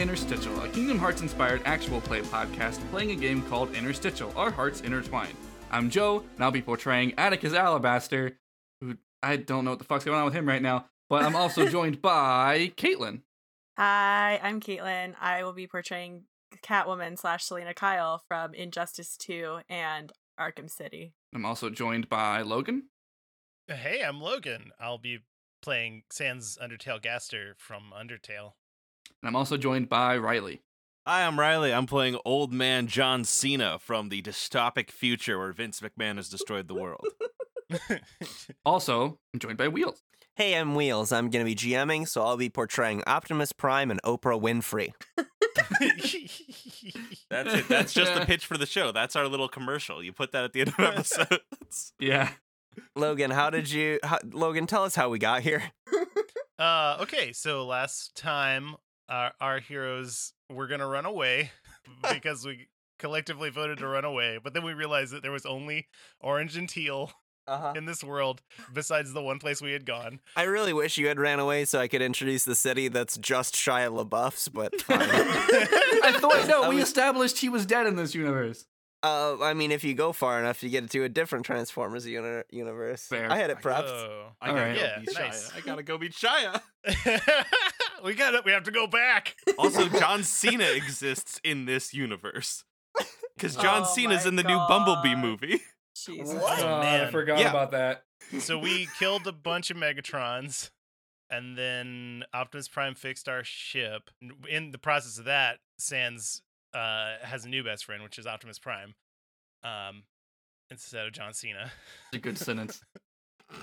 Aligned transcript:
Welcome 0.00 0.16
to 0.16 0.22
Interstitial, 0.22 0.64
a 0.64 0.68
Kingdom 0.70 0.98
Hearts 0.98 1.20
inspired 1.20 1.60
actual 1.66 2.00
play 2.00 2.22
podcast 2.22 2.80
playing 2.90 3.10
a 3.10 3.14
game 3.14 3.42
called 3.42 3.74
Interstitial, 3.74 4.32
Our 4.34 4.50
Hearts 4.50 4.80
Intertwined. 4.80 5.34
I'm 5.70 5.90
Joe, 5.90 6.24
and 6.36 6.42
I'll 6.42 6.50
be 6.50 6.62
portraying 6.62 7.12
Atticus 7.18 7.52
Alabaster, 7.52 8.38
who 8.80 8.96
I 9.22 9.36
don't 9.36 9.62
know 9.62 9.72
what 9.72 9.78
the 9.78 9.84
fuck's 9.84 10.06
going 10.06 10.16
on 10.16 10.24
with 10.24 10.32
him 10.32 10.48
right 10.48 10.62
now, 10.62 10.86
but 11.10 11.22
I'm 11.22 11.36
also 11.36 11.66
joined 11.68 12.00
by 12.00 12.72
Caitlin. 12.78 13.20
Hi, 13.76 14.40
I'm 14.42 14.58
Caitlin. 14.58 15.16
I 15.20 15.44
will 15.44 15.52
be 15.52 15.66
portraying 15.66 16.22
Catwoman 16.64 17.18
slash 17.18 17.44
Selina 17.44 17.74
Kyle 17.74 18.22
from 18.26 18.54
Injustice 18.54 19.18
2 19.18 19.60
and 19.68 20.12
Arkham 20.40 20.70
City. 20.70 21.12
I'm 21.34 21.44
also 21.44 21.68
joined 21.68 22.08
by 22.08 22.40
Logan. 22.40 22.84
Hey, 23.68 24.02
I'm 24.02 24.18
Logan. 24.22 24.70
I'll 24.80 24.96
be 24.96 25.18
playing 25.60 26.04
Sans 26.10 26.56
Undertale 26.62 27.02
Gaster 27.02 27.54
from 27.58 27.92
Undertale. 27.94 28.52
And 29.22 29.28
I'm 29.28 29.36
also 29.36 29.56
joined 29.56 29.88
by 29.88 30.16
Riley. 30.16 30.62
Hi, 31.06 31.26
I'm 31.26 31.38
Riley. 31.38 31.74
I'm 31.74 31.86
playing 31.86 32.18
old 32.24 32.52
man 32.52 32.86
John 32.86 33.24
Cena 33.24 33.78
from 33.78 34.08
the 34.08 34.22
dystopic 34.22 34.90
future 34.90 35.38
where 35.38 35.52
Vince 35.52 35.80
McMahon 35.80 36.16
has 36.16 36.28
destroyed 36.28 36.68
the 36.68 36.74
world. 36.74 37.06
Also, 38.64 39.20
I'm 39.32 39.38
joined 39.38 39.58
by 39.58 39.68
Wheels. 39.68 40.02
Hey, 40.34 40.56
I'm 40.56 40.74
Wheels. 40.74 41.12
I'm 41.12 41.30
going 41.30 41.44
to 41.44 41.48
be 41.48 41.54
GMing, 41.54 42.08
so 42.08 42.22
I'll 42.22 42.36
be 42.36 42.50
portraying 42.50 43.04
Optimus 43.06 43.52
Prime 43.52 43.92
and 43.92 44.02
Oprah 44.02 44.40
Winfrey. 44.40 44.92
That's 47.30 47.54
it. 47.54 47.68
That's 47.68 47.92
just 47.92 48.14
the 48.14 48.20
pitch 48.26 48.44
for 48.44 48.58
the 48.58 48.66
show. 48.66 48.90
That's 48.90 49.14
our 49.14 49.28
little 49.28 49.48
commercial. 49.48 50.02
You 50.02 50.12
put 50.12 50.32
that 50.32 50.42
at 50.42 50.52
the 50.52 50.62
end 50.62 50.70
of 50.70 50.80
episodes. 50.80 51.92
Yeah. 52.00 52.30
Logan, 52.96 53.30
how 53.30 53.50
did 53.50 53.70
you. 53.70 54.00
How, 54.02 54.18
Logan, 54.28 54.66
tell 54.66 54.82
us 54.82 54.96
how 54.96 55.08
we 55.08 55.20
got 55.20 55.42
here. 55.42 55.62
uh, 56.58 56.96
okay, 57.02 57.32
so 57.32 57.64
last 57.66 58.16
time 58.16 58.74
our, 59.10 59.32
our 59.40 59.58
heroes 59.60 60.32
were 60.48 60.66
going 60.68 60.80
to 60.80 60.86
run 60.86 61.04
away 61.04 61.50
because 62.12 62.46
we 62.46 62.68
collectively 62.98 63.50
voted 63.50 63.78
to 63.78 63.86
run 63.88 64.04
away, 64.04 64.38
but 64.42 64.54
then 64.54 64.62
we 64.64 64.72
realized 64.72 65.12
that 65.12 65.22
there 65.22 65.32
was 65.32 65.44
only 65.46 65.88
orange 66.20 66.56
and 66.56 66.68
teal 66.68 67.12
Uh-huh. 67.48 67.72
in 67.74 67.84
this 67.86 68.04
world 68.04 68.42
besides 68.72 69.12
the 69.12 69.22
one 69.22 69.38
place 69.40 69.60
we 69.60 69.72
had 69.72 69.84
gone. 69.84 70.20
I 70.36 70.44
really 70.44 70.72
wish 70.72 70.98
you 70.98 71.08
had 71.08 71.18
ran 71.18 71.40
away 71.40 71.64
so 71.64 71.80
I 71.80 71.88
could 71.88 72.02
introduce 72.02 72.44
the 72.44 72.54
city 72.54 72.86
that's 72.88 73.16
just 73.18 73.54
Shia 73.54 73.90
LaBeouf's, 73.90 74.48
but 74.48 74.80
fine. 74.82 75.00
I 75.02 76.16
thought, 76.20 76.46
no, 76.48 76.68
we 76.68 76.80
established 76.80 77.38
he 77.38 77.48
was 77.48 77.66
dead 77.66 77.86
in 77.86 77.96
this 77.96 78.14
universe. 78.14 78.66
Uh, 79.02 79.42
I 79.42 79.54
mean, 79.54 79.72
if 79.72 79.82
you 79.84 79.94
go 79.94 80.12
far 80.12 80.38
enough, 80.38 80.62
you 80.62 80.68
get 80.70 80.88
to 80.90 81.04
a 81.04 81.08
different 81.08 81.46
Transformers 81.46 82.06
uni- 82.06 82.42
universe. 82.50 83.02
Fair. 83.06 83.30
I 83.30 83.36
had 83.36 83.50
it 83.50 83.58
prepped. 83.58 83.88
Oh. 83.88 84.28
I 84.40 84.48
All 84.48 84.54
gotta 84.54 84.66
right. 84.68 84.74
go 84.76 84.80
Yeah, 84.82 84.98
beat 85.00 85.14
nice. 85.18 85.50
Shia. 85.50 85.56
I 85.56 85.60
gotta 85.60 85.82
go 85.82 85.98
beat 85.98 86.12
Shia. 86.12 86.60
we 88.04 88.14
got 88.14 88.34
it. 88.34 88.44
We 88.44 88.52
have 88.52 88.64
to 88.64 88.70
go 88.70 88.86
back. 88.86 89.36
Also, 89.58 89.88
John 89.88 90.22
Cena 90.24 90.64
exists 90.64 91.40
in 91.44 91.64
this 91.66 91.92
universe. 91.94 92.64
Because 93.36 93.56
John 93.56 93.82
Oh 93.86 93.92
Cena's 93.94 94.26
in 94.26 94.36
the 94.36 94.42
new 94.42 94.58
Bumblebee 94.68 95.14
movie. 95.16 95.60
Jesus. 95.96 96.34
What? 96.34 96.58
Oh, 96.62 96.80
man. 96.80 97.06
I 97.06 97.10
forgot 97.10 97.38
Yeah. 97.38 97.50
about 97.50 97.70
that. 97.72 98.04
so 98.38 98.58
we 98.58 98.88
killed 98.98 99.26
a 99.26 99.32
bunch 99.32 99.70
of 99.70 99.76
Megatrons, 99.78 100.70
and 101.30 101.56
then 101.56 102.24
Optimus 102.34 102.68
Prime 102.68 102.94
fixed 102.94 103.28
our 103.28 103.42
ship. 103.44 104.10
In 104.48 104.72
the 104.72 104.78
process 104.78 105.18
of 105.18 105.24
that, 105.24 105.58
Sans 105.78 106.42
uh, 106.74 107.14
has 107.22 107.44
a 107.44 107.48
new 107.48 107.62
best 107.64 107.84
friend, 107.84 108.02
which 108.02 108.18
is 108.18 108.26
Optimus 108.26 108.58
Prime, 108.58 108.94
um, 109.62 110.02
instead 110.70 111.06
of 111.06 111.12
John 111.12 111.32
Cena. 111.32 111.72
It's 112.12 112.16
a 112.16 112.18
good 112.18 112.38
sentence. 112.38 112.82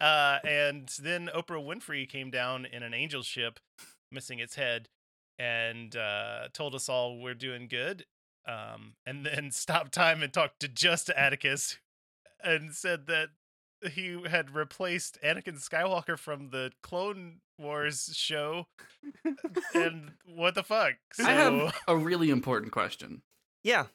uh, 0.00 0.38
and 0.44 0.88
then 1.00 1.28
Oprah 1.34 1.62
Winfrey 1.62 2.08
came 2.08 2.30
down 2.30 2.66
in 2.66 2.82
an 2.82 2.94
angel 2.94 3.22
ship, 3.22 3.60
missing 4.10 4.38
its 4.38 4.54
head, 4.54 4.88
and 5.38 5.94
uh, 5.96 6.48
told 6.52 6.74
us 6.74 6.88
all 6.88 7.20
we're 7.20 7.34
doing 7.34 7.68
good. 7.68 8.06
Um, 8.46 8.94
and 9.04 9.26
then 9.26 9.50
stopped 9.52 9.92
time 9.92 10.22
and 10.22 10.32
talked 10.32 10.60
to 10.60 10.68
just 10.68 11.10
Atticus, 11.10 11.78
and 12.42 12.74
said 12.74 13.06
that 13.08 13.28
he 13.92 14.18
had 14.28 14.54
replaced 14.54 15.18
Anakin 15.22 15.62
Skywalker 15.62 16.18
from 16.18 16.50
the 16.50 16.72
Clone 16.82 17.40
Wars 17.58 18.10
show. 18.14 18.66
and 19.74 20.12
what 20.24 20.54
the 20.54 20.62
fuck? 20.62 20.94
So, 21.12 21.24
I 21.24 21.32
have 21.32 21.74
a 21.86 21.96
really 21.96 22.30
important 22.30 22.72
question. 22.72 23.22
Yeah. 23.62 23.86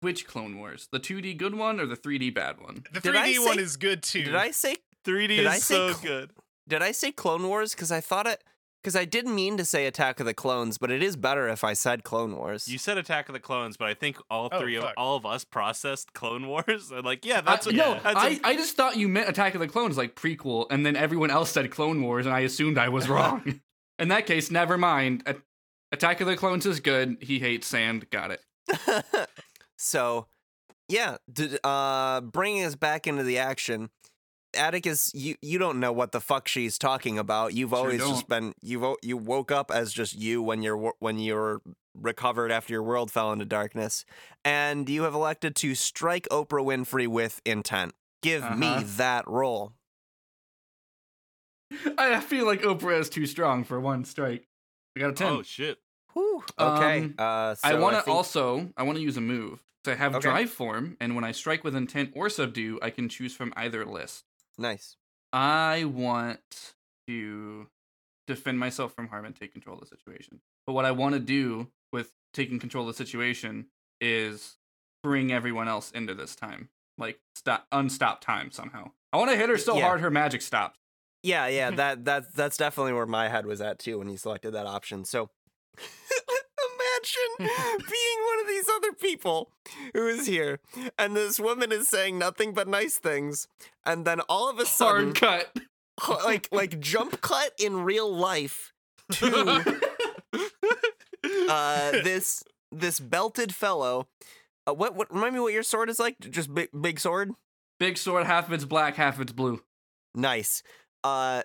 Which 0.00 0.26
Clone 0.26 0.58
Wars? 0.58 0.88
The 0.90 0.98
2D 0.98 1.36
good 1.36 1.54
one 1.54 1.78
or 1.78 1.86
the 1.86 1.96
3D 1.96 2.34
bad 2.34 2.60
one? 2.60 2.84
the 2.92 3.00
3D 3.00 3.44
one 3.44 3.58
is 3.58 3.76
good 3.76 4.02
too. 4.02 4.24
Did 4.24 4.34
I 4.34 4.50
say 4.50 4.76
3D 5.04 5.28
Did 5.28 5.40
is 5.40 5.46
I 5.46 5.58
say 5.58 5.74
so 5.74 5.92
cl- 5.92 6.00
good. 6.02 6.30
Did 6.68 6.82
I 6.82 6.92
say 6.92 7.12
Clone 7.12 7.46
Wars? 7.46 7.74
Because 7.74 7.92
I 7.92 8.00
thought 8.00 8.26
it. 8.26 8.42
Because 8.82 8.96
I 8.96 9.04
didn't 9.04 9.36
mean 9.36 9.56
to 9.58 9.64
say 9.64 9.86
Attack 9.86 10.18
of 10.18 10.26
the 10.26 10.34
Clones, 10.34 10.76
but 10.76 10.90
it 10.90 11.04
is 11.04 11.14
better 11.14 11.48
if 11.48 11.62
I 11.62 11.72
said 11.72 12.02
Clone 12.02 12.34
Wars. 12.36 12.66
You 12.66 12.78
said 12.78 12.98
Attack 12.98 13.28
of 13.28 13.32
the 13.32 13.38
Clones, 13.38 13.76
but 13.76 13.86
I 13.86 13.94
think 13.94 14.16
all 14.28 14.48
Oh, 14.50 14.58
three 14.60 14.74
of 14.74 14.84
all 14.96 15.14
of 15.16 15.24
us 15.24 15.44
processed 15.44 16.12
Clone 16.14 16.48
Wars. 16.48 16.90
And 16.92 17.04
like, 17.04 17.24
yeah, 17.24 17.42
that's 17.42 17.66
I, 17.66 17.70
what, 17.70 17.76
no, 17.76 18.00
that's 18.02 18.16
I, 18.18 18.28
a- 18.30 18.40
I 18.42 18.54
just 18.56 18.76
thought 18.76 18.96
you 18.96 19.08
meant 19.08 19.28
Attack 19.28 19.54
of 19.54 19.60
the 19.60 19.68
Clones, 19.68 19.96
like 19.96 20.16
prequel, 20.16 20.66
and 20.70 20.84
then 20.84 20.96
everyone 20.96 21.30
else 21.30 21.52
said 21.52 21.70
Clone 21.70 22.02
Wars, 22.02 22.26
and 22.26 22.34
I 22.34 22.40
assumed 22.40 22.76
I 22.76 22.88
was 22.88 23.08
wrong. 23.08 23.60
In 24.00 24.08
that 24.08 24.26
case, 24.26 24.50
never 24.50 24.76
mind. 24.76 25.22
A- 25.26 25.36
Attack 25.92 26.20
of 26.20 26.26
the 26.26 26.36
Clones 26.36 26.66
is 26.66 26.80
good. 26.80 27.18
He 27.20 27.38
hates 27.38 27.68
sand. 27.68 28.10
Got 28.10 28.32
it. 28.32 28.40
so, 29.76 30.26
yeah, 30.88 31.18
did, 31.32 31.58
uh, 31.64 32.20
bringing 32.22 32.64
us 32.64 32.74
back 32.74 33.06
into 33.06 33.22
the 33.22 33.38
action. 33.38 33.90
Atticus, 34.54 35.12
you 35.14 35.36
you 35.42 35.58
don't 35.58 35.80
know 35.80 35.92
what 35.92 36.12
the 36.12 36.20
fuck 36.20 36.48
she's 36.48 36.78
talking 36.78 37.18
about. 37.18 37.54
You've 37.54 37.70
Sure 37.70 37.78
always 37.78 37.98
just 38.00 38.28
don't. 38.28 38.28
been 38.28 38.54
you 38.62 38.96
you 39.02 39.16
woke 39.16 39.50
up 39.50 39.70
as 39.70 39.92
just 39.92 40.14
you 40.14 40.42
when 40.42 40.62
you're 40.62 40.92
when 40.98 41.18
you're 41.18 41.60
recovered 41.94 42.50
after 42.50 42.72
your 42.72 42.82
world 42.82 43.10
fell 43.10 43.32
into 43.32 43.44
darkness, 43.44 44.04
and 44.44 44.88
you 44.88 45.02
have 45.02 45.14
elected 45.14 45.54
to 45.56 45.74
strike 45.74 46.26
Oprah 46.30 46.64
Winfrey 46.64 47.06
with 47.06 47.40
intent. 47.44 47.92
Give 48.22 48.42
me 48.56 48.66
Uh-huh. 48.66 48.84
that 48.96 49.26
roll. 49.28 49.72
I 51.98 52.20
feel 52.20 52.46
like 52.46 52.62
Oprah 52.62 52.98
is 53.00 53.08
too 53.08 53.26
strong 53.26 53.64
for 53.64 53.80
one 53.80 54.04
strike. 54.04 54.46
I 54.96 55.00
got 55.00 55.10
a 55.10 55.14
10. 55.14 55.26
oh 55.32 55.42
shit. 55.42 55.78
Whew. 56.12 56.44
Okay. 56.58 57.04
Um, 57.04 57.14
uh, 57.18 57.54
I 57.64 57.74
want 57.74 57.96
to 57.96 58.02
think- 58.02 58.14
also, 58.14 58.70
I 58.76 58.82
want 58.82 58.96
to 58.98 59.02
use 59.02 59.16
a 59.16 59.22
move. 59.22 59.62
So 59.84 59.92
I 59.92 59.94
have 59.96 60.14
Okay. 60.14 60.20
drive 60.22 60.50
form, 60.50 60.96
and 61.00 61.14
when 61.16 61.24
I 61.24 61.32
strike 61.32 61.64
with 61.64 61.74
intent 61.74 62.12
or 62.14 62.28
subdue, 62.28 62.78
I 62.82 62.90
can 62.90 63.08
choose 63.08 63.34
from 63.34 63.52
either 63.56 63.84
list. 63.86 64.24
Nice. 64.62 64.96
I 65.32 65.84
want 65.84 66.74
to 67.08 67.66
defend 68.26 68.58
myself 68.58 68.94
from 68.94 69.08
harm 69.08 69.24
and 69.24 69.34
take 69.34 69.52
control 69.52 69.74
of 69.76 69.80
the 69.80 69.86
situation. 69.86 70.40
But 70.66 70.72
what 70.74 70.84
I 70.84 70.92
want 70.92 71.14
to 71.14 71.20
do 71.20 71.68
with 71.92 72.12
taking 72.32 72.58
control 72.58 72.88
of 72.88 72.94
the 72.96 73.04
situation 73.04 73.66
is 74.00 74.56
bring 75.02 75.32
everyone 75.32 75.68
else 75.68 75.90
into 75.90 76.14
this 76.14 76.34
time. 76.36 76.68
Like 76.98 77.18
stop 77.34 77.66
unstop 77.72 78.20
time 78.20 78.50
somehow. 78.50 78.92
I 79.12 79.16
want 79.18 79.30
to 79.30 79.36
hit 79.36 79.48
her 79.48 79.58
so 79.58 79.76
Yeah. 79.76 79.82
hard 79.86 80.00
her 80.00 80.10
magic 80.10 80.42
stops. 80.42 80.78
Yeah, 81.22 81.46
yeah, 81.48 81.70
that 81.76 82.04
that 82.04 82.34
that's 82.34 82.56
definitely 82.56 82.92
where 82.92 83.06
my 83.06 83.28
head 83.28 83.46
was 83.46 83.60
at 83.60 83.78
too 83.78 83.98
when 83.98 84.08
you 84.08 84.16
selected 84.16 84.52
that 84.52 84.66
option. 84.66 85.04
So 85.04 85.30
imagine 87.02 87.54
being 87.78 88.26
one 88.26 88.40
of 88.40 88.48
these 88.48 88.68
other 88.76 88.92
people 88.92 89.50
who 89.94 90.06
is 90.06 90.26
here, 90.26 90.60
and 90.98 91.16
this 91.16 91.38
woman 91.40 91.72
is 91.72 91.88
saying 91.88 92.18
nothing 92.18 92.52
but 92.54 92.68
nice 92.68 92.96
things, 92.96 93.48
and 93.84 94.04
then 94.04 94.20
all 94.28 94.48
of 94.48 94.58
a 94.58 94.66
sudden, 94.66 95.14
Hard 95.16 95.46
cut. 95.50 95.56
like 96.24 96.48
like 96.52 96.80
jump 96.80 97.20
cut 97.20 97.52
in 97.58 97.82
real 97.82 98.12
life 98.12 98.72
to 99.12 99.80
uh, 101.48 101.90
this 101.90 102.44
this 102.70 103.00
belted 103.00 103.54
fellow. 103.54 104.08
Uh, 104.66 104.74
what 104.74 104.94
what 104.94 105.12
remind 105.12 105.34
me 105.34 105.40
what 105.40 105.52
your 105.52 105.62
sword 105.62 105.90
is 105.90 105.98
like? 105.98 106.18
Just 106.20 106.52
big 106.52 106.68
big 106.78 107.00
sword. 107.00 107.32
Big 107.78 107.98
sword, 107.98 108.26
half 108.26 108.46
of 108.46 108.52
it's 108.52 108.64
black, 108.64 108.96
half 108.96 109.16
of 109.16 109.22
it's 109.22 109.32
blue. 109.32 109.62
Nice. 110.14 110.62
Uh 111.04 111.42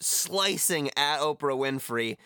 slicing 0.00 0.88
at 0.96 1.20
Oprah 1.20 1.56
Winfrey. 1.56 2.16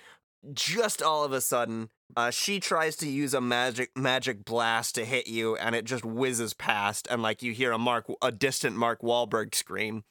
Just 0.53 1.03
all 1.03 1.25
of 1.25 1.33
a 1.33 1.41
sudden, 1.41 1.91
uh, 2.17 2.31
she 2.31 2.61
tries 2.61 2.97
to 2.97 3.09
use 3.09 3.35
a 3.35 3.41
magic 3.41 3.91
magic 3.97 4.45
blast 4.45 4.95
to 4.95 5.05
hit 5.05 5.27
you, 5.27 5.57
and 5.57 5.75
it 5.75 5.85
just 5.85 6.05
whizzes 6.05 6.55
past, 6.55 7.09
and 7.11 7.23
like 7.23 7.43
you 7.43 7.53
hear 7.53 7.73
a 7.73 7.79
Mark 7.79 8.07
a 8.23 8.31
distant 8.31 8.77
Mark 8.77 9.03
Wahlberg 9.03 9.55
scream. 9.55 10.05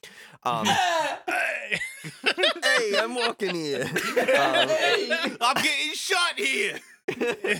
Um, 0.44 0.66
Hey! 1.70 1.78
hey, 2.22 2.98
I'm 2.98 3.14
walking 3.14 3.54
here. 3.54 3.82
Um, 3.82 4.68
I'm 5.40 5.62
getting 5.62 5.92
shot 5.92 6.38
here. 6.38 6.78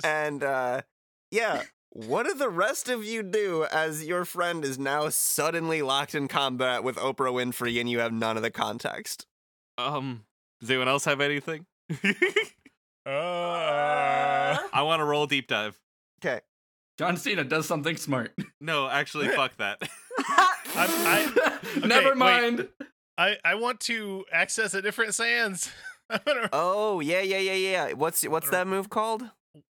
and 0.04 0.42
uh, 0.42 0.82
yeah, 1.30 1.62
what 1.90 2.26
do 2.26 2.34
the 2.34 2.48
rest 2.48 2.88
of 2.88 3.04
you 3.04 3.22
do 3.22 3.66
as 3.70 4.04
your 4.04 4.24
friend 4.24 4.64
is 4.64 4.78
now 4.78 5.08
suddenly 5.08 5.82
locked 5.82 6.14
in 6.14 6.28
combat 6.28 6.84
with 6.84 6.96
Oprah 6.96 7.32
Winfrey, 7.32 7.80
and 7.80 7.90
you 7.90 7.98
have 8.00 8.12
none 8.12 8.36
of 8.36 8.42
the 8.42 8.50
context? 8.50 9.26
Um, 9.78 10.24
does 10.60 10.70
anyone 10.70 10.88
else 10.88 11.04
have 11.04 11.20
anything? 11.20 11.66
Uh, 13.04 14.58
I 14.72 14.82
want 14.82 15.00
to 15.00 15.04
roll 15.04 15.26
deep 15.26 15.48
dive. 15.48 15.76
Okay. 16.24 16.40
John 16.98 17.16
Cena 17.16 17.42
does 17.42 17.66
something 17.66 17.96
smart. 17.96 18.32
No, 18.60 18.88
actually, 18.88 19.26
fuck 19.36 19.56
that. 19.56 19.78
I- 20.18 21.58
Never 21.84 22.10
wait. 22.10 22.16
mind. 22.16 22.68
I 23.18 23.36
I 23.44 23.56
want 23.56 23.80
to 23.80 24.24
access 24.32 24.72
a 24.74 24.82
different 24.82 25.14
Sans. 25.14 25.68
I 26.08 26.20
wanna- 26.24 26.48
Oh 26.52 27.00
yeah, 27.00 27.22
yeah, 27.22 27.38
yeah, 27.38 27.54
yeah. 27.54 27.92
What's 27.94 28.22
what's 28.28 28.50
that 28.50 28.66
move 28.68 28.88
called? 28.88 29.24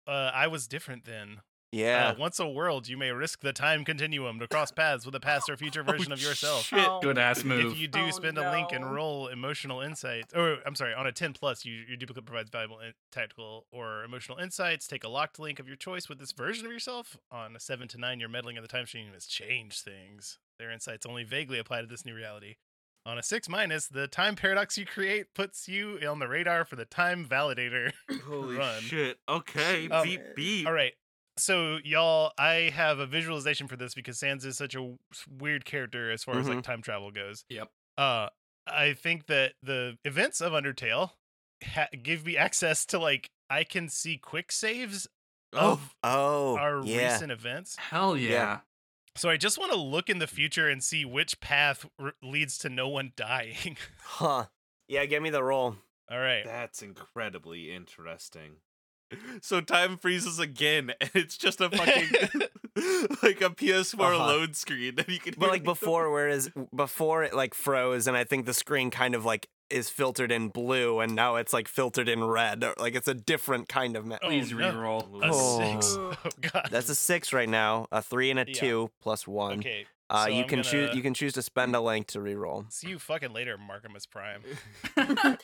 uh, 0.07 0.31
I 0.33 0.47
was 0.47 0.68
different 0.68 1.06
then. 1.06 1.38
Yeah. 1.71 2.09
Uh, 2.09 2.15
once 2.19 2.38
a 2.39 2.47
world, 2.47 2.89
you 2.89 2.97
may 2.97 3.12
risk 3.12 3.39
the 3.39 3.53
time 3.53 3.85
continuum 3.85 4.39
to 4.39 4.47
cross 4.47 4.71
paths 4.71 5.06
with 5.06 5.15
a 5.15 5.21
past 5.21 5.50
or 5.50 5.56
future 5.56 5.83
version 5.85 6.12
of 6.12 6.21
yourself. 6.21 6.63
Shit. 6.65 6.85
Oh, 6.85 7.00
Good 7.01 7.18
ass 7.18 7.44
move. 7.45 7.71
If 7.73 7.79
you 7.79 7.88
do 7.88 8.07
Oh, 8.07 8.12
spend 8.12 8.38
a 8.38 8.51
link 8.51 8.73
and 8.73 8.94
roll 8.94 9.27
emotional 9.27 9.79
insights, 9.79 10.33
or 10.33 10.57
I'm 10.65 10.75
sorry, 10.75 10.94
on 10.94 11.07
a 11.07 11.13
10 11.13 11.31
plus, 11.33 11.63
you, 11.63 11.73
your 11.88 11.95
duplicate 11.95 12.25
provides 12.25 12.50
valuable 12.50 12.79
in- 12.79 12.94
tactical 13.12 13.68
or 13.71 14.03
emotional 14.03 14.38
insights. 14.38 14.85
Take 14.85 15.03
a 15.06 15.07
locked 15.09 15.39
link 15.39 15.59
of 15.59 15.68
your 15.68 15.77
choice 15.77 16.09
with 16.09 16.19
this 16.19 16.33
version 16.33 16.65
of 16.65 16.71
yourself. 16.73 17.15
On 17.31 17.56
a 17.56 17.59
7 17.59 17.88
to 17.88 17.97
9, 17.97 18.19
your 18.19 18.27
meddling 18.29 18.57
in 18.57 18.62
the 18.63 18.68
time 18.68 18.85
stream 18.85 19.07
has 19.13 19.25
changed 19.25 19.85
things. 19.85 20.39
Their 20.59 20.71
insights 20.71 21.06
only 21.06 21.23
vaguely 21.23 21.57
apply 21.57 21.81
to 21.81 21.88
this 21.88 22.03
new 22.06 22.13
reality. 22.15 22.56
On 23.06 23.18
a 23.18 23.23
6 23.23 23.47
minus, 23.50 23.88
the 23.88 24.07
time 24.07 24.35
paradox 24.35 24.77
you 24.77 24.85
create 24.85 25.33
puts 25.33 25.68
you 25.68 25.97
on 26.07 26.19
the 26.19 26.27
radar 26.27 26.65
for 26.65 26.75
the 26.75 26.85
time 26.85 27.25
validator. 27.25 27.91
Holy 28.27 28.57
Run. 28.57 28.81
shit. 28.81 29.18
Okay. 29.29 29.88
Um, 29.89 30.03
beep 30.03 30.21
beep. 30.35 30.68
All 30.68 30.73
right. 30.73 30.94
So 31.38 31.78
y'all, 31.83 32.31
I 32.38 32.72
have 32.74 33.00
a 33.00 33.06
visualization 33.06 33.68
for 33.68 33.75
this 33.78 33.94
because 33.94 34.19
Sans 34.19 34.45
is 34.45 34.57
such 34.57 34.75
a 34.75 34.95
weird 35.39 35.66
character 35.66 36.12
as 36.12 36.24
far 36.24 36.38
as 36.38 36.48
like 36.48 36.62
time 36.63 36.81
travel 36.81 37.12
goes. 37.12 37.45
Yep. 37.50 37.69
Uh, 37.98 38.28
I 38.68 38.94
think 38.94 39.28
that 39.28 39.54
the 39.63 39.98
events 40.06 40.42
of 40.42 40.51
Undertale 40.54 41.12
ha- 41.63 41.88
give 42.04 42.25
me 42.25 42.38
access 42.38 42.86
to 42.88 43.00
like 43.00 43.30
I 43.50 43.63
can 43.63 43.89
see 43.89 44.18
quick 44.18 44.51
saves 44.51 45.07
Oh, 45.54 45.72
of 45.74 45.95
oh, 46.04 46.57
our 46.57 46.81
yeah. 46.86 47.12
recent 47.12 47.31
events. 47.31 47.75
Hell 47.75 48.16
yeah. 48.16 48.30
Yeah. 48.30 48.60
So 49.18 49.30
I 49.30 49.36
just 49.36 49.57
want 49.57 49.74
to 49.74 49.78
look 49.78 50.10
in 50.10 50.19
the 50.19 50.28
future 50.28 50.69
and 50.69 50.81
see 50.81 51.04
which 51.04 51.42
path 51.42 51.86
r- 52.00 52.13
leads 52.24 52.57
to 52.60 52.69
no 52.69 52.88
one 52.88 53.12
dying. 53.18 53.75
Huh. 54.01 54.45
Yeah, 54.88 55.06
give 55.06 55.22
me 55.22 55.30
the 55.30 55.44
roll. 55.44 55.75
All 56.10 56.19
right. 56.19 56.44
that's 56.45 56.81
incredibly 56.81 57.74
interesting. 57.74 58.57
So 59.42 59.62
time 59.62 59.98
freezes 59.98 60.40
again, 60.40 60.94
and 61.02 61.10
it's 61.13 61.38
just 61.38 61.62
a 61.62 61.69
fucking 61.78 62.12
like 63.24 63.42
a 63.42 63.50
PS4 63.50 64.00
Uh-huh. 64.00 64.25
load 64.25 64.56
screen 64.56 64.96
that 64.96 65.10
you 65.10 65.19
can. 65.19 65.34
But 65.38 65.46
hear 65.46 65.52
like 65.52 65.62
the- 65.63 65.72
before, 65.72 66.12
whereas 66.12 66.50
before 66.75 67.24
it 67.24 67.34
like 67.34 67.54
froze, 67.54 68.08
and 68.08 68.16
I 68.18 68.24
think 68.24 68.46
the 68.46 68.54
screen 68.54 68.90
kind 68.92 69.16
of 69.16 69.25
like 69.25 69.48
is 69.69 69.90
filtered 69.90 70.31
in 70.34 70.50
blue, 70.50 71.00
and 71.00 71.16
now 71.16 71.38
it's 71.38 71.54
like 71.54 71.68
filtered 71.68 72.10
in 72.10 72.24
red. 72.24 72.63
or, 72.63 72.74
Like 72.78 72.94
it's 72.96 73.08
a 73.08 73.13
different 73.13 73.69
kind 73.69 73.96
of. 73.96 74.06
Ma- 74.06 74.18
Oh, 74.22 74.28
Please 74.28 74.52
no. 74.52 74.58
reroll. 74.72 75.24
A 75.24 75.30
Oh. 75.31 75.57
six. 75.60 75.96
Oh 75.98 76.16
god. 76.42 76.68
That's 76.72 76.90
a 76.90 76.96
six 76.96 77.31
right 77.34 77.48
now. 77.50 77.88
A 77.92 78.02
three 78.02 78.30
and 78.31 78.40
a 78.40 78.46
Yeah. 78.48 78.54
two 78.54 78.92
plus 79.02 79.28
one. 79.28 79.60
okay. 79.60 79.86
Uh, 80.12 80.25
so 80.25 80.30
you 80.30 80.42
I'm 80.44 80.48
can 80.50 80.62
choose. 80.63 80.88
gonna- 80.88 80.96
You 80.98 81.02
can 81.02 81.13
choose 81.13 81.34
to 81.34 81.42
spend 81.42 81.74
a 81.75 81.80
link 81.80 82.08
to 82.08 82.19
reroll. 82.19 82.72
See 82.72 82.90
you 82.90 83.00
fucking 83.00 83.31
later, 83.31 83.58
Markimus 83.58 84.10
Prime. 84.10 84.42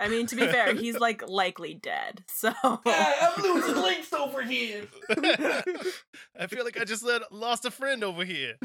I 0.00 0.08
mean, 0.08 0.26
to 0.26 0.36
be 0.36 0.46
fair, 0.46 0.74
he's 0.74 0.98
like 0.98 1.26
likely 1.28 1.74
dead. 1.74 2.22
So 2.30 2.52
I'm 2.64 3.42
losing 3.42 3.76
links 3.76 4.12
over 4.12 4.42
here. 4.42 4.84
I 6.38 6.46
feel 6.48 6.64
like 6.64 6.78
I 6.80 6.84
just 6.84 7.02
let, 7.02 7.32
lost 7.32 7.64
a 7.64 7.70
friend 7.70 8.02
over 8.04 8.24
here. 8.24 8.56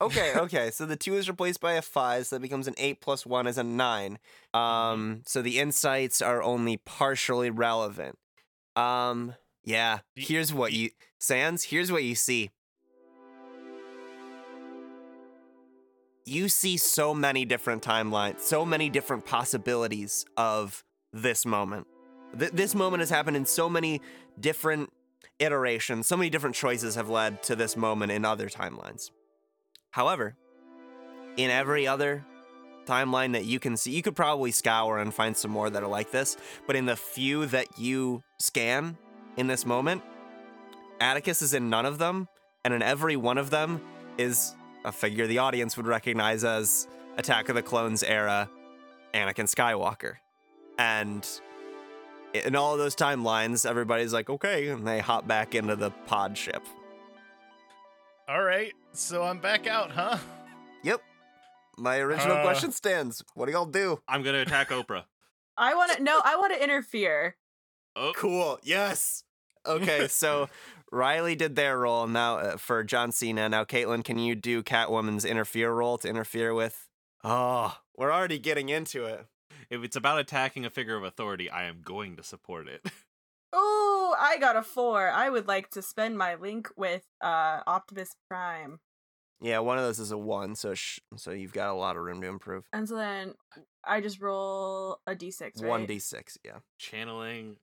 okay, 0.00 0.32
okay. 0.36 0.70
So 0.70 0.86
the 0.86 0.96
two 0.96 1.14
is 1.14 1.28
replaced 1.28 1.60
by 1.60 1.74
a 1.74 1.82
five, 1.82 2.26
so 2.26 2.36
that 2.36 2.40
becomes 2.42 2.66
an 2.68 2.74
eight 2.78 3.00
plus 3.00 3.24
one 3.26 3.46
is 3.46 3.58
a 3.58 3.64
nine. 3.64 4.18
Um, 4.52 5.22
so 5.26 5.42
the 5.42 5.58
insights 5.58 6.22
are 6.22 6.42
only 6.42 6.76
partially 6.78 7.50
relevant. 7.50 8.18
Um, 8.76 9.34
yeah. 9.64 10.00
Here's 10.14 10.52
what 10.52 10.72
you 10.72 10.90
Sans. 11.18 11.64
Here's 11.64 11.90
what 11.90 12.04
you 12.04 12.14
see. 12.14 12.50
You 16.26 16.48
see 16.48 16.76
so 16.76 17.12
many 17.12 17.44
different 17.44 17.82
timelines, 17.82 18.40
so 18.40 18.64
many 18.64 18.88
different 18.88 19.26
possibilities 19.26 20.24
of 20.36 20.82
this 21.12 21.44
moment. 21.44 21.86
Th- 22.38 22.50
this 22.50 22.74
moment 22.74 23.00
has 23.00 23.10
happened 23.10 23.36
in 23.36 23.44
so 23.44 23.68
many 23.68 24.00
different 24.40 24.90
iterations. 25.38 26.06
So 26.06 26.16
many 26.16 26.30
different 26.30 26.56
choices 26.56 26.94
have 26.94 27.08
led 27.08 27.42
to 27.44 27.56
this 27.56 27.76
moment 27.76 28.10
in 28.10 28.24
other 28.24 28.48
timelines. 28.48 29.10
However, 29.90 30.34
in 31.36 31.50
every 31.50 31.86
other 31.86 32.24
timeline 32.86 33.32
that 33.32 33.44
you 33.44 33.60
can 33.60 33.76
see, 33.76 33.92
you 33.92 34.02
could 34.02 34.16
probably 34.16 34.50
scour 34.50 34.98
and 34.98 35.12
find 35.12 35.36
some 35.36 35.50
more 35.50 35.70
that 35.70 35.82
are 35.82 35.88
like 35.88 36.10
this, 36.10 36.36
but 36.66 36.76
in 36.76 36.86
the 36.86 36.96
few 36.96 37.46
that 37.46 37.78
you 37.78 38.22
scan 38.38 38.96
in 39.36 39.46
this 39.46 39.66
moment, 39.66 40.02
Atticus 41.00 41.42
is 41.42 41.54
in 41.54 41.70
none 41.70 41.86
of 41.86 41.98
them, 41.98 42.28
and 42.64 42.72
in 42.72 42.82
every 42.82 43.16
one 43.16 43.38
of 43.38 43.50
them 43.50 43.80
is 44.16 44.54
a 44.84 44.92
figure 44.92 45.26
the 45.26 45.38
audience 45.38 45.76
would 45.76 45.86
recognize 45.86 46.44
as 46.44 46.86
Attack 47.16 47.48
of 47.48 47.54
the 47.54 47.62
Clones 47.62 48.02
era 48.02 48.48
Anakin 49.14 49.46
Skywalker. 49.48 50.14
And 50.78 51.26
in 52.34 52.56
all 52.56 52.72
of 52.72 52.78
those 52.78 52.96
timelines, 52.96 53.68
everybody's 53.68 54.12
like, 54.12 54.28
okay, 54.28 54.68
and 54.68 54.86
they 54.86 54.98
hop 54.98 55.26
back 55.26 55.54
into 55.54 55.76
the 55.76 55.90
pod 56.06 56.36
ship. 56.36 56.62
All 58.28 58.42
right, 58.42 58.72
so 58.92 59.22
I'm 59.22 59.38
back 59.38 59.66
out, 59.66 59.90
huh? 59.90 60.16
Yep. 60.82 61.00
My 61.76 61.98
original 61.98 62.36
Uh. 62.38 62.42
question 62.42 62.72
stands. 62.72 63.22
What 63.34 63.46
do 63.46 63.52
y'all 63.52 63.66
do? 63.66 64.00
I'm 64.08 64.22
gonna 64.22 64.40
attack 64.40 64.70
Oprah. 64.70 65.04
I 65.56 65.74
want 65.74 65.92
to 65.92 66.02
no, 66.02 66.20
I 66.24 66.36
want 66.36 66.52
to 66.54 66.62
interfere. 66.62 67.36
Oh, 67.96 68.12
Cool. 68.16 68.58
Yes. 68.62 69.22
Okay, 69.66 70.08
so 70.08 70.48
Riley 70.94 71.34
did 71.34 71.56
their 71.56 71.78
roll 71.78 72.06
now 72.06 72.36
uh, 72.38 72.56
for 72.56 72.82
John 72.84 73.10
Cena. 73.12 73.48
Now, 73.48 73.64
Caitlin, 73.64 74.04
can 74.04 74.18
you 74.18 74.34
do 74.34 74.62
Catwoman's 74.62 75.24
interfere 75.24 75.72
roll 75.72 75.98
to 75.98 76.08
interfere 76.08 76.54
with? 76.54 76.88
Oh, 77.24 77.76
we're 77.96 78.12
already 78.12 78.38
getting 78.38 78.68
into 78.68 79.04
it. 79.04 79.26
if 79.70 79.82
it's 79.82 79.96
about 79.96 80.18
attacking 80.20 80.64
a 80.64 80.70
figure 80.70 80.96
of 80.96 81.02
authority, 81.04 81.50
I 81.50 81.64
am 81.64 81.80
going 81.84 82.16
to 82.16 82.22
support 82.22 82.68
it. 82.68 82.86
Oh, 83.56 84.16
I 84.18 84.38
got 84.38 84.56
a 84.56 84.62
four. 84.62 85.08
I 85.08 85.30
would 85.30 85.46
like 85.46 85.70
to 85.70 85.80
spend 85.82 86.18
my 86.18 86.34
link 86.34 86.68
with 86.76 87.04
uh 87.20 87.60
Optimus 87.68 88.16
Prime, 88.28 88.80
Yeah, 89.40 89.60
one 89.60 89.78
of 89.78 89.84
those 89.84 90.00
is 90.00 90.10
a 90.10 90.18
one, 90.18 90.56
so 90.56 90.74
sh- 90.74 90.98
so 91.16 91.30
you've 91.30 91.52
got 91.52 91.70
a 91.70 91.74
lot 91.74 91.96
of 91.96 92.02
room 92.02 92.20
to 92.22 92.26
improve. 92.26 92.64
and 92.72 92.88
so 92.88 92.96
then 92.96 93.34
I 93.84 94.00
just 94.00 94.20
roll 94.20 94.98
a 95.06 95.14
d6. 95.14 95.40
Right? 95.40 95.68
One 95.70 95.86
d 95.86 96.00
six. 96.00 96.36
Yeah. 96.44 96.58
Channeling, 96.80 97.58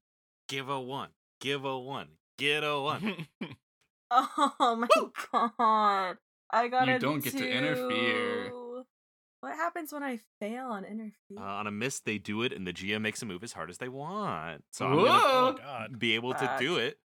give 0.47 0.69
a 0.69 0.79
one, 0.79 1.09
give 1.41 1.65
a 1.65 1.77
one, 1.77 2.07
get 2.37 2.63
a 2.63 2.79
one. 2.79 3.27
Oh 4.13 4.75
my 4.77 4.87
god! 5.31 6.17
I 6.49 6.67
got 6.67 6.87
You 6.89 6.95
a 6.95 6.99
don't 6.99 7.23
get 7.23 7.31
to 7.37 7.49
interfere. 7.49 8.51
What 9.39 9.55
happens 9.55 9.93
when 9.93 10.03
I 10.03 10.19
fail 10.41 10.65
on 10.65 10.83
interfere? 10.83 11.37
Uh, 11.39 11.41
on 11.43 11.65
a 11.65 11.71
miss, 11.71 12.01
they 12.01 12.17
do 12.17 12.41
it, 12.43 12.51
and 12.51 12.67
the 12.67 12.73
GM 12.73 13.01
makes 13.01 13.19
them 13.21 13.29
move 13.29 13.41
as 13.41 13.53
hard 13.53 13.69
as 13.69 13.77
they 13.77 13.87
want. 13.87 14.63
So 14.73 14.85
I'm 14.85 14.99
oh 14.99 15.05
gonna 15.05 15.57
god. 15.57 15.97
be 15.99 16.15
able 16.15 16.33
to 16.33 16.39
Fuck. 16.39 16.59
do 16.59 16.75
it. 16.75 16.97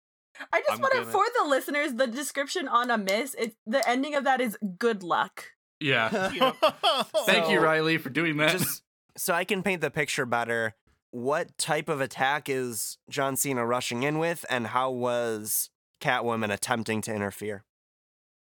I 0.52 0.58
just 0.60 0.72
I'm 0.72 0.80
want 0.80 0.94
to 0.94 1.00
gonna- 1.02 1.12
for 1.12 1.24
the 1.40 1.48
listeners 1.48 1.94
the 1.94 2.08
description 2.08 2.66
on 2.66 2.90
a 2.90 2.98
miss. 2.98 3.34
It 3.38 3.54
the 3.66 3.88
ending 3.88 4.16
of 4.16 4.24
that 4.24 4.40
is 4.40 4.58
good 4.76 5.04
luck. 5.04 5.44
Yeah. 5.78 6.10
Oh, 6.12 7.04
Thank 7.26 7.48
you, 7.50 7.58
So- 7.58 7.62
Riley, 7.62 7.98
for 7.98 8.10
doing 8.10 8.36
that. 8.38 8.50
Just 8.58 8.82
so 9.16 9.32
I 9.32 9.44
can 9.44 9.62
paint 9.62 9.80
the 9.80 9.90
picture 9.92 10.26
better, 10.26 10.74
what 11.16 11.56
type 11.56 11.88
of 11.88 12.02
attack 12.02 12.46
is 12.46 12.98
John 13.08 13.36
Cena 13.36 13.64
rushing 13.64 14.02
in 14.02 14.18
with, 14.18 14.44
and 14.50 14.66
how 14.66 14.90
was 14.90 15.70
Catwoman 15.98 16.52
attempting 16.52 17.00
to 17.02 17.14
interfere? 17.14 17.64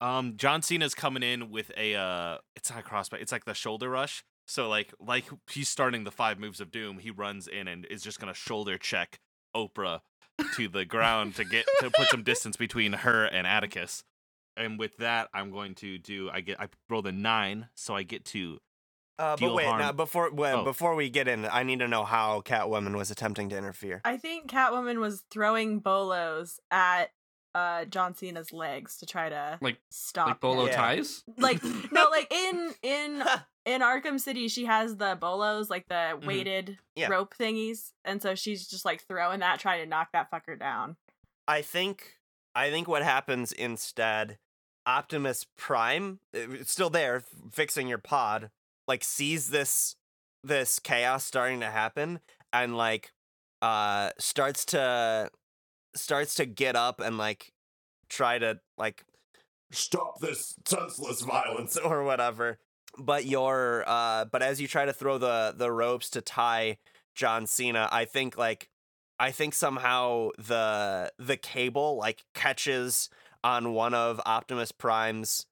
Um, 0.03 0.35
John 0.37 0.61
Cena's 0.61 0.95
coming 0.95 1.23
in 1.23 1.51
with 1.51 1.73
a 1.79 1.95
uh, 1.95 2.37
it's 2.55 2.71
not 2.71 2.81
a 2.81 2.83
crossback, 2.83 3.23
it's 3.23 3.33
like 3.33 3.47
the 3.47 3.55
shoulder 3.55 3.89
rush. 3.89 4.23
So 4.47 4.69
like 4.69 4.93
like 5.01 5.25
he's 5.51 5.71
starting 5.71 6.05
the 6.05 6.11
five 6.11 6.39
moves 6.39 6.61
of 6.61 6.71
doom. 6.71 6.99
He 6.99 7.11
runs 7.11 7.49
in 7.49 7.69
and 7.69 7.87
is 7.87 8.03
just 8.03 8.21
gonna 8.21 8.35
shoulder 8.35 8.77
check 8.77 9.19
Oprah 9.57 10.01
to 10.57 10.69
the 10.69 10.85
ground 10.85 11.37
to 11.37 11.45
get 11.45 11.65
to 11.81 11.91
put 11.91 12.09
some 12.09 12.23
distance 12.23 12.59
between 12.59 12.93
her 12.93 13.25
and 13.25 13.47
Atticus. 13.47 14.05
And 14.59 14.79
with 14.79 14.99
that, 14.99 15.29
I'm 15.33 15.51
going 15.51 15.75
to 15.77 15.97
do. 15.97 16.29
I 16.31 16.43
get 16.43 16.61
I 16.61 16.69
rolled 16.91 17.07
a 17.07 17.13
nine, 17.13 17.69
so 17.75 17.97
I 17.97 18.03
get 18.03 18.27
to 18.27 18.59
Uh, 19.19 19.33
but 19.33 19.39
Deal 19.41 19.55
wait, 19.55 19.65
now 19.67 19.93
before 19.93 20.31
well, 20.31 20.61
Oh. 20.61 20.65
before 20.65 20.95
we 20.95 21.11
get 21.11 21.27
in, 21.29 21.45
I 21.47 21.63
need 21.65 21.81
to 21.81 21.89
know 21.89 22.05
how 22.05 22.41
Catwoman 22.43 22.97
was 22.97 23.11
attempting 23.11 23.49
to 23.49 23.57
interfere. 23.57 24.01
I 24.05 24.17
think 24.17 24.49
Catwoman 24.51 25.01
was 25.01 25.25
throwing 25.31 25.81
bolos 25.81 26.61
at 26.71 27.11
uh 27.55 27.87
John 27.87 28.15
Cena's 28.15 28.53
legs 28.53 28.99
to 28.99 29.07
try 29.07 29.29
to 29.31 29.59
Like- 29.61 29.81
stop 29.91 30.27
like 30.29 30.41
bolo 30.41 30.63
him. 30.63 30.69
Yeah. 30.69 30.77
ties. 30.77 31.25
Like 31.39 31.63
no, 31.93 32.09
like 32.11 32.33
in 32.33 32.75
in 32.83 33.25
in 33.67 33.81
Arkham 33.81 34.21
City, 34.21 34.49
she 34.49 34.67
has 34.67 34.97
the 34.97 35.17
bolos, 35.21 35.69
like 35.71 35.89
the 35.89 36.21
weighted 36.25 36.67
Mm-hmm. 36.67 36.75
Yeah. 36.95 37.09
rope 37.09 37.35
thingies, 37.39 37.93
and 38.05 38.21
so 38.23 38.35
she's 38.35 38.67
just 38.69 38.85
like 38.85 39.03
throwing 39.07 39.41
that, 39.41 39.59
trying 39.61 39.81
to 39.83 39.87
knock 39.89 40.09
that 40.13 40.31
fucker 40.31 40.59
down. 40.59 40.97
I 41.49 41.63
think 41.63 42.19
I 42.55 42.71
think 42.71 42.87
what 42.87 43.03
happens 43.03 43.51
instead, 43.53 44.39
Optimus 44.87 45.47
Prime, 45.57 46.21
uh, 46.37 46.51
it's 46.51 46.73
still 46.73 46.91
there, 46.91 47.23
fixing 47.53 47.89
your 47.89 47.99
pod, 47.99 48.51
like 48.89 49.05
sees 49.05 49.51
this 49.51 49.95
this 50.43 50.79
chaos 50.79 51.25
starting 51.25 51.61
to 51.61 51.67
happen 51.67 52.21
and 52.53 52.77
like 52.77 53.13
uh 53.63 54.11
starts 54.19 54.65
to 54.65 55.31
starts 55.95 56.35
to 56.35 56.47
get 56.47 56.75
up 56.75 57.01
and 57.01 57.19
like 57.19 57.53
try 58.09 58.39
to 58.39 58.59
like 58.77 59.05
stop 59.71 60.21
this 60.21 60.55
senseless 60.67 61.21
violence 61.21 61.77
or 61.85 62.03
whatever. 62.03 62.59
but 62.99 63.27
your 63.27 63.85
uh 63.87 64.25
but 64.25 64.43
as 64.43 64.61
you 64.61 64.67
try 64.67 64.85
to 64.85 64.93
throw 64.93 65.19
the 65.19 65.55
the 65.57 65.71
ropes 65.71 66.11
to 66.11 66.21
tie 66.21 66.79
John 67.15 67.47
Cena, 67.47 67.89
I 67.91 68.05
think 68.05 68.39
like 68.39 68.69
I 69.19 69.33
think 69.33 69.55
somehow 69.55 70.31
the 70.39 71.13
the 71.19 71.37
cable 71.37 71.97
like 71.97 72.25
catches 72.35 73.11
on 73.45 73.75
one 73.75 73.93
of 73.93 74.21
Optimus 74.25 74.73
Prime's 74.73 75.47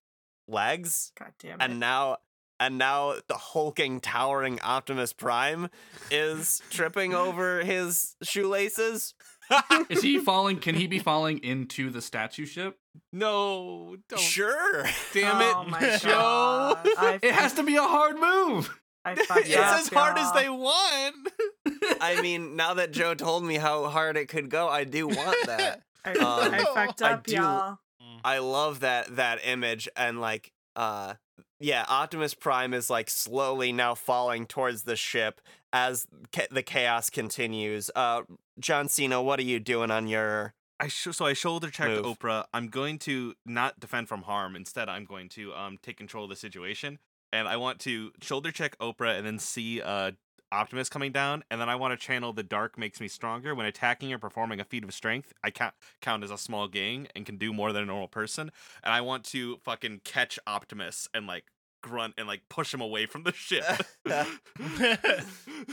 legs 0.49 1.13
God 1.19 1.33
damn 1.41 1.61
it. 1.61 1.65
and 1.65 1.81
now 1.81 2.19
and 2.61 2.79
now 2.79 3.15
the 3.29 3.35
hulking 3.37 4.01
towering 4.01 4.59
Optimus 4.63 5.13
Prime 5.13 5.69
is 6.11 6.63
tripping 6.71 7.15
over 7.15 7.63
his 7.65 8.17
shoelaces. 8.23 9.15
Is 9.89 10.03
he 10.03 10.19
falling? 10.19 10.59
Can 10.59 10.75
he 10.75 10.89
be 10.89 10.99
falling 10.99 11.39
into 11.39 11.89
the 11.91 12.03
statue 12.03 12.47
ship? 12.47 12.79
no, 13.13 13.97
don't. 14.09 14.19
Sure. 14.21 14.85
Damn 15.13 15.41
it, 15.41 15.55
oh 15.57 15.65
my 15.69 15.97
Joe. 16.03 16.77
God. 16.97 17.21
It 17.23 17.33
has 17.33 17.53
to 17.55 17.63
be 17.63 17.77
a 17.77 17.83
hard 17.83 18.17
move. 18.19 18.77
I 19.05 19.13
It's 19.13 19.31
up, 19.31 19.37
as 19.39 19.89
hard 19.89 20.19
as 20.19 20.25
y'all. 20.27 20.35
they 20.35 20.49
want. 20.49 21.29
I 22.01 22.21
mean, 22.23 22.57
now 22.57 22.75
that 22.75 22.91
Joe 22.91 23.15
told 23.15 23.45
me 23.45 23.55
how 23.55 23.89
hard 23.89 24.17
it 24.17 24.27
could 24.29 24.49
go, 24.51 24.69
I 24.69 24.83
do 24.83 25.07
want 25.07 25.37
that. 25.47 25.83
I, 26.05 26.13
Um, 26.15 26.53
I 26.55 26.65
fucked 26.75 27.03
I 27.03 27.13
up, 27.13 27.27
do- 27.27 27.35
y'all. 27.37 27.79
I 28.25 28.39
love 28.39 28.81
that 28.81 29.15
that 29.15 29.39
image 29.45 29.89
and 29.97 30.21
like 30.21 30.51
uh 30.77 31.15
yeah, 31.59 31.85
Optimus 31.89 32.35
Prime 32.35 32.75
is 32.75 32.91
like 32.91 33.09
slowly 33.11 33.73
now 33.73 33.95
falling 33.95 34.47
towards 34.47 34.83
the 34.83 34.97
ship 34.97 35.41
as 35.73 36.07
ca- 36.33 36.49
the 36.51 36.63
chaos 36.63 37.11
continues. 37.11 37.91
Uh 37.97 38.23
John 38.61 38.89
Cena, 38.89 39.23
what 39.23 39.39
are 39.41 39.45
you 39.45 39.59
doing 39.59 39.91
on 39.91 40.07
your 40.07 40.55
I 40.79 40.89
sh- 40.89 41.09
so 41.13 41.25
I 41.25 41.33
shoulder 41.33 41.71
checked 41.71 41.91
Oprah. 42.03 42.45
I'm 42.53 42.69
going 42.69 42.99
to 43.01 43.35
not 43.47 43.81
defend 43.81 44.09
from 44.09 44.23
harm. 44.23 44.55
Instead, 44.55 44.89
I'm 44.89 45.05
going 45.07 45.29
to 45.31 45.55
um 45.55 45.79
take 45.83 45.97
control 45.97 46.25
of 46.25 46.31
the 46.31 46.37
situation, 46.37 46.99
and 47.33 47.49
I 47.49 47.57
want 47.57 47.81
to 47.81 48.13
shoulder 48.23 48.53
check 48.53 48.79
Oprah 48.79 49.17
and 49.17 49.27
then 49.27 49.39
see 49.39 49.81
uh 49.81 50.13
Optimus 50.53 50.89
coming 50.89 51.13
down, 51.13 51.43
and 51.51 51.61
then 51.61 51.69
I 51.69 51.75
want 51.75 51.99
to 51.99 52.07
channel 52.07 52.33
the 52.33 52.43
dark 52.43 52.79
makes 52.79 53.01
me 53.01 53.09
stronger. 53.09 53.55
When 53.55 53.67
attacking 53.67 54.13
or 54.13 54.19
performing 54.19 54.61
a 54.61 54.65
feat 54.65 54.85
of 54.85 54.95
strength, 54.95 55.33
I 55.43 55.51
count 55.51 55.75
count 56.01 56.23
as 56.23 56.31
a 56.31 56.39
small 56.39 56.69
gang 56.69 57.09
and 57.17 57.27
can 57.27 57.37
do 57.37 57.53
more 57.53 57.73
than 57.73 57.83
a 57.83 57.87
normal 57.87 58.09
person. 58.09 58.53
And 58.85 58.93
I 58.93 59.01
want 59.01 59.25
to 59.25 59.59
fucking 59.65 60.03
catch 60.05 60.39
Optimus 60.47 61.09
and 61.13 61.27
like 61.27 61.45
grunt 61.83 62.15
and 62.17 62.27
like 62.27 62.43
push 62.49 62.73
him 62.73 62.81
away 62.81 63.07
from 63.07 63.25
the 63.25 63.33
ship. 63.33 63.65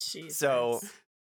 Jesus. 0.00 0.36
So, 0.36 0.80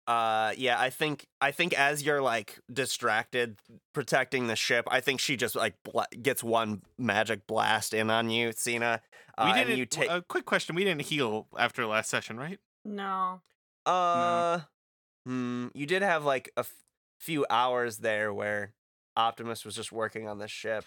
uh 0.05 0.53
yeah, 0.57 0.79
I 0.79 0.89
think 0.89 1.27
I 1.41 1.51
think 1.51 1.73
as 1.73 2.03
you're 2.03 2.21
like 2.21 2.59
distracted 2.71 3.57
protecting 3.93 4.47
the 4.47 4.55
ship, 4.55 4.87
I 4.91 4.99
think 4.99 5.19
she 5.19 5.37
just 5.37 5.55
like 5.55 5.75
bla- 5.83 6.07
gets 6.21 6.43
one 6.43 6.81
magic 6.97 7.47
blast 7.47 7.93
in 7.93 8.09
on 8.09 8.29
you, 8.29 8.51
Cena. 8.51 9.01
Uh, 9.37 9.51
we 9.51 9.59
didn't. 9.59 9.77
you 9.77 9.85
take 9.85 10.09
a 10.09 10.21
quick 10.21 10.45
question: 10.45 10.75
We 10.75 10.83
didn't 10.83 11.03
heal 11.03 11.47
after 11.57 11.85
last 11.85 12.09
session, 12.09 12.37
right? 12.37 12.59
No. 12.85 13.41
Uh, 13.85 14.59
hmm. 15.25 15.67
You 15.73 15.85
did 15.85 16.01
have 16.01 16.23
like 16.25 16.51
a 16.55 16.61
f- 16.61 16.73
few 17.19 17.45
hours 17.49 17.97
there 17.97 18.33
where 18.33 18.73
Optimus 19.15 19.65
was 19.65 19.75
just 19.75 19.91
working 19.91 20.27
on 20.27 20.37
the 20.39 20.47
ship. 20.47 20.85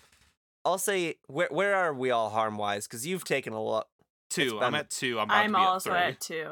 I'll 0.65 0.79
say, 0.79 1.17
where 1.27 1.49
where 1.51 1.75
are 1.75 1.95
we 1.95 2.11
all 2.11 2.31
harm 2.31 2.57
wise? 2.59 2.87
Because 2.87 3.07
you've 3.07 3.25
taken 3.25 3.53
a 3.53 3.63
lot. 3.63 3.89
Two. 4.31 4.59
I'm 4.61 4.75
at 4.75 4.91
two. 4.91 5.19
I'm 5.21 5.27
about 5.27 5.37
I'm 5.37 5.53
to 5.53 5.59
be 5.59 5.65
also 5.65 5.93
at 5.93 6.09
at 6.09 6.21
two. 6.21 6.51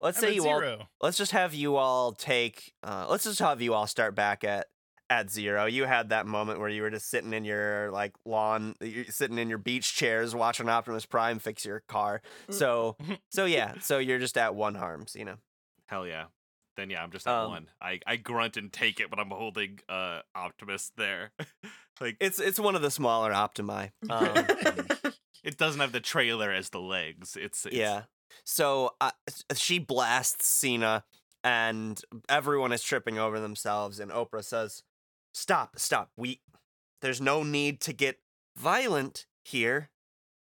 Let's 0.00 0.18
I'm 0.18 0.24
say 0.24 0.34
you 0.34 0.48
all. 0.48 0.88
Let's 1.00 1.16
just 1.16 1.32
have 1.32 1.54
you 1.54 1.76
all 1.76 2.12
take. 2.12 2.72
Uh, 2.82 3.06
let's 3.08 3.24
just 3.24 3.38
have 3.38 3.60
you 3.60 3.74
all 3.74 3.86
start 3.86 4.14
back 4.14 4.44
at 4.44 4.66
at 5.10 5.28
zero. 5.28 5.66
You 5.66 5.84
had 5.84 6.10
that 6.10 6.24
moment 6.26 6.60
where 6.60 6.68
you 6.68 6.82
were 6.82 6.90
just 6.90 7.10
sitting 7.10 7.32
in 7.34 7.44
your 7.44 7.90
like 7.90 8.14
lawn, 8.24 8.76
sitting 9.08 9.38
in 9.38 9.48
your 9.48 9.58
beach 9.58 9.94
chairs 9.94 10.34
watching 10.34 10.68
Optimus 10.68 11.04
Prime 11.04 11.40
fix 11.40 11.64
your 11.64 11.82
car. 11.88 12.22
Mm. 12.48 12.54
So 12.54 12.96
so 13.30 13.44
yeah, 13.44 13.74
so 13.80 13.98
you're 13.98 14.20
just 14.20 14.38
at 14.38 14.54
one 14.54 14.76
harms, 14.76 15.16
you 15.18 15.24
know. 15.24 15.36
Hell 15.86 16.06
yeah. 16.06 16.26
Then 16.76 16.88
yeah, 16.88 17.02
I'm 17.02 17.10
just 17.10 17.26
at 17.26 17.34
Um, 17.34 17.50
one. 17.50 17.66
I, 17.82 17.98
I 18.06 18.16
grunt 18.16 18.56
and 18.56 18.72
take 18.72 19.00
it, 19.00 19.10
but 19.10 19.18
I'm 19.18 19.30
holding 19.30 19.80
uh 19.88 20.20
Optimus 20.34 20.92
there. 20.96 21.32
like 22.00 22.16
It's 22.20 22.38
it's 22.38 22.60
one 22.60 22.76
of 22.76 22.82
the 22.82 22.90
smaller 22.90 23.32
Optimi. 23.32 23.90
Um, 24.08 24.32
it 25.44 25.58
doesn't 25.58 25.80
have 25.80 25.92
the 25.92 26.00
trailer 26.00 26.52
as 26.52 26.70
the 26.70 26.80
legs. 26.80 27.36
It's, 27.36 27.66
it's 27.66 27.74
Yeah. 27.74 28.02
So 28.44 28.94
uh, 29.00 29.10
she 29.56 29.80
blasts 29.80 30.46
Cena, 30.46 31.02
and 31.42 32.00
everyone 32.28 32.72
is 32.72 32.82
tripping 32.82 33.18
over 33.18 33.40
themselves. 33.40 33.98
And 33.98 34.12
Oprah 34.12 34.44
says, 34.44 34.84
"Stop! 35.40 35.78
Stop! 35.78 36.10
We, 36.18 36.40
there's 37.00 37.20
no 37.20 37.42
need 37.42 37.80
to 37.80 37.94
get 37.94 38.20
violent 38.56 39.24
here. 39.42 39.88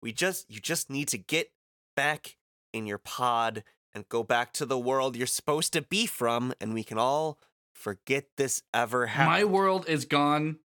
We 0.02 0.12
just, 0.12 0.52
you 0.52 0.60
just 0.60 0.90
need 0.90 1.08
to 1.10 1.18
get 1.18 1.52
back 1.96 2.36
in 2.74 2.86
your 2.86 2.98
pod 2.98 3.64
and 3.94 4.10
go 4.10 4.24
back 4.24 4.52
to 4.54 4.66
the 4.66 4.78
world 4.78 5.16
you're 5.16 5.26
supposed 5.26 5.72
to 5.74 5.82
be 5.82 6.06
from, 6.06 6.54
and 6.60 6.74
we 6.74 6.84
can 6.84 6.98
all 6.98 7.40
forget 7.74 8.26
this 8.36 8.62
ever 8.74 9.06
happened." 9.06 9.32
My 9.32 9.46
world 9.46 9.88
is 9.88 10.04
gone. 10.04 10.60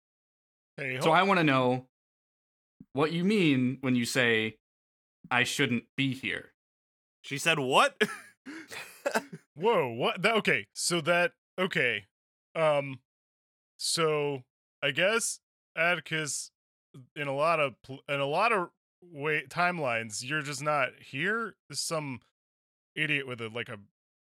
Hey, 0.78 0.98
So 1.00 1.12
I 1.12 1.22
want 1.22 1.40
to 1.40 1.44
know 1.44 1.86
what 2.94 3.12
you 3.12 3.24
mean 3.24 3.78
when 3.82 3.96
you 3.96 4.06
say 4.06 4.58
I 5.30 5.44
shouldn't 5.44 5.84
be 5.96 6.16
here. 6.16 6.54
She 7.22 7.38
said 7.38 7.60
what? 7.60 8.02
Whoa, 9.56 9.94
what? 9.94 10.24
That, 10.24 10.36
okay, 10.38 10.66
so 10.74 11.02
that 11.02 11.34
okay. 11.60 12.06
Um 12.56 13.00
so 13.84 14.44
I 14.82 14.92
guess 14.92 15.40
Atticus 15.76 16.52
in 17.18 17.28
a 17.28 17.36
lot 17.36 17.60
of 17.60 17.74
pl- 17.84 18.00
in 18.08 18.20
a 18.22 18.26
lot 18.26 18.54
of 18.54 18.70
way 19.02 19.44
timelines 19.50 20.24
you're 20.24 20.42
just 20.42 20.62
not 20.64 20.90
here. 21.06 21.56
There's 21.68 21.80
some 21.82 22.22
idiot 22.96 23.28
with 23.28 23.42
a 23.42 23.50
like 23.50 23.68
a 23.68 23.78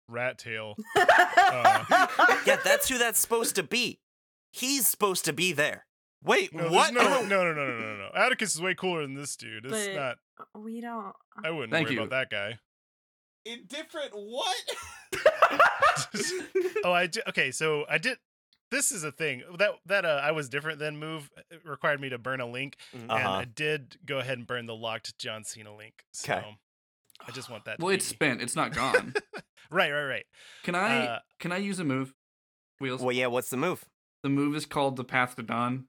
rat 0.08 0.38
tail. 0.38 0.74
Uh, 0.96 1.84
yeah, 2.46 2.56
that's 2.64 2.88
who 2.88 2.98
that's 2.98 3.18
supposed 3.20 3.54
to 3.56 3.62
be. 3.62 4.00
He's 4.52 4.88
supposed 4.88 5.24
to 5.26 5.32
be 5.32 5.52
there. 5.52 5.86
Wait, 6.24 6.52
No, 6.54 6.62
there's 6.62 6.72
what? 6.72 6.94
No, 6.94 7.02
no, 7.22 7.22
no, 7.22 7.44
no, 7.44 7.52
no, 7.54 7.78
no, 7.78 7.96
no. 7.96 8.10
Atticus 8.16 8.54
is 8.54 8.60
way 8.60 8.74
cooler 8.74 9.02
than 9.02 9.14
this 9.14 9.36
dude. 9.36 9.64
It's 9.66 9.86
But- 9.88 9.94
not. 9.94 10.16
Uh, 10.40 10.58
we 10.60 10.80
don't. 10.80 11.06
Uh 11.06 11.12
I 11.44 11.50
wouldn't 11.50 11.70
Thank 11.72 11.86
worry 11.86 11.96
you. 11.96 12.02
about 12.02 12.10
that 12.10 12.30
guy. 12.30 12.58
Indifferent 13.44 14.10
what? 14.14 14.56
oh, 16.84 16.92
I 16.92 17.06
did. 17.06 17.22
Okay, 17.28 17.50
so 17.50 17.84
I 17.88 17.98
did. 17.98 18.18
This 18.72 18.90
is 18.90 19.04
a 19.04 19.12
thing 19.12 19.42
that 19.58 19.70
that 19.86 20.04
uh, 20.04 20.20
I 20.24 20.32
was 20.32 20.48
different 20.48 20.78
than 20.80 20.96
move 20.98 21.30
uh, 21.36 21.56
required 21.64 22.00
me 22.00 22.08
to 22.08 22.18
burn 22.18 22.40
a 22.40 22.46
link, 22.50 22.76
and 22.92 23.08
Uh-huh. 23.10 23.30
I 23.30 23.44
did 23.44 23.98
go 24.04 24.18
ahead 24.18 24.38
and 24.38 24.46
burn 24.46 24.66
the 24.66 24.74
locked 24.74 25.16
John 25.18 25.44
Cena 25.44 25.76
link. 25.76 25.94
So 26.12 26.32
'Kay. 26.40 26.56
I 27.28 27.30
just 27.30 27.48
want 27.50 27.66
that. 27.66 27.78
to 27.78 27.84
Well, 27.84 27.94
it's 27.94 28.08
be- 28.08 28.14
spent. 28.16 28.42
It's 28.42 28.56
not 28.56 28.74
gone. 28.74 29.14
right, 29.70 29.92
right, 29.92 30.04
right. 30.06 30.26
Can 30.64 30.74
I 30.74 31.06
Uh, 31.06 31.18
can 31.38 31.52
I 31.52 31.58
use 31.58 31.78
a 31.78 31.84
move? 31.84 32.14
Wheels. 32.80 33.00
Well, 33.02 33.12
yeah. 33.14 33.26
What's 33.28 33.50
the 33.50 33.56
move? 33.58 33.84
The 34.24 34.28
move 34.30 34.56
is 34.56 34.66
called 34.66 34.96
the 34.96 35.04
Path 35.04 35.36
to 35.36 35.42
Dawn. 35.42 35.86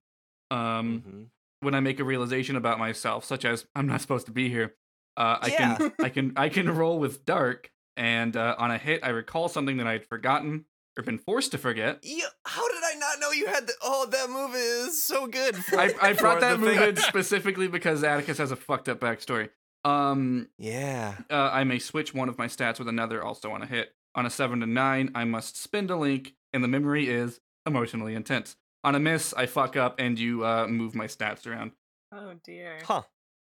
Um, 0.52 1.02
Mhm. 1.08 1.30
when 1.62 1.74
I 1.74 1.80
make 1.80 2.00
a 2.00 2.04
realization 2.04 2.56
about 2.58 2.78
myself, 2.80 3.24
such 3.26 3.46
as 3.46 3.66
I'm 3.74 3.88
not 3.88 4.02
supposed 4.02 4.26
to 4.28 4.32
be 4.34 4.50
here, 4.50 4.76
uh, 5.18 5.38
I 5.42 5.48
Yeah. 5.48 5.78
can 5.78 5.94
I 6.04 6.10
can 6.10 6.34
I 6.36 6.50
can 6.50 6.70
roll 6.70 7.00
with 7.00 7.26
dark, 7.26 7.72
and 7.96 8.36
uh, 8.36 8.56
on 8.60 8.72
a 8.72 8.78
hit, 8.78 9.04
I 9.04 9.10
recall 9.10 9.48
something 9.48 9.78
that 9.78 9.88
I'd 9.88 10.06
forgotten 10.06 10.66
or 10.98 11.04
been 11.04 11.18
forced 11.18 11.52
to 11.52 11.58
forget. 11.58 12.00
Yeah, 12.04 12.26
how 12.46 12.68
did 12.68 12.82
I 12.84 12.96
not 13.00 13.20
know 13.20 13.32
you 13.32 13.48
had 13.48 13.68
the? 13.68 13.74
Oh, 13.82 14.06
that 14.08 14.30
move 14.30 14.54
is 14.56 15.02
so 15.02 15.28
good. 15.28 15.56
I, 15.72 15.94
I 16.02 16.14
brought 16.14 16.40
that 16.42 16.54
the 16.60 16.66
move 16.66 16.78
in 16.82 16.96
specifically 16.98 17.68
because 17.68 18.04
Atticus 18.04 18.38
has 18.38 18.52
a 18.52 18.56
fucked 18.56 18.90
up 18.90 19.00
backstory. 19.00 19.50
Um, 19.86 20.48
Yeah. 20.58 21.16
uh, 21.30 21.50
I 21.52 21.64
may 21.66 21.80
switch 21.80 22.14
one 22.14 22.30
of 22.30 22.38
my 22.38 22.48
stats 22.48 22.80
with 22.80 22.88
another, 22.88 23.24
also 23.24 23.52
on 23.52 23.62
a 23.62 23.66
hit. 23.66 23.94
On 24.16 24.26
a 24.26 24.30
seven 24.30 24.60
to 24.60 24.66
nine, 24.68 25.12
I 25.16 25.24
must 25.26 25.58
spend 25.62 25.90
a 25.90 25.96
link, 25.98 26.34
and 26.54 26.64
the 26.64 26.68
memory 26.68 27.10
is 27.10 27.40
emotionally 27.66 28.14
intense. 28.16 28.56
On 28.84 28.94
a 28.96 29.00
miss, 29.00 29.34
I 29.34 29.46
fuck 29.48 29.76
up, 29.76 29.96
and 30.00 30.20
you 30.20 30.46
uh, 30.46 30.68
move 30.68 30.94
my 30.94 31.08
stats 31.08 31.48
around. 31.48 31.72
Oh 32.12 32.34
dear. 32.44 32.78
Huh. 32.84 33.02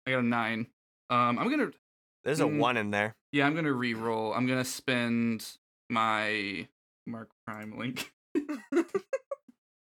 I 0.07 0.11
got 0.11 0.19
a 0.19 0.23
nine. 0.23 0.67
Um, 1.09 1.37
I'm 1.37 1.49
gonna 1.49 1.71
There's 2.23 2.39
a 2.39 2.45
Mm. 2.45 2.57
one 2.57 2.77
in 2.77 2.91
there. 2.91 3.15
Yeah, 3.31 3.45
I'm 3.45 3.53
gonna 3.55 3.71
re-roll. 3.73 4.33
I'm 4.33 4.47
gonna 4.47 4.65
spend 4.65 5.45
my 5.89 6.67
Mark 7.07 7.29
Prime 7.45 7.77
link. 7.77 8.11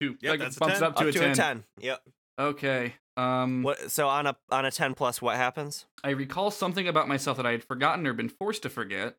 Two. 0.01 0.17
Yep, 0.21 0.21
that 0.21 0.39
that's 0.39 0.57
a 0.57 0.59
bumps 0.59 0.79
10. 0.79 0.83
up 0.83 0.95
to, 0.97 1.09
Up 1.09 1.15
a, 1.15 1.19
10. 1.19 1.35
10. 1.35 1.63
Yep. 1.79 2.01
Okay. 2.39 2.93
Um, 3.17 3.63
What? 3.63 3.91
So 3.91 4.09
on 4.09 4.27
a 4.27 4.35
on 4.51 4.65
a 4.65 4.71
ten 4.71 4.93
plus, 4.93 5.21
what 5.21 5.37
happens? 5.37 5.85
I 6.03 6.09
recall 6.09 6.51
something 6.51 6.87
about 6.87 7.07
myself 7.07 7.37
that 7.37 7.45
I 7.45 7.51
had 7.51 7.63
forgotten 7.63 8.05
or 8.05 8.13
been 8.13 8.27
forced 8.29 8.63
to 8.63 8.69
forget, 8.69 9.15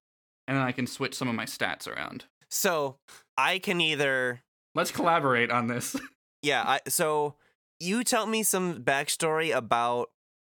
and 0.47 0.57
then 0.57 0.63
I 0.65 0.73
can 0.73 0.87
switch 0.87 1.15
some 1.15 1.29
of 1.29 1.35
my 1.35 1.47
stats 1.47 1.89
around. 1.89 2.27
So 2.51 2.97
I 3.39 3.59
can 3.59 3.81
either 3.81 4.43
Let's 4.75 4.91
collaborate 4.91 5.51
on 5.51 5.67
this. 5.69 5.97
yeah. 6.43 6.63
I 6.67 6.81
so 6.89 7.35
you 7.81 8.05
tell 8.05 8.27
me 8.27 8.43
some 8.43 8.83
backstory 8.83 9.55
about 9.55 10.11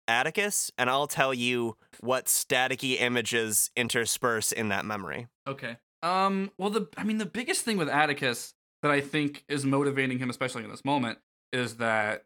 Atticus, 0.06 0.70
and 0.78 0.88
I'll 0.88 1.08
tell 1.08 1.34
you 1.34 1.76
what 1.98 2.26
staticky 2.26 3.00
images 3.00 3.72
intersperse 3.74 4.52
in 4.52 4.68
that 4.68 4.84
memory. 4.84 5.26
okay. 5.48 5.78
Um. 6.02 6.50
Well, 6.58 6.70
the 6.70 6.88
I 6.96 7.04
mean, 7.04 7.18
the 7.18 7.26
biggest 7.26 7.64
thing 7.64 7.76
with 7.76 7.88
Atticus 7.88 8.54
that 8.82 8.90
I 8.90 9.00
think 9.00 9.44
is 9.48 9.64
motivating 9.64 10.18
him, 10.18 10.30
especially 10.30 10.64
in 10.64 10.70
this 10.70 10.84
moment, 10.84 11.18
is 11.52 11.76
that 11.76 12.24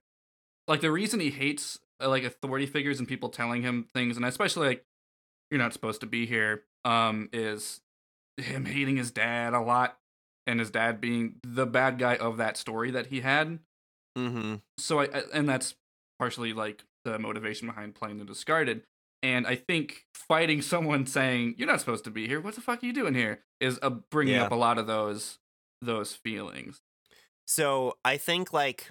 like 0.67 0.81
the 0.81 0.91
reason 0.91 1.21
he 1.21 1.31
hates 1.31 1.79
uh, 2.03 2.09
like 2.09 2.25
authority 2.25 2.67
figures 2.67 2.99
and 2.99 3.07
people 3.07 3.29
telling 3.29 3.63
him 3.63 3.87
things, 3.93 4.17
and 4.17 4.25
especially 4.25 4.69
like 4.69 4.85
you're 5.51 5.61
not 5.61 5.73
supposed 5.73 6.01
to 6.01 6.07
be 6.07 6.27
here 6.27 6.65
um 6.85 7.29
is 7.33 7.81
him 8.37 8.65
hating 8.65 8.97
his 8.97 9.11
dad 9.11 9.55
a 9.55 9.61
lot 9.61 9.99
and 10.47 10.61
his 10.61 10.71
dad 10.71 11.01
being 11.01 11.37
the 11.43 11.67
bad 11.67 11.99
guy 11.99 12.17
of 12.17 12.37
that 12.37 12.57
story 12.57 12.91
that 12.91 13.07
he 13.07 13.21
had 13.21 13.59
Mm-hmm. 14.17 14.55
so 14.79 15.01
I, 15.01 15.05
I 15.05 15.23
and 15.35 15.47
that's 15.49 15.75
partially 16.19 16.55
like 16.55 16.85
the 17.05 17.19
motivation 17.19 17.69
behind 17.69 17.95
playing 17.95 18.17
the 18.19 18.25
discarded 18.25 18.83
and 19.27 19.47
i 19.47 19.55
think 19.55 20.05
fighting 20.15 20.61
someone 20.63 21.07
saying 21.07 21.55
you're 21.59 21.69
not 21.73 21.81
supposed 21.81 22.05
to 22.05 22.11
be 22.11 22.27
here 22.27 22.41
what 22.41 22.55
the 22.55 22.61
fuck 22.61 22.83
are 22.83 22.87
you 22.87 22.93
doing 22.93 23.15
here 23.15 23.35
is 23.61 23.79
uh, 23.83 23.91
bringing 24.11 24.35
Yeah. 24.35 24.45
up 24.47 24.53
a 24.53 24.61
lot 24.67 24.79
of 24.79 24.87
those 24.87 25.39
those 25.83 26.15
feelings 26.15 26.81
So 27.47 27.95
I 28.05 28.17
think 28.19 28.53
like 28.53 28.91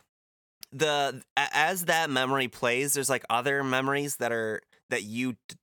the 0.71 1.21
as 1.37 1.85
that 1.85 2.09
memory 2.09 2.47
plays, 2.47 2.93
there's 2.93 3.09
like 3.09 3.23
other 3.29 3.63
memories 3.63 4.17
that 4.17 4.31
are 4.31 4.61
that 4.89 5.03
you 5.03 5.33
d- 5.49 5.55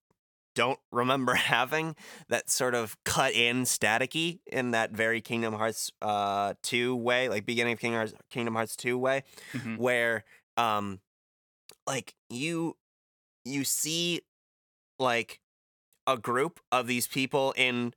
don't 0.55 0.79
remember 0.91 1.35
having 1.57 1.97
that 2.29 2.51
sort 2.51 2.75
of 2.75 2.97
cut 3.05 3.33
in 3.33 3.63
staticky 3.65 4.41
in 4.47 4.73
that 4.73 4.91
very 4.93 5.21
Kingdom 5.21 5.55
Hearts 5.55 5.91
uh 6.03 6.55
2 6.63 6.95
way, 6.97 7.29
like 7.29 7.47
beginning 7.47 7.73
of 7.75 7.79
Kingdom 7.81 7.99
Hearts 8.01 8.15
Kingdom 8.31 8.55
Hearts 8.55 8.77
2 8.77 8.99
way, 8.99 9.23
Mhm. 9.55 9.79
where 9.79 10.25
um 10.57 11.01
like 11.87 12.15
you 12.31 12.77
you 13.45 13.65
see 13.65 14.21
like 15.03 15.41
a 16.07 16.17
group 16.17 16.61
of 16.71 16.87
these 16.87 17.07
people 17.07 17.53
in 17.57 17.93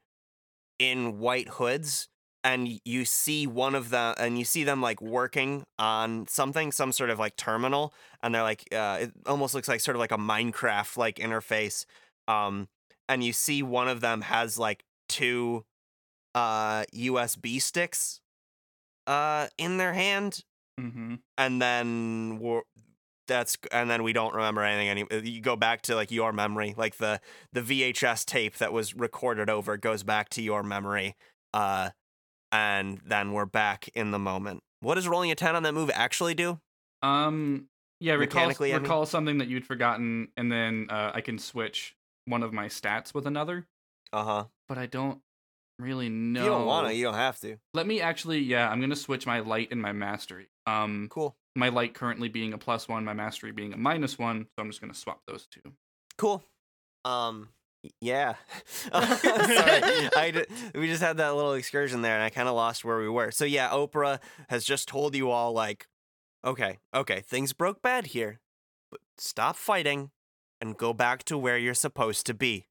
in 0.80 1.20
white 1.20 1.48
hoods 1.50 2.10
and 2.46 2.80
you 2.86 3.06
see 3.06 3.48
one 3.48 3.74
of 3.74 3.90
them 3.90 4.14
and 4.20 4.38
you 4.38 4.46
see 4.46 4.64
them 4.64 4.82
like 4.82 5.02
working 5.02 5.66
on 5.80 6.28
something 6.28 6.72
some 6.72 6.92
sort 6.92 7.10
of 7.10 7.18
like 7.18 7.36
terminal 7.36 7.94
and 8.22 8.36
they're 8.36 8.44
like 8.44 8.68
uh, 8.74 9.00
it 9.02 9.12
almost 9.26 9.56
looks 9.56 9.68
like 9.68 9.80
sort 9.80 9.96
of 9.96 10.00
like 10.00 10.12
a 10.12 10.18
minecraft 10.18 10.96
like 10.96 11.16
interface 11.16 11.86
um 12.28 12.68
and 13.10 13.24
you 13.24 13.34
see 13.34 13.64
one 13.64 13.88
of 13.88 14.02
them 14.02 14.22
has 14.22 14.60
like 14.60 14.84
two 15.10 15.66
uh 16.36 16.84
usb 16.94 17.62
sticks 17.62 18.20
uh 19.08 19.48
in 19.58 19.78
their 19.78 19.94
hand 19.94 20.44
mm-hmm. 20.80 21.16
and 21.38 21.62
then 21.62 22.38
that's 23.27 23.58
and 23.72 23.89
then 23.89 24.03
we 24.03 24.13
don't 24.13 24.34
remember 24.34 24.62
anything 24.63 24.89
any 24.89 25.29
you 25.29 25.41
go 25.41 25.55
back 25.55 25.82
to 25.82 25.96
like 25.96 26.12
your 26.12 26.32
memory 26.32 26.74
like 26.77 26.98
the 26.98 27.20
the 27.53 27.62
VHS 27.62 28.25
tape 28.25 28.58
that 28.58 28.72
was 28.74 28.96
recorded 28.96 29.50
over 29.50 29.77
goes 29.77 30.03
back 30.03 30.29
to 30.29 30.41
your 30.41 30.63
memory 30.63 31.15
uh 31.53 31.89
and 32.51 33.01
then 33.05 33.32
we're 33.32 33.46
back 33.46 33.89
in 33.96 34.12
the 34.12 34.20
moment 34.20 34.62
what 34.82 34.96
does 34.96 35.08
rolling 35.08 35.32
a 35.32 35.36
10 35.36 35.55
on 35.55 35.63
that 35.63 35.74
move 35.74 35.89
actually 35.94 36.34
do 36.36 36.60
Um. 37.01 37.67
Yeah. 38.00 38.13
Recall 38.13 38.41
Mechanically, 38.41 38.74
I 38.74 38.75
mean? 38.75 38.84
recall 38.84 39.05
something 39.05 39.38
that 39.38 39.48
you'd 39.48 39.65
forgotten, 39.65 40.27
and 40.36 40.51
then 40.51 40.88
uh, 40.89 41.12
I 41.13 41.22
can 41.22 41.39
switch 41.39 41.96
one 42.25 42.44
of 42.44 42.51
my 42.51 42.67
stats 42.67 43.13
with 43.13 43.25
another. 43.25 43.65
uh-huh 44.12 44.45
But 44.67 44.78
I 44.78 44.86
don't 44.86 45.19
really 45.80 46.10
know. 46.10 46.43
you 46.43 46.50
don't 46.50 46.65
want 46.65 46.88
to 46.88 46.93
you 46.93 47.06
don't 47.06 47.13
have 47.15 47.39
to 47.39 47.58
Let 47.73 47.88
me 47.88 48.02
actually. 48.02 48.39
Yeah, 48.39 48.69
I'm 48.69 48.82
gonna 48.82 48.95
switch 48.95 49.26
my 49.26 49.39
light 49.39 49.69
and 49.71 49.82
my 49.82 49.93
mastery. 49.93 50.50
Um, 50.67 51.08
cool 51.10 51.36
my 51.56 51.70
light 51.70 51.94
currently 51.94 52.28
being 52.30 52.54
a 52.54 52.58
plus 52.58 52.88
one, 52.88 53.04
my 53.06 53.13
mastery 53.13 53.52
being 53.52 53.74
a 53.74 53.78
minus 53.78 54.20
one. 54.20 54.46
So 54.56 54.62
I'm 54.62 54.70
just 54.70 54.82
gonna 54.82 54.94
swap 54.94 55.22
those 55.28 55.48
two. 55.48 55.62
cool 56.18 56.44
um 57.06 57.50
y- 57.84 57.89
yeah 58.02 58.36
sorry 58.91 60.10
I 60.15 60.32
d- 60.34 60.46
we 60.80 60.88
just 60.88 61.02
had 61.04 61.18
that 61.18 61.36
little 61.36 61.54
excursion 61.54 62.02
there 62.02 62.15
and 62.15 62.24
i 62.24 62.30
kind 62.32 62.48
of 62.50 62.56
lost 62.56 62.84
where 62.84 62.98
we 62.98 63.08
were 63.10 63.30
so 63.32 63.46
yeah 63.46 63.70
oprah 63.70 64.20
has 64.50 64.63
just 64.65 64.88
told 64.88 65.15
you 65.15 65.30
all 65.30 65.54
like 65.54 65.88
okay 66.44 66.80
okay 66.96 67.22
things 67.22 67.54
broke 67.54 67.82
bad 67.84 68.08
here 68.08 68.39
but 68.91 69.02
stop 69.18 69.56
fighting 69.56 70.10
and 70.62 70.78
go 70.78 70.94
back 70.94 71.24
to 71.26 71.38
where 71.38 71.58
you're 71.60 71.74
supposed 71.76 72.26
to 72.26 72.34
be 72.34 72.65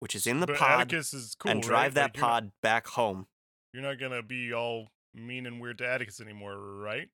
which 0.00 0.14
is 0.14 0.26
in 0.26 0.40
the 0.40 0.46
but 0.46 0.56
pod 0.56 0.92
is 0.94 1.36
cool, 1.38 1.50
and 1.52 1.62
drive 1.62 1.82
right? 1.82 1.94
that 1.94 2.02
Like, 2.02 2.16
you're 2.16 2.22
not- 2.22 2.28
pod 2.30 2.52
back 2.62 2.86
home 2.86 3.26
You're 3.74 3.82
not 3.82 3.98
gonna 4.00 4.22
be 4.22 4.54
all 4.54 4.88
mean 5.14 5.44
and 5.46 5.60
weird 5.60 5.78
to 5.78 5.86
Atticus 5.86 6.20
anymore, 6.22 6.56
right? 6.58 7.08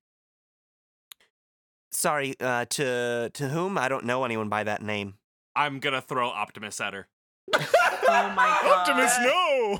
Sorry 1.95 2.35
uh 2.39 2.65
to 2.65 3.29
to 3.33 3.47
whom 3.49 3.77
i 3.77 3.87
don't 3.87 4.05
know 4.05 4.23
anyone 4.25 4.49
by 4.49 4.63
that 4.63 4.81
name 4.81 5.15
I'm 5.57 5.79
gonna 5.79 6.01
throw 6.01 6.27
Optimus 6.27 6.81
at 6.81 6.93
her. 6.93 7.07
Oh 7.53 8.33
my 8.35 8.59
god. 8.61 8.89
Optimus, 8.89 9.17
no! 9.21 9.79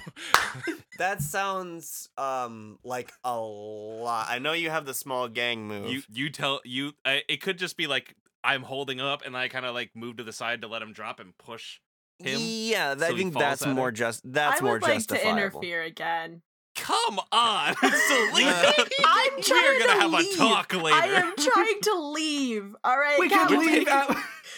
that 0.99 1.21
sounds 1.21 2.07
um 2.17 2.79
like 2.83 3.11
a 3.25 3.37
lot 3.37 4.27
i 4.29 4.39
know 4.39 4.53
you 4.53 4.69
have 4.69 4.85
the 4.85 4.93
small 4.93 5.27
gang 5.27 5.67
move 5.67 5.91
You 5.91 6.01
you 6.09 6.29
tell 6.29 6.61
you. 6.63 6.93
I, 7.03 7.23
it 7.27 7.41
could 7.41 7.57
just 7.57 7.75
be 7.75 7.87
like 7.87 8.15
I'm 8.43 8.63
holding 8.63 9.01
up 9.01 9.25
and 9.25 9.35
I 9.35 9.47
kind 9.49 9.65
of 9.65 9.73
like 9.73 9.91
move 9.95 10.15
to 10.17 10.23
the 10.23 10.31
side 10.31 10.61
to 10.61 10.67
let 10.67 10.81
him 10.81 10.93
drop 10.93 11.19
and 11.19 11.37
push. 11.37 11.79
him, 12.19 12.39
Yeah, 12.39 12.95
so 12.95 13.05
I 13.07 13.11
he 13.11 13.17
think 13.17 13.33
falls 13.33 13.43
that's 13.43 13.61
at 13.63 13.67
her? 13.69 13.73
more 13.73 13.91
just 13.91 14.21
that's 14.23 14.61
I 14.61 14.63
more 14.63 14.73
would 14.73 14.81
like 14.83 14.93
justifiable. 14.93 15.35
to 15.35 15.41
interfere 15.41 15.81
again. 15.83 16.41
Come 16.75 17.19
on, 17.31 17.73
Selina. 17.75 18.51
I'm 19.05 19.31
we 19.37 19.39
are 19.39 19.41
trying 19.41 19.79
gonna 19.79 19.93
to 19.93 19.99
have 20.01 20.11
leave. 20.11 20.33
a 20.33 20.37
talk 20.37 20.73
later. 20.73 20.95
I 20.95 21.05
am 21.07 21.33
trying 21.37 21.81
to 21.83 21.93
leave. 22.11 22.75
All 22.83 22.97
right, 22.97 23.17
We 23.19 23.29
can 23.29 23.47
Catwoman. 23.47 23.65
leave 23.65 23.87
out. 23.87 24.15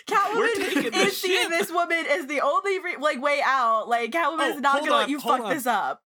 Catwoman 0.08 0.96
is 0.96 1.18
seeing 1.22 1.50
this 1.50 1.72
woman 1.72 2.06
as 2.10 2.26
the 2.28 2.42
only 2.42 2.80
re- 2.80 2.98
like 3.00 3.22
way 3.22 3.42
out. 3.46 3.88
Like 3.88 4.12
Catwoman 4.12 4.38
Oh, 4.40 4.56
is 4.56 4.62
not 4.62 4.80
gonna 4.80 4.92
let 4.92 5.04
on, 5.04 5.10
you 5.10 5.20
hold 5.20 5.38
fuck 5.38 5.46
on. 5.48 5.54
this 5.54 5.68
up. 5.68 6.02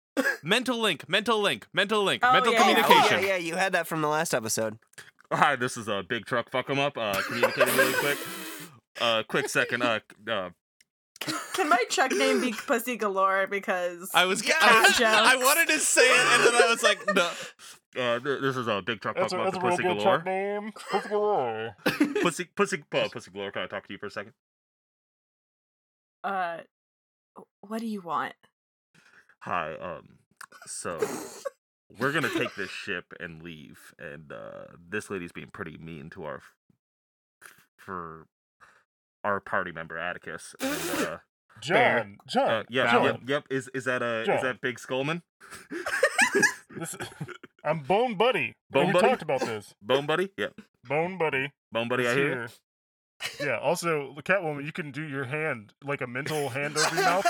mental 0.42 0.80
link, 0.80 1.08
mental 1.10 1.40
link, 1.42 1.68
mental 1.74 2.04
link, 2.04 2.24
Oh, 2.26 2.32
mental 2.34 2.54
yeah, 2.54 2.60
yeah. 2.60 2.66
Oh, 2.66 2.84
communication. 2.84 3.22
yeah, 3.24 3.28
yeah, 3.30 3.38
you 3.38 3.56
had 3.56 3.74
that 3.74 3.86
from 3.88 4.02
the 4.02 4.08
last 4.08 4.34
episode. 4.34 4.78
Hi, 5.32 5.56
this 5.58 5.76
is 5.78 5.88
a 5.90 6.04
big 6.08 6.26
truck. 6.26 6.50
Fuck 6.52 6.70
him 6.70 6.80
up. 6.80 6.98
Uh, 6.98 7.22
communicating 7.28 7.76
really 7.76 7.94
quick. 7.94 8.18
Uh, 9.02 9.24
quick 9.28 9.50
second. 9.50 9.84
Uh, 9.84 10.00
uh, 10.32 10.50
Can 11.20 11.70
my 11.70 11.84
Chuck 11.90 12.12
name 12.12 12.42
be 12.42 12.54
Pussy 12.54 12.96
Galore? 12.98 13.48
Because 13.48 14.10
I 14.14 14.26
was. 14.26 14.46
Yeah. 14.48 14.54
I, 14.62 15.34
I 15.34 15.36
wanted 15.38 15.68
to 15.70 15.80
say 15.80 16.02
it, 16.02 16.28
and 16.34 16.44
then 16.54 16.64
I 16.64 16.68
was 16.70 16.84
like, 16.84 17.00
no. 17.16 17.30
Uh, 17.98 18.20
this 18.20 18.56
is 18.56 18.68
a 18.68 18.80
big 18.86 19.02
truck. 19.02 19.16
That's 19.16 19.34
a, 19.34 19.38
Fuck 19.38 19.48
'em 19.48 19.54
that's 19.54 19.58
up. 19.58 19.64
Pussy 19.64 19.82
good 19.84 19.98
galore. 19.98 20.18
truck 20.18 20.26
name. 20.26 20.72
Pussy 20.92 21.10
galore. 21.10 21.76
Pussy, 22.22 22.44
pussy, 22.56 22.84
uh, 22.94 23.08
pussy 23.12 23.32
galore. 23.32 23.50
Can 23.50 23.64
I 23.64 23.66
talk 23.68 23.88
to 23.88 23.94
you 23.94 23.98
for 23.98 24.06
a 24.06 24.12
second? 24.12 24.34
uh, 26.24 26.58
what 27.62 27.80
do 27.80 27.88
you 27.88 28.02
want? 28.02 28.34
Hi. 29.40 29.74
Um. 29.82 30.20
So 30.68 31.00
we're 31.98 32.12
gonna 32.12 32.30
take 32.30 32.54
this 32.56 32.70
ship 32.70 33.06
and 33.20 33.42
leave, 33.42 33.96
and 33.98 34.32
uh, 34.32 34.66
this 34.88 35.10
lady's 35.10 35.32
being 35.32 35.50
pretty 35.52 35.78
mean 35.78 36.12
to 36.12 36.24
our 36.26 36.42
for 37.78 38.28
our 39.28 39.40
party 39.42 39.72
member 39.74 39.98
Atticus. 39.98 40.56
And, 40.62 41.06
uh, 41.06 41.18
John. 41.62 42.18
John. 42.28 42.50
uh, 42.50 42.64
yeah, 42.70 42.92
John. 42.92 43.04
yep, 43.04 43.20
yep. 43.28 43.44
Is 43.50 43.70
is 43.74 43.84
that 43.86 44.02
a 44.02 44.24
John. 44.26 44.38
is 44.38 44.42
that 44.44 44.62
Big 44.62 44.78
Skullman? 44.80 45.22
This, 46.78 46.96
I'm 47.66 47.80
Bone 47.80 48.14
Buddy. 48.16 48.54
Bone 48.70 48.88
we 48.88 48.94
Buddy? 48.94 49.08
talked 49.08 49.24
about 49.24 49.40
this. 49.40 49.74
Bone 49.82 50.06
Buddy? 50.06 50.30
Yeah, 50.38 50.50
Bone 50.88 51.18
Buddy. 51.18 51.50
Bone 51.72 51.88
Buddy. 51.88 52.04
is 52.04 52.12
I 52.12 52.14
hear. 52.16 52.28
you. 52.28 52.48
here. 53.40 53.48
Yeah. 53.48 53.58
Also, 53.58 54.14
Catwoman, 54.22 54.64
you 54.64 54.72
can 54.72 54.92
do 54.92 55.02
your 55.02 55.24
hand 55.24 55.74
like 55.84 56.02
a 56.02 56.06
mental 56.08 56.50
hand 56.50 56.78
over 56.78 56.96
your 56.96 57.04
mouth. 57.04 57.26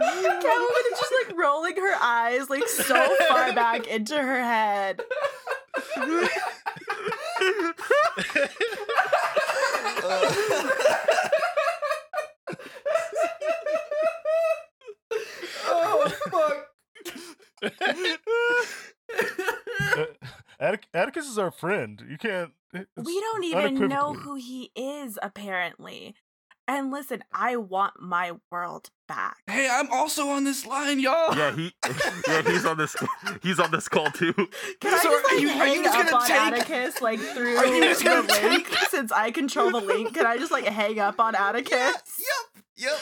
And 0.00 0.26
it's 0.26 0.44
more, 0.44 0.52
Catwoman 0.52 0.92
is 0.92 0.98
just 0.98 1.14
like 1.28 1.36
rolling 1.38 1.76
her 1.76 1.94
eyes 2.00 2.50
like 2.50 2.68
so 2.68 3.16
far 3.28 3.52
back 3.52 3.86
into 3.86 4.16
her 4.16 4.42
head. 4.42 5.00
oh 15.66 16.12
fuck. 16.30 16.66
Attic- 20.60 20.86
Atticus 20.94 21.28
is 21.28 21.38
our 21.38 21.50
friend. 21.50 22.02
You 22.08 22.18
can't. 22.18 22.52
We 22.72 23.20
don't 23.20 23.44
even 23.44 23.88
know 23.88 24.14
who 24.14 24.34
he 24.36 24.70
is, 24.74 25.18
apparently. 25.22 26.14
And 26.66 26.90
listen, 26.90 27.22
I 27.32 27.56
want 27.56 28.00
my 28.00 28.32
world 28.50 28.90
back. 29.06 29.36
Hey, 29.46 29.68
I'm 29.70 29.90
also 29.90 30.28
on 30.28 30.44
this 30.44 30.64
line, 30.66 30.98
y'all. 31.00 31.36
Yeah, 31.36 31.54
he. 31.54 31.72
Yeah, 32.28 32.42
he's 32.42 32.64
on 32.64 32.78
this. 32.78 32.96
He's 33.42 33.60
on 33.60 33.70
this 33.70 33.88
call 33.88 34.10
too. 34.10 34.32
Can 34.32 34.46
I 34.94 34.98
So 34.98 35.02
just 35.02 35.06
are 35.06 35.22
like 35.34 35.40
you- 35.42 35.48
are 35.48 35.52
you 35.52 35.74
hang 35.74 35.82
just 35.84 35.98
up 35.98 36.04
gonna 36.06 36.16
on 36.16 36.26
take- 36.26 36.36
Atticus 36.70 37.02
like 37.02 37.20
through 37.34 37.56
Are 37.56 37.66
you 37.66 37.82
just 37.82 38.02
the 38.02 38.08
gonna 38.10 38.48
link 38.48 38.68
since 38.90 39.12
I 39.12 39.30
control 39.30 39.70
the 39.70 39.80
link? 39.80 40.14
Can 40.14 40.26
I 40.26 40.38
just 40.38 40.50
like 40.52 40.64
hang 40.64 40.98
up 40.98 41.20
on 41.20 41.34
Atticus? 41.34 41.72
yep, 41.76 42.64
yep. 42.76 42.98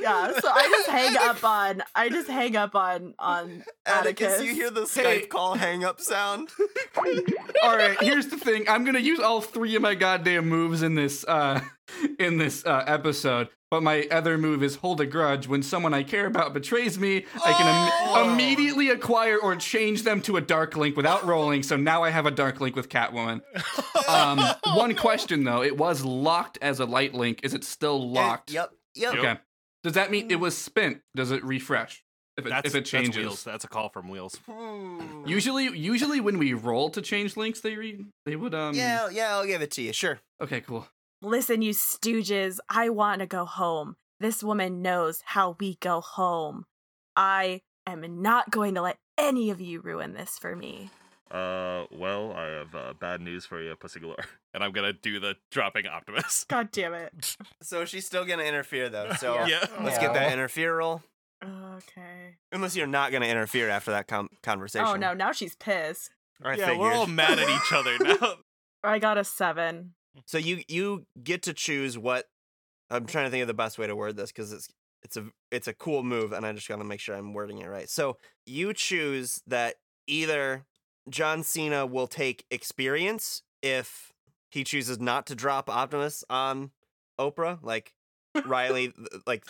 Yeah, 0.00 0.32
so 0.40 0.48
I 0.52 0.66
just 0.68 0.88
hang 0.88 1.16
up 1.16 1.44
on 1.44 1.82
I 1.94 2.08
just 2.08 2.28
hang 2.28 2.56
up 2.56 2.74
on 2.74 3.14
on 3.18 3.62
Atticus, 3.86 4.32
Atticus. 4.34 4.44
you 4.44 4.54
hear 4.54 4.70
the 4.70 4.82
Skype 4.82 5.02
Hey. 5.04 5.20
call 5.26 5.54
hang 5.54 5.84
up 5.84 6.00
sound? 6.00 6.48
all 7.62 7.76
right, 7.76 8.00
here's 8.02 8.26
the 8.28 8.36
thing. 8.36 8.68
I'm 8.68 8.84
gonna 8.84 8.98
use 8.98 9.20
all 9.20 9.40
three 9.40 9.76
of 9.76 9.82
my 9.82 9.94
goddamn 9.94 10.48
moves 10.48 10.82
in 10.82 10.94
this 10.96 11.24
uh 11.28 11.60
in 12.18 12.38
this 12.38 12.64
uh 12.66 12.82
episode, 12.88 13.48
but 13.74 13.82
my 13.82 14.06
other 14.08 14.38
move 14.38 14.62
is 14.62 14.76
hold 14.76 15.00
a 15.00 15.06
grudge. 15.06 15.48
When 15.48 15.60
someone 15.60 15.92
I 15.92 16.04
care 16.04 16.26
about 16.26 16.54
betrays 16.54 16.96
me, 16.96 17.26
I 17.44 17.52
can 17.54 17.66
im- 17.66 17.92
Oh! 18.16 18.32
immediately 18.32 18.88
acquire 18.90 19.36
or 19.36 19.56
change 19.56 20.04
them 20.04 20.22
to 20.22 20.36
a 20.36 20.40
dark 20.40 20.76
link 20.76 20.96
without 20.96 21.24
rolling. 21.24 21.64
So 21.64 21.76
now 21.76 22.04
I 22.04 22.10
have 22.10 22.24
a 22.24 22.30
dark 22.30 22.60
link 22.60 22.76
with 22.76 22.88
Catwoman. 22.88 23.40
Um, 24.06 24.38
one 24.76 24.94
question 24.94 25.44
though, 25.44 25.62
it 25.62 25.76
was 25.78 26.04
locked 26.04 26.58
as 26.60 26.78
a 26.78 26.84
light 26.84 27.14
link. 27.14 27.40
Is 27.42 27.54
it 27.54 27.64
still 27.64 28.10
locked? 28.10 28.52
Yep. 28.52 28.70
Yep. 28.94 29.14
Okay. 29.14 29.36
Does 29.82 29.94
that 29.94 30.10
mean 30.10 30.30
it 30.30 30.38
was 30.38 30.56
spent? 30.56 31.00
Does 31.16 31.30
it 31.30 31.42
refresh 31.42 32.04
if 32.36 32.44
it, 32.46 32.50
That's 32.50 32.66
if 32.68 32.74
it 32.74 32.84
changes? 32.84 33.14
That's, 33.14 33.24
wheels. 33.24 33.44
that's 33.44 33.64
a 33.64 33.68
call 33.68 33.88
from 33.88 34.08
wheels. 34.10 34.38
Usually, 35.26 35.64
usually 35.76 36.20
when 36.20 36.38
we 36.38 36.52
roll 36.52 36.90
to 36.90 37.00
change 37.02 37.36
links, 37.36 37.60
they 37.60 37.76
re- 37.76 38.04
they 38.26 38.36
would 38.36 38.54
um. 38.54 38.74
Yeah, 38.74 39.08
yeah, 39.10 39.30
I'll 39.34 39.46
give 39.46 39.62
it 39.62 39.70
to 39.72 39.82
you. 39.82 39.92
Sure. 39.94 40.20
Okay, 40.40 40.60
cool. 40.60 40.86
Listen, 41.24 41.62
you 41.62 41.70
stooges, 41.72 42.58
I 42.68 42.90
want 42.90 43.20
to 43.20 43.26
go 43.26 43.46
home. 43.46 43.96
This 44.20 44.42
woman 44.42 44.82
knows 44.82 45.22
how 45.24 45.56
we 45.58 45.76
go 45.80 46.02
home. 46.02 46.66
I 47.16 47.62
am 47.86 48.20
not 48.20 48.50
going 48.50 48.74
to 48.74 48.82
let 48.82 48.98
any 49.16 49.48
of 49.48 49.58
you 49.58 49.80
ruin 49.80 50.12
this 50.12 50.38
for 50.38 50.54
me. 50.54 50.90
Uh, 51.30 51.84
well, 51.90 52.32
I 52.32 52.44
have 52.48 52.74
uh, 52.74 52.92
bad 53.00 53.22
news 53.22 53.46
for 53.46 53.62
you, 53.62 53.74
Pussy 53.74 54.00
Galore. 54.00 54.16
And 54.54 54.62
I'm 54.62 54.70
gonna 54.70 54.92
do 54.92 55.18
the 55.18 55.34
dropping 55.50 55.88
Optimus. 55.88 56.44
God 56.48 56.70
damn 56.70 56.94
it. 56.94 57.36
So 57.60 57.84
she's 57.84 58.06
still 58.06 58.24
gonna 58.24 58.44
interfere 58.44 58.88
though. 58.88 59.10
So 59.18 59.44
Yeah. 59.46 59.66
let's 59.80 59.98
get 59.98 60.14
that 60.14 60.32
interfere 60.32 60.76
roll. 60.76 61.02
Okay. 61.42 62.36
Unless 62.52 62.76
you're 62.76 62.86
not 62.86 63.10
gonna 63.10 63.26
interfere 63.26 63.68
after 63.68 63.90
that 63.90 64.06
com- 64.06 64.28
conversation. 64.44 64.86
Oh 64.86 64.94
no, 64.94 65.12
now 65.12 65.32
she's 65.32 65.56
pissed. 65.56 66.10
I 66.40 66.54
yeah, 66.54 66.78
we're 66.78 66.92
all 66.92 67.08
mad 67.08 67.40
at 67.40 67.48
each 67.48 67.72
other 67.72 67.96
now. 67.98 68.34
I 68.84 69.00
got 69.00 69.18
a 69.18 69.24
seven. 69.24 69.94
So 70.26 70.38
you 70.38 70.62
you 70.68 71.06
get 71.22 71.42
to 71.42 71.52
choose 71.52 71.98
what. 71.98 72.26
I'm 72.90 73.06
trying 73.06 73.24
to 73.24 73.30
think 73.30 73.42
of 73.42 73.48
the 73.48 73.54
best 73.54 73.78
way 73.78 73.86
to 73.86 73.96
word 73.96 74.16
this 74.16 74.30
because 74.30 74.52
it's 74.52 74.68
it's 75.02 75.16
a 75.16 75.26
it's 75.50 75.68
a 75.68 75.74
cool 75.74 76.02
move, 76.02 76.32
and 76.32 76.44
I 76.46 76.52
just 76.52 76.68
gotta 76.68 76.84
make 76.84 77.00
sure 77.00 77.16
I'm 77.16 77.32
wording 77.32 77.58
it 77.58 77.68
right. 77.68 77.88
So 77.88 78.18
you 78.46 78.72
choose 78.72 79.42
that 79.46 79.76
either 80.06 80.64
John 81.08 81.42
Cena 81.42 81.86
will 81.86 82.06
take 82.06 82.44
experience 82.50 83.42
if 83.62 84.12
he 84.50 84.64
chooses 84.64 84.98
not 84.98 85.26
to 85.26 85.34
drop 85.34 85.68
Optimus 85.68 86.24
on 86.30 86.70
Oprah, 87.18 87.58
like 87.62 87.92
Riley, 88.46 88.92
like 89.26 89.44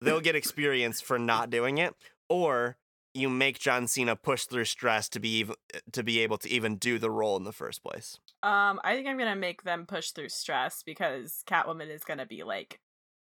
they'll 0.00 0.20
get 0.20 0.36
experience 0.36 1.00
for 1.00 1.18
not 1.18 1.50
doing 1.50 1.78
it, 1.78 1.94
or 2.28 2.76
you 3.14 3.28
make 3.28 3.58
John 3.58 3.88
Cena 3.88 4.14
push 4.14 4.44
through 4.44 4.66
stress 4.66 5.08
to 5.10 5.20
be 5.20 5.46
to 5.92 6.02
be 6.02 6.20
able 6.20 6.38
to 6.38 6.50
even 6.50 6.76
do 6.76 6.98
the 6.98 7.10
roll 7.10 7.36
in 7.36 7.44
the 7.44 7.52
first 7.52 7.82
place. 7.82 8.18
Um, 8.46 8.80
I 8.84 8.94
think 8.94 9.08
I'm 9.08 9.18
gonna 9.18 9.34
make 9.36 9.62
them 9.64 9.86
push 9.86 10.10
through 10.10 10.28
stress 10.28 10.82
because 10.84 11.42
Catwoman 11.48 11.90
is 11.90 12.04
gonna 12.04 12.26
be 12.26 12.44
like 12.44 12.80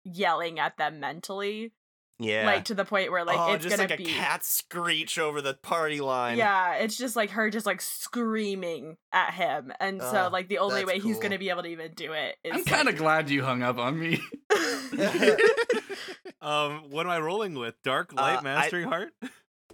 yelling 0.05 0.59
at 0.59 0.77
them 0.77 0.99
mentally, 1.01 1.73
Yeah, 2.19 2.45
like 2.45 2.65
to 2.65 2.73
the 2.73 2.85
point 2.85 3.11
where 3.11 3.25
like 3.25 3.37
oh, 3.37 3.53
it's 3.53 3.63
just 3.65 3.75
gonna 3.75 3.89
like 3.89 3.99
a 3.99 4.01
be 4.03 4.09
cat 4.09 4.45
screech 4.45 5.19
over 5.19 5.41
the 5.41 5.55
party 5.55 5.99
line. 5.99 6.37
yeah, 6.37 6.75
it's 6.75 6.97
just 6.97 7.15
like 7.17 7.31
her 7.31 7.49
just 7.49 7.65
like 7.65 7.81
screaming 7.81 8.95
at 9.11 9.33
him, 9.33 9.73
and 9.81 10.01
so 10.01 10.29
like 10.31 10.47
the 10.47 10.59
only 10.59 10.83
that's 10.85 10.87
way 10.87 10.99
he's 10.99 11.19
gonna 11.19 11.37
be 11.37 11.49
able 11.49 11.63
to 11.63 11.69
even 11.69 11.91
do 11.93 12.13
it 12.13 12.37
is 12.43 12.53
I'm 12.53 12.63
kind 12.63 12.87
of 12.87 12.95
glad 12.95 13.29
you 13.29 13.43
hung 13.43 13.61
up 13.61 13.77
on 13.77 13.99
me. 13.99 14.21
um, 16.41 16.89
what 16.89 17.05
am 17.05 17.11
I 17.11 17.19
rolling 17.19 17.55
with? 17.55 17.75
Dark 17.83 18.13
Light 18.13 18.37
Uh, 18.37 18.39
I- 18.39 18.41
Mastery 18.43 18.83
Heart? 18.83 19.13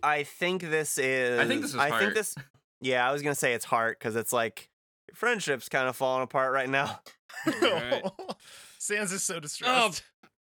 I 0.04 0.24
think 0.24 0.62
this 0.62 0.98
is. 0.98 1.48
think 1.48 1.62
this 1.62 1.72
is 1.72 1.78
I 1.78 1.98
think 2.00 2.14
this. 2.14 2.36
Yeah, 2.82 3.08
I 3.08 3.12
was 3.12 3.22
gonna 3.22 3.36
say 3.36 3.54
it's 3.54 3.66
heart 3.66 3.98
because 4.00 4.16
it's 4.16 4.34
like 4.34 4.70
friendship's 5.16 5.70
kind 5.70 5.88
of 5.88 5.96
falling 5.96 6.24
apart 6.24 6.54
right 6.54 6.70
now. 6.70 7.00
Alright. 7.48 8.04
Sans 8.80 9.12
is 9.12 9.24
so 9.24 9.40
distressed. 9.40 10.04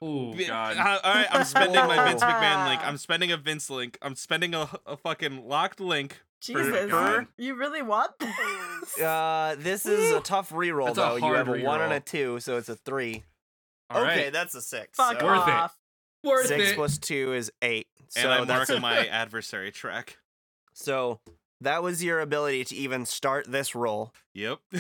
Oh 0.02 0.32
Vi- 0.32 0.45
God. 0.48 0.78
all 0.78 1.13
right, 1.13 1.28
I'm 1.30 1.43
spending 1.43 1.76
my 1.76 2.08
Vince 2.08 2.22
McMahon 2.24 2.69
link. 2.69 2.82
I'm 2.86 2.98
spending 2.98 3.32
a 3.32 3.38
Vince 3.38 3.69
link. 3.69 3.98
I'm 4.02 4.15
spending 4.15 4.54
a, 4.56 4.69
a 4.86 4.95
fucking 4.95 5.48
locked 5.48 5.80
link. 5.82 6.22
Jesus, 6.41 6.89
God. 6.89 7.28
you 7.38 7.56
really 7.56 7.82
want 7.82 8.12
this? 8.19 9.02
Uh, 9.02 9.58
this 9.60 9.86
is 9.86 10.13
a 10.13 10.22
tough 10.22 10.52
reroll 10.52 10.86
That's 10.86 10.98
a 10.98 11.02
though. 11.02 11.15
You 11.17 11.22
hard 11.22 11.38
have 11.38 11.50
a 11.50 11.62
one 11.63 11.82
and 11.82 11.91
a 11.91 12.00
two, 12.00 12.39
so 12.39 12.56
it's 12.56 12.69
a 12.69 12.78
three. 12.78 13.24
All 13.89 14.04
okay, 14.04 14.24
right. 14.26 14.34
that's 14.34 14.56
a 14.56 14.62
six. 14.62 14.95
Fuck 14.95 15.19
so 15.19 15.26
Worth 15.26 15.48
it. 15.48 15.54
off. 15.54 15.78
Worth 16.24 16.48
Six 16.48 16.69
it. 16.72 16.76
plus 16.76 16.98
two 16.98 17.34
is 17.34 17.52
eight. 17.62 17.88
So 18.10 18.22
and 18.22 18.32
I 18.32 18.45
that's 18.45 18.69
mark 18.69 18.82
my 18.82 19.06
adversary 19.12 19.72
track. 19.72 20.17
so 20.74 21.19
that 21.62 21.84
was 21.84 22.04
your 22.04 22.19
ability 22.19 22.63
to 22.65 22.76
even 22.76 23.06
start 23.06 23.52
this 23.52 23.76
roll. 23.76 24.13
Yep. 24.34 24.60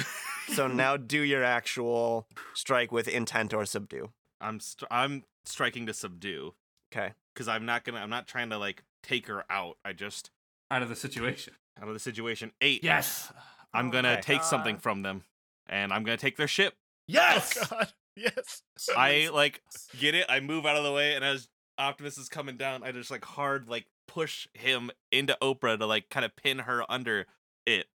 So 0.55 0.65
now 0.67 0.97
do 0.97 1.21
your 1.21 1.43
actual 1.43 2.27
strike 2.55 2.91
with 2.91 3.07
intent 3.07 3.53
or 3.53 3.67
subdue. 3.67 4.09
I'm 4.41 4.59
st- 4.59 4.87
I'm 4.89 5.23
striking 5.45 5.85
to 5.85 5.93
subdue 5.93 6.55
Okay. 6.91 7.13
because 7.35 7.47
I'm 7.47 7.67
not 7.67 7.83
gonna. 7.83 7.99
I'm 7.99 8.09
not 8.09 8.25
trying 8.25 8.49
to 8.49 8.57
like 8.57 8.81
take 9.03 9.27
her 9.27 9.45
out. 9.51 9.77
I 9.85 9.93
just 9.93 10.31
out 10.71 10.81
of 10.81 10.89
the 10.89 10.95
situation. 10.95 11.53
out 11.79 11.87
of 11.87 11.93
the 11.93 11.99
situation. 11.99 12.51
Eight. 12.61 12.83
Yes. 12.83 13.31
I'm 13.75 13.91
gonna 13.91 14.13
Okay. 14.13 14.21
take 14.21 14.41
something 14.41 14.77
from 14.79 15.03
them, 15.03 15.23
and 15.67 15.93
I'm 15.93 16.03
gonna 16.03 16.17
take 16.17 16.35
their 16.35 16.47
ship. 16.47 16.73
Yes. 17.07 17.55
Oh 17.61 17.67
god. 17.69 17.93
Yes. 18.15 18.63
I 18.97 19.29
like 19.31 19.61
get 19.99 20.15
it. 20.15 20.25
I 20.29 20.39
move 20.39 20.65
out 20.65 20.77
of 20.77 20.83
the 20.83 20.91
way, 20.91 21.13
and 21.13 21.23
as 21.23 21.47
Optimus 21.77 22.17
is 22.17 22.27
coming 22.27 22.57
down, 22.57 22.81
I 22.83 22.91
just 22.91 23.11
like 23.11 23.23
hard 23.23 23.69
like 23.69 23.85
push 24.09 24.47
him 24.53 24.89
into 25.11 25.37
Oprah 25.41 25.77
to 25.77 25.85
like 25.85 26.09
kind 26.09 26.25
of 26.25 26.35
pin 26.35 26.59
her 26.59 26.83
under 26.89 27.27
it, 27.65 27.85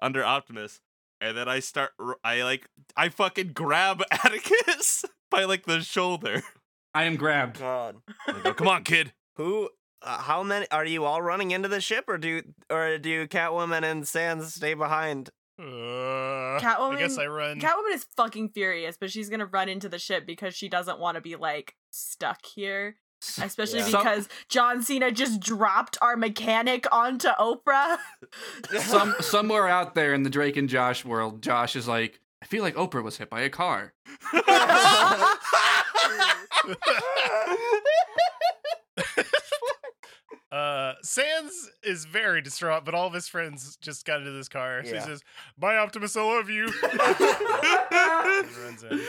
under 0.00 0.24
Optimus, 0.24 0.80
and 1.20 1.36
then 1.36 1.48
I 1.48 1.58
start. 1.58 1.90
I 2.22 2.42
like 2.42 2.68
I 2.96 3.08
fucking 3.08 3.52
grab 3.52 4.02
Atticus 4.10 5.04
by 5.30 5.44
like 5.44 5.66
the 5.66 5.80
shoulder. 5.80 6.42
I 6.94 7.04
am 7.04 7.16
grabbed. 7.16 7.58
God. 7.58 7.96
Go, 8.44 8.54
Come 8.54 8.68
on, 8.68 8.84
kid. 8.84 9.12
Who? 9.36 9.68
Uh, 10.00 10.18
how 10.18 10.42
many 10.44 10.66
are 10.70 10.84
you 10.84 11.04
all 11.04 11.20
running 11.20 11.50
into 11.50 11.68
the 11.68 11.80
ship, 11.80 12.04
or 12.06 12.18
do 12.18 12.42
or 12.70 12.98
do 12.98 13.26
Catwoman 13.26 13.82
and 13.82 14.06
Sans 14.06 14.54
stay 14.54 14.74
behind? 14.74 15.30
Uh, 15.58 16.58
I 16.60 16.96
guess 16.98 17.18
I 17.18 17.26
run. 17.26 17.60
Catwoman 17.60 17.94
is 17.94 18.06
fucking 18.16 18.50
furious, 18.50 18.96
but 18.98 19.10
she's 19.10 19.28
gonna 19.28 19.46
run 19.46 19.68
into 19.68 19.88
the 19.88 19.98
ship 19.98 20.26
because 20.26 20.54
she 20.54 20.68
doesn't 20.68 21.00
want 21.00 21.16
to 21.16 21.20
be 21.20 21.36
like 21.36 21.74
stuck 21.90 22.44
here. 22.44 22.96
Especially 23.42 23.80
Yeah. 23.80 23.86
Some- 23.88 24.02
because 24.02 24.28
John 24.48 24.82
Cena 24.82 25.10
just 25.10 25.40
dropped 25.40 25.96
our 26.02 26.16
mechanic 26.16 26.86
onto 26.92 27.28
Oprah. 27.28 27.98
Some 28.80 29.14
somewhere 29.20 29.68
out 29.68 29.94
there 29.94 30.14
in 30.14 30.22
the 30.22 30.30
Drake 30.30 30.56
and 30.56 30.68
Josh 30.68 31.04
world, 31.04 31.42
Josh 31.42 31.76
is 31.76 31.86
like, 31.88 32.20
I 32.42 32.46
feel 32.46 32.62
like 32.62 32.74
Oprah 32.74 33.02
was 33.02 33.16
hit 33.18 33.30
by 33.30 33.40
a 33.42 33.50
car. 33.50 33.92
Uh, 40.52 40.92
Sans 41.02 41.70
is 41.82 42.04
very 42.04 42.40
distraught, 42.40 42.84
but 42.84 42.94
all 42.94 43.08
of 43.08 43.12
his 43.12 43.26
friends 43.26 43.76
just 43.80 44.04
got 44.06 44.20
into 44.20 44.30
this 44.30 44.48
car. 44.48 44.84
So 44.84 44.92
Yeah. 44.92 45.00
he 45.00 45.04
says, 45.06 45.22
"Bye, 45.58 45.76
Optimus. 45.76 46.16
I 46.16 46.22
love 46.22 46.48
you." 46.48 46.66
runs 48.62 48.84
in. 48.84 49.04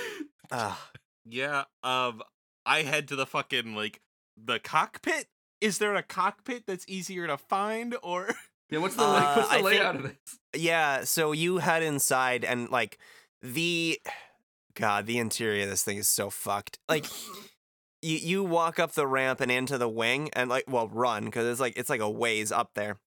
Ah, 0.52 0.90
yeah. 1.26 1.66
Um. 1.84 2.24
I 2.68 2.82
head 2.82 3.08
to 3.10 3.16
the 3.16 3.28
fucking 3.28 3.76
like 3.76 4.02
the 4.38 4.60
cockpit. 4.60 5.28
Is 5.62 5.78
there 5.78 5.96
a 5.96 6.04
cockpit 6.04 6.66
that's 6.68 6.86
easier 6.88 7.28
to 7.28 7.38
find, 7.38 7.96
or 8.04 8.30
Yeah, 8.70 8.80
what's 8.80 8.96
the 8.96 9.04
Uh, 9.04 9.12
like, 9.12 9.36
what's 9.38 9.48
the 9.50 9.54
I 9.54 9.58
think- 9.58 9.66
layout 9.66 9.96
of 9.98 10.04
this? 10.04 10.40
yeah. 10.56 11.04
So 11.04 11.32
you 11.32 11.58
head 11.60 11.84
inside, 11.84 12.44
and 12.44 12.70
like 12.70 12.98
the 13.42 14.00
God, 14.76 15.06
the 15.06 15.18
interior 15.20 15.64
of 15.64 15.70
this 15.70 15.84
thing 15.84 15.98
is 15.98 16.08
so 16.08 16.30
fucked. 16.30 16.80
Like 16.90 17.06
you 18.02 18.18
you 18.18 18.44
walk 18.44 18.80
up 18.80 18.94
the 18.94 19.08
ramp 19.08 19.40
and 19.42 19.52
into 19.52 19.78
the 19.78 19.90
wing, 19.90 20.30
and 20.34 20.50
like 20.50 20.66
well 20.68 20.88
run 20.88 21.26
because 21.26 21.46
it's 21.48 21.60
like 21.60 21.78
it's 21.78 21.90
like 21.90 22.02
a 22.02 22.10
ways 22.10 22.52
up 22.52 22.72
there, 22.76 22.98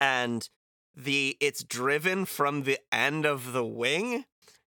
and 0.00 0.48
the 0.96 1.36
it's 1.40 1.62
driven 1.62 2.24
from 2.26 2.64
the 2.64 2.78
end 2.90 3.24
of 3.24 3.52
the 3.52 3.64
wing 3.64 4.24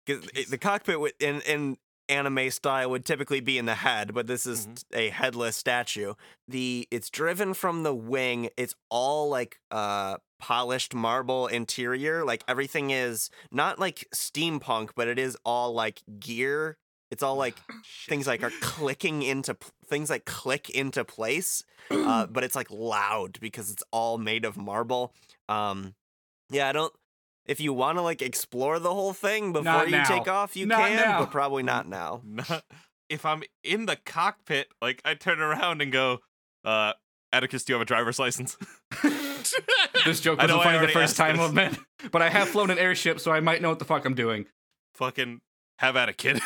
because 0.07 0.27
the 0.48 0.59
cockpit 0.59 1.01
would 1.01 1.12
in 1.20 1.40
in 1.42 1.77
anime 2.08 2.50
style 2.50 2.90
would 2.90 3.04
typically 3.04 3.40
be 3.40 3.58
in 3.58 3.66
the 3.66 3.74
head 3.76 4.12
but 4.14 4.26
this 4.26 4.46
is 4.46 4.66
Mhm. 4.66 4.82
a 4.92 5.08
headless 5.10 5.56
statue. 5.56 6.14
The 6.48 6.86
it's 6.90 7.08
driven 7.10 7.54
from 7.54 7.82
the 7.82 7.94
wing. 7.94 8.50
It's 8.56 8.74
all 8.90 9.28
like 9.28 9.60
uh 9.70 10.18
polished 10.38 10.92
marble 10.94 11.46
interior. 11.46 12.24
Like 12.24 12.42
everything 12.48 12.90
is 12.90 13.30
not 13.50 13.78
like 13.78 14.06
steampunk 14.14 14.90
but 14.96 15.08
it 15.08 15.18
is 15.18 15.36
all 15.44 15.72
like 15.72 16.02
gear. 16.18 16.76
It's 17.10 17.22
all 17.22 17.36
like 17.36 17.56
things 18.08 18.26
like 18.26 18.42
are 18.42 18.52
clicking 18.60 19.22
into 19.22 19.56
things 19.86 20.10
like 20.10 20.24
click 20.24 20.70
into 20.70 21.04
place 21.04 21.62
uh, 21.90 22.26
but 22.30 22.42
it's 22.44 22.56
like 22.56 22.70
loud 22.70 23.38
because 23.40 23.70
it's 23.70 23.82
all 23.92 24.18
made 24.18 24.44
of 24.44 24.56
marble. 24.56 25.14
Um 25.48 25.94
yeah 26.50 26.68
i 26.68 26.72
don't 26.72 26.92
if 27.46 27.61
you 27.61 27.72
want 27.72 27.98
to 27.98 28.02
like 28.02 28.22
explore 28.22 28.78
the 28.78 28.92
whole 28.92 29.12
thing 29.12 29.52
before 29.52 29.87
you 29.87 30.00
take 30.07 30.28
off 30.28 30.57
you 30.57 30.66
Not 30.66 30.78
can 30.88 30.96
now. 30.96 31.20
but 31.20 31.31
probably 31.31 31.62
not 31.62 31.88
now 31.88 32.20
Not, 32.26 32.62
if 33.09 33.24
I'm 33.26 33.42
in 33.64 33.87
the 33.87 33.96
cockpit, 33.96 34.68
like 34.81 35.00
I 35.05 35.14
turn 35.14 35.40
around 35.40 35.83
and 35.83 35.92
go, 35.92 36.18
uh, 36.64 36.92
Atticus, 37.33 37.64
do 37.64 37.72
you 37.72 37.74
have 37.74 37.83
a 37.83 37.87
driver's 37.87 38.18
license? 38.18 38.57
This 40.05 40.20
joke 40.20 40.38
wasn't 40.40 40.62
funny 40.62 40.78
the 40.87 40.92
first 40.92 41.16
time, 41.16 41.37
this. 41.37 41.44
old 41.46 41.55
man. 41.55 41.76
But 42.12 42.22
I 42.22 42.28
have 42.31 42.48
flown 42.48 42.70
an 42.70 42.78
airship, 42.78 43.20
so 43.20 43.31
I 43.33 43.40
might 43.40 43.62
know 43.62 43.68
what 43.68 43.78
the 43.78 43.85
fuck 43.85 44.05
I'm 44.05 44.14
doing. 44.14 44.46
Fucking 44.94 45.40
have 45.78 45.96
at 45.96 46.09
it, 46.09 46.16
kid. 46.18 46.40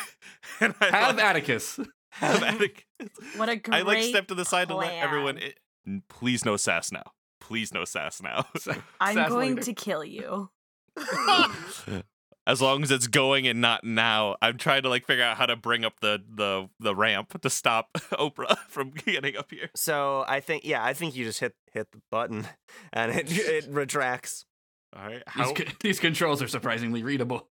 and 0.59 0.73
I 0.81 0.85
Have 0.95 1.15
like, 1.15 1.25
Atticus. 1.25 1.79
have 2.11 2.43
Atticus. 2.43 2.83
What 3.35 3.49
a 3.49 3.55
great 3.55 3.75
I 3.77 3.81
like 3.83 4.03
step 4.03 4.27
to 4.27 4.35
the 4.35 4.45
side 4.45 4.67
to 4.69 4.75
let 4.75 4.93
everyone. 4.93 5.37
plan. 5.37 5.49
i- 5.49 5.89
N- 5.89 6.03
Please 6.09 6.43
no 6.45 6.57
sass 6.57 6.91
now. 6.91 7.03
Please 7.39 7.73
no 7.73 7.85
sass 7.85 8.21
now. 8.21 8.45
Sa- 8.57 8.73
I'm 8.99 9.15
sass 9.15 9.29
going 9.29 9.51
later. 9.55 9.63
to 9.63 9.73
kill 9.73 10.03
you. 10.03 10.49
as 12.47 12.61
long 12.61 12.83
as 12.83 12.91
it's 12.91 13.07
going 13.07 13.47
and 13.47 13.59
not 13.61 13.83
now, 13.83 14.35
I'm 14.41 14.57
trying 14.57 14.83
to 14.83 14.89
like 14.89 15.05
figure 15.05 15.23
out 15.23 15.37
how 15.37 15.45
to 15.45 15.55
bring 15.55 15.83
up 15.85 15.99
the 15.99 16.23
the 16.33 16.69
the 16.79 16.95
ramp 16.95 17.39
to 17.41 17.49
stop 17.49 17.89
Oprah 18.13 18.57
from 18.69 18.91
getting 19.05 19.35
up 19.37 19.51
here. 19.51 19.69
So 19.75 20.23
I 20.27 20.39
think 20.39 20.63
yeah, 20.65 20.83
I 20.83 20.93
think 20.93 21.15
you 21.15 21.25
just 21.25 21.39
hit 21.39 21.53
hit 21.71 21.91
the 21.91 22.01
button 22.11 22.47
and 22.93 23.11
it 23.11 23.31
it 23.31 23.67
retracts. 23.69 24.45
All 24.95 25.03
right. 25.03 25.23
These, 25.35 25.45
How, 25.45 25.53
co- 25.53 25.63
these 25.81 25.99
controls 25.99 26.41
are 26.41 26.47
surprisingly 26.47 27.03
readable. 27.03 27.49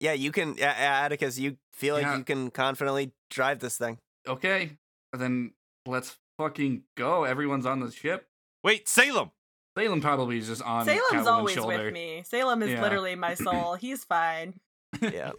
yeah, 0.00 0.12
you 0.12 0.32
can 0.32 0.54
yeah, 0.58 0.74
Atticus, 1.04 1.38
you 1.38 1.56
feel 1.72 1.94
like 1.94 2.02
Yeah. 2.04 2.16
you 2.18 2.24
can 2.24 2.50
confidently 2.50 3.12
drive 3.30 3.58
this 3.60 3.76
thing. 3.76 3.98
Okay, 4.26 4.72
then 5.12 5.52
let's 5.86 6.16
fucking 6.38 6.82
go. 6.96 7.24
Everyone's 7.24 7.66
on 7.66 7.80
the 7.80 7.90
ship. 7.90 8.26
wait, 8.64 8.88
Salem. 8.88 9.30
Salem 9.78 10.00
probably 10.00 10.38
is 10.38 10.46
just 10.48 10.62
on 10.62 10.84
Salem's 10.84 11.02
Catwoman's 11.12 11.26
always 11.26 11.54
shoulder. 11.54 11.84
with 11.84 11.92
me. 11.94 12.22
Salem 12.26 12.62
is 12.62 12.70
Yeah. 12.70 12.82
literally 12.82 13.14
my 13.14 13.34
soul. 13.34 13.74
He's 13.80 14.04
fine. 14.04 14.54
Yeah. 15.00 15.32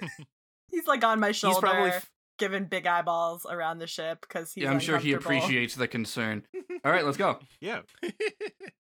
He's 0.71 0.88
like 0.88 1.04
on 1.04 1.19
my 1.19 1.32
shoulder, 1.32 1.56
He's 1.56 1.71
probably 1.73 1.89
f- 1.91 2.10
giving 2.38 2.65
big 2.65 2.86
eyeballs 2.88 3.45
around 3.49 3.80
the 3.80 3.88
ship 3.88 4.21
because 4.21 4.54
he's. 4.54 4.63
yeah, 4.63 4.71
I'm 4.71 4.80
sure 4.80 4.97
he 4.99 5.13
appreciates 5.13 5.75
the 5.75 5.88
concern. 5.88 6.43
All 6.86 6.91
right, 6.91 7.04
let's 7.04 7.17
go. 7.17 7.39
Yeah. 7.60 7.82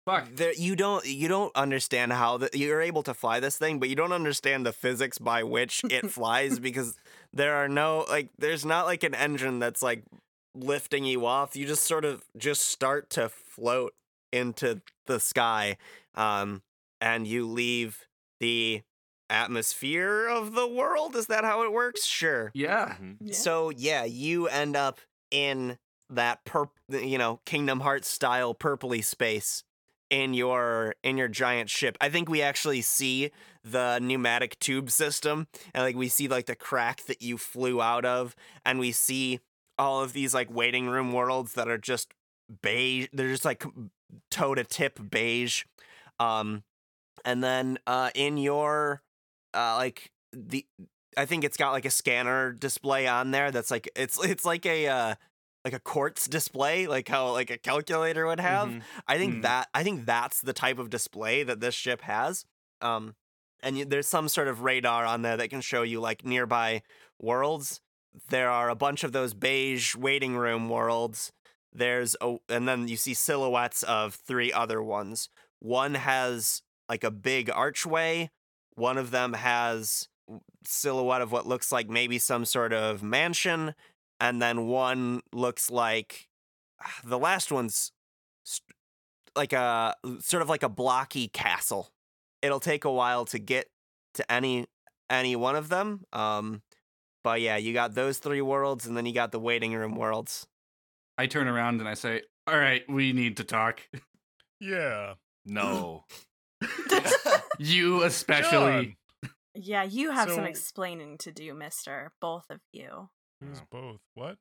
Fuck. 0.06 0.30
there, 0.34 0.54
you 0.54 0.76
don't 0.76 1.06
you 1.06 1.28
don't 1.28 1.56
understand 1.56 2.12
how 2.12 2.38
the, 2.38 2.50
you're 2.54 2.82
able 2.82 3.04
to 3.04 3.14
fly 3.14 3.40
this 3.40 3.58
thing, 3.58 3.80
but 3.80 3.88
you 3.88 3.96
don't 3.96 4.12
understand 4.12 4.66
the 4.66 4.74
physics 4.74 5.20
by 5.20 5.44
which 5.44 5.82
it 5.92 6.10
flies 6.12 6.58
because 6.60 6.98
there 7.32 7.56
are 7.56 7.68
no 7.70 8.06
like 8.10 8.30
there's 8.40 8.66
not 8.66 8.86
like 8.88 9.04
an 9.04 9.14
engine 9.14 9.60
that's 9.60 9.84
like 9.84 10.04
lifting 10.56 11.06
you 11.06 11.26
off. 11.28 11.56
You 11.56 11.68
just 11.68 11.84
sort 11.86 12.04
of 12.04 12.24
just 12.36 12.64
start 12.64 13.12
to 13.12 13.30
float 13.30 13.94
into 14.34 14.82
the 15.12 15.20
sky, 15.20 15.78
um, 16.16 16.62
and 17.00 17.28
you 17.28 17.48
leave 17.48 18.08
the 18.40 18.82
atmosphere 19.30 20.28
of 20.28 20.54
the 20.54 20.68
world. 20.68 21.16
Is 21.16 21.28
that 21.28 21.44
how 21.44 21.64
it 21.64 21.72
works? 21.72 22.06
Sure. 22.06 22.52
Yeah. 22.54 22.96
Mhm. 23.00 23.18
Yeah. 23.22 23.34
So 23.34 23.70
yeah, 23.70 24.04
you 24.04 24.48
end 24.48 24.76
up 24.76 25.00
in 25.32 25.78
that 26.10 26.44
purp, 26.46 26.72
you 26.90 27.18
know, 27.18 27.40
Kingdom 27.46 27.80
Hearts 27.80 28.10
style 28.10 28.54
purpley 28.54 29.04
space 29.04 29.64
in 30.10 30.34
your 30.34 30.96
in 31.04 31.18
your 31.18 31.30
giant 31.30 31.70
ship. 31.70 31.98
I 32.02 32.10
think 32.10 32.30
we 32.30 32.42
actually 32.42 32.82
see 32.82 33.32
the 33.64 34.00
pneumatic 34.00 34.60
tube 34.60 34.92
system, 34.92 35.48
and 35.74 35.84
like 35.84 35.96
we 35.96 36.10
see 36.10 36.28
like 36.28 36.48
the 36.48 36.56
crack 36.56 37.04
that 37.06 37.22
you 37.22 37.38
flew 37.38 37.82
out 37.82 38.04
of, 38.06 38.36
and 38.66 38.80
we 38.80 38.92
see 38.92 39.40
all 39.78 40.04
of 40.04 40.14
these 40.14 40.34
like 40.34 40.52
waiting 40.54 40.88
room 40.90 41.14
worlds 41.14 41.54
that 41.54 41.70
are 41.70 41.78
just 41.78 42.14
beige. 42.62 43.08
They're 43.14 43.30
just 43.30 43.46
like 43.46 43.64
toe 44.30 44.56
to 44.56 44.64
tip 44.64 45.00
beige. 45.10 45.64
Um, 46.20 46.64
and 47.26 47.44
then 47.44 47.78
uh, 47.88 48.10
in 48.16 48.38
your 48.38 49.02
uh, 49.54 49.76
like 49.78 50.12
the 50.34 50.66
I 51.18 51.26
think 51.26 51.44
it's 51.44 51.58
got 51.58 51.72
like 51.72 51.86
a 51.86 51.92
scanner 51.92 52.52
display 52.54 53.08
on 53.08 53.32
there 53.32 53.52
that's 53.52 53.70
like 53.72 53.90
it's 53.96 54.24
it's 54.24 54.46
like 54.46 54.66
a 54.66 54.88
uh 54.88 55.16
like 55.66 55.74
a 55.74 55.80
quartz 55.80 56.28
display, 56.28 56.88
like 56.88 57.08
how 57.08 57.32
like 57.32 57.50
a 57.52 57.58
calculator 57.58 58.26
would 58.28 58.40
have. 58.40 58.70
Mhm. 58.70 58.82
I 59.08 59.18
think 59.18 59.36
Mm. 59.36 59.42
that 59.44 59.68
I 59.74 59.84
think 59.84 60.06
that's 60.06 60.42
the 60.42 60.54
type 60.54 60.80
of 60.80 60.90
display 60.90 61.44
that 61.44 61.60
this 61.60 61.76
ship 61.76 62.02
has. 62.02 62.46
Um 62.82 63.16
and 63.64 63.78
you, 63.78 63.86
there's 63.86 64.08
some 64.08 64.28
sort 64.28 64.48
of 64.48 64.62
radar 64.62 65.06
on 65.06 65.22
there 65.22 65.38
that 65.38 65.50
can 65.52 65.62
show 65.62 65.84
you 65.84 66.00
like 66.00 66.26
nearby 66.26 66.82
worlds. 67.20 67.80
There 68.30 68.50
are 68.50 68.70
a 68.70 68.76
bunch 68.76 69.04
of 69.04 69.12
those 69.12 69.34
beige 69.36 69.96
waiting 69.96 70.36
room 70.36 70.68
worlds. 70.68 71.32
There's 71.74 72.16
a 72.22 72.38
and 72.50 72.68
then 72.68 72.88
you 72.88 72.98
see 72.98 73.14
silhouettes 73.14 73.84
of 73.84 74.16
three 74.16 74.52
other 74.52 74.82
ones. 74.82 75.30
One 75.60 75.96
has 75.96 76.62
like 76.90 77.04
a 77.04 77.12
big 77.12 77.50
archway. 77.50 78.30
One 78.76 78.98
of 78.98 79.12
them 79.12 79.34
has 79.34 80.08
silhouette 80.66 81.22
of 81.22 81.32
what 81.32 81.48
looks 81.48 81.72
like 81.72 81.90
maybe 81.90 82.18
some 82.18 82.46
sort 82.46 82.74
of 82.74 83.04
mansion 83.04 83.74
and 84.20 84.42
then 84.42 84.68
one 84.68 85.22
looks 85.34 85.70
like 85.70 86.28
the 87.04 87.18
last 87.18 87.52
one's 87.52 87.92
like 89.36 89.54
a 89.54 89.96
sort 90.20 90.42
of 90.42 90.50
like 90.50 90.64
a 90.64 90.70
blocky 90.70 91.28
castle. 91.28 91.92
It'll 92.42 92.60
take 92.60 92.86
a 92.86 92.92
while 92.92 93.26
to 93.26 93.40
get 93.40 93.68
to 94.16 94.32
any 94.32 94.68
any 95.10 95.36
one 95.36 95.56
of 95.56 95.70
them. 95.70 96.06
Um 96.14 96.62
but 97.24 97.42
yeah, 97.42 97.58
you 97.58 97.74
got 97.74 97.94
those 97.94 98.18
three 98.18 98.42
worlds 98.42 98.86
and 98.86 98.98
then 98.98 99.06
you 99.06 99.14
got 99.14 99.32
the 99.32 99.40
waiting 99.40 99.74
room 99.74 99.96
worlds. 99.96 100.48
I 101.22 101.28
turn 101.28 101.48
around 101.48 101.80
and 101.82 101.88
I 101.88 101.94
say, 101.94 102.24
"All 102.48 102.58
right, 102.58 102.82
we 102.90 103.14
need 103.14 103.38
to 103.38 103.44
talk. 103.44 103.82
yeah. 104.60 105.14
No. 105.46 106.06
You 107.60 108.02
especially." 108.04 108.98
Yeah, 109.54 109.84
you 109.84 110.10
have 110.12 110.32
some 110.32 110.46
explaining 110.46 111.18
to 111.20 111.32
do, 111.32 111.54
Mister. 111.54 112.12
Both 112.20 112.46
of 112.50 112.60
you. 112.74 113.10
Who's 113.40 113.62
both? 113.70 114.00
What? 114.16 114.38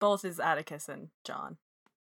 Both 0.00 0.24
is 0.24 0.40
Atticus 0.40 0.88
and 0.88 1.08
John. 1.24 1.58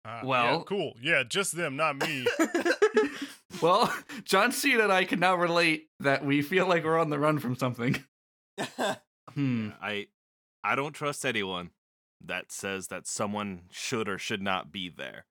Ah, 0.03 0.19
yeah, 0.21 0.25
Well- 0.25 0.63
cool. 0.63 0.93
Yeah, 1.01 1.23
just 1.23 1.55
them, 1.55 1.75
not 1.77 1.97
me. 1.97 2.27
Well, 3.61 3.93
John 4.23 4.51
Cena 4.53 4.83
and 4.83 4.91
I 4.91 5.03
can 5.05 5.19
now 5.19 5.35
relate 5.35 5.87
that 5.99 6.23
we 6.23 6.41
feel 6.41 6.65
like 6.67 6.83
we're 6.85 6.99
on 6.99 7.09
the 7.09 7.19
run 7.19 7.39
from 7.39 7.55
something. 7.57 8.01
Hmm. 9.33 9.69
I 9.81 10.07
I 10.63 10.75
don't 10.75 10.93
trust 10.93 11.25
anyone 11.25 11.71
that 12.23 12.51
says 12.51 12.87
that 12.87 13.07
someone 13.07 13.61
should 13.71 14.09
or 14.09 14.17
should 14.17 14.41
not 14.41 14.71
be 14.71 14.89
there. 14.89 15.25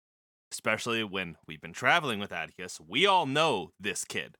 Especially 0.50 1.04
when 1.04 1.36
we've 1.46 1.60
been 1.60 1.72
traveling 1.72 2.18
with 2.18 2.32
Atticus. 2.32 2.80
We 2.86 3.06
all 3.06 3.26
know 3.26 3.70
this 3.78 4.04
kid. 4.04 4.36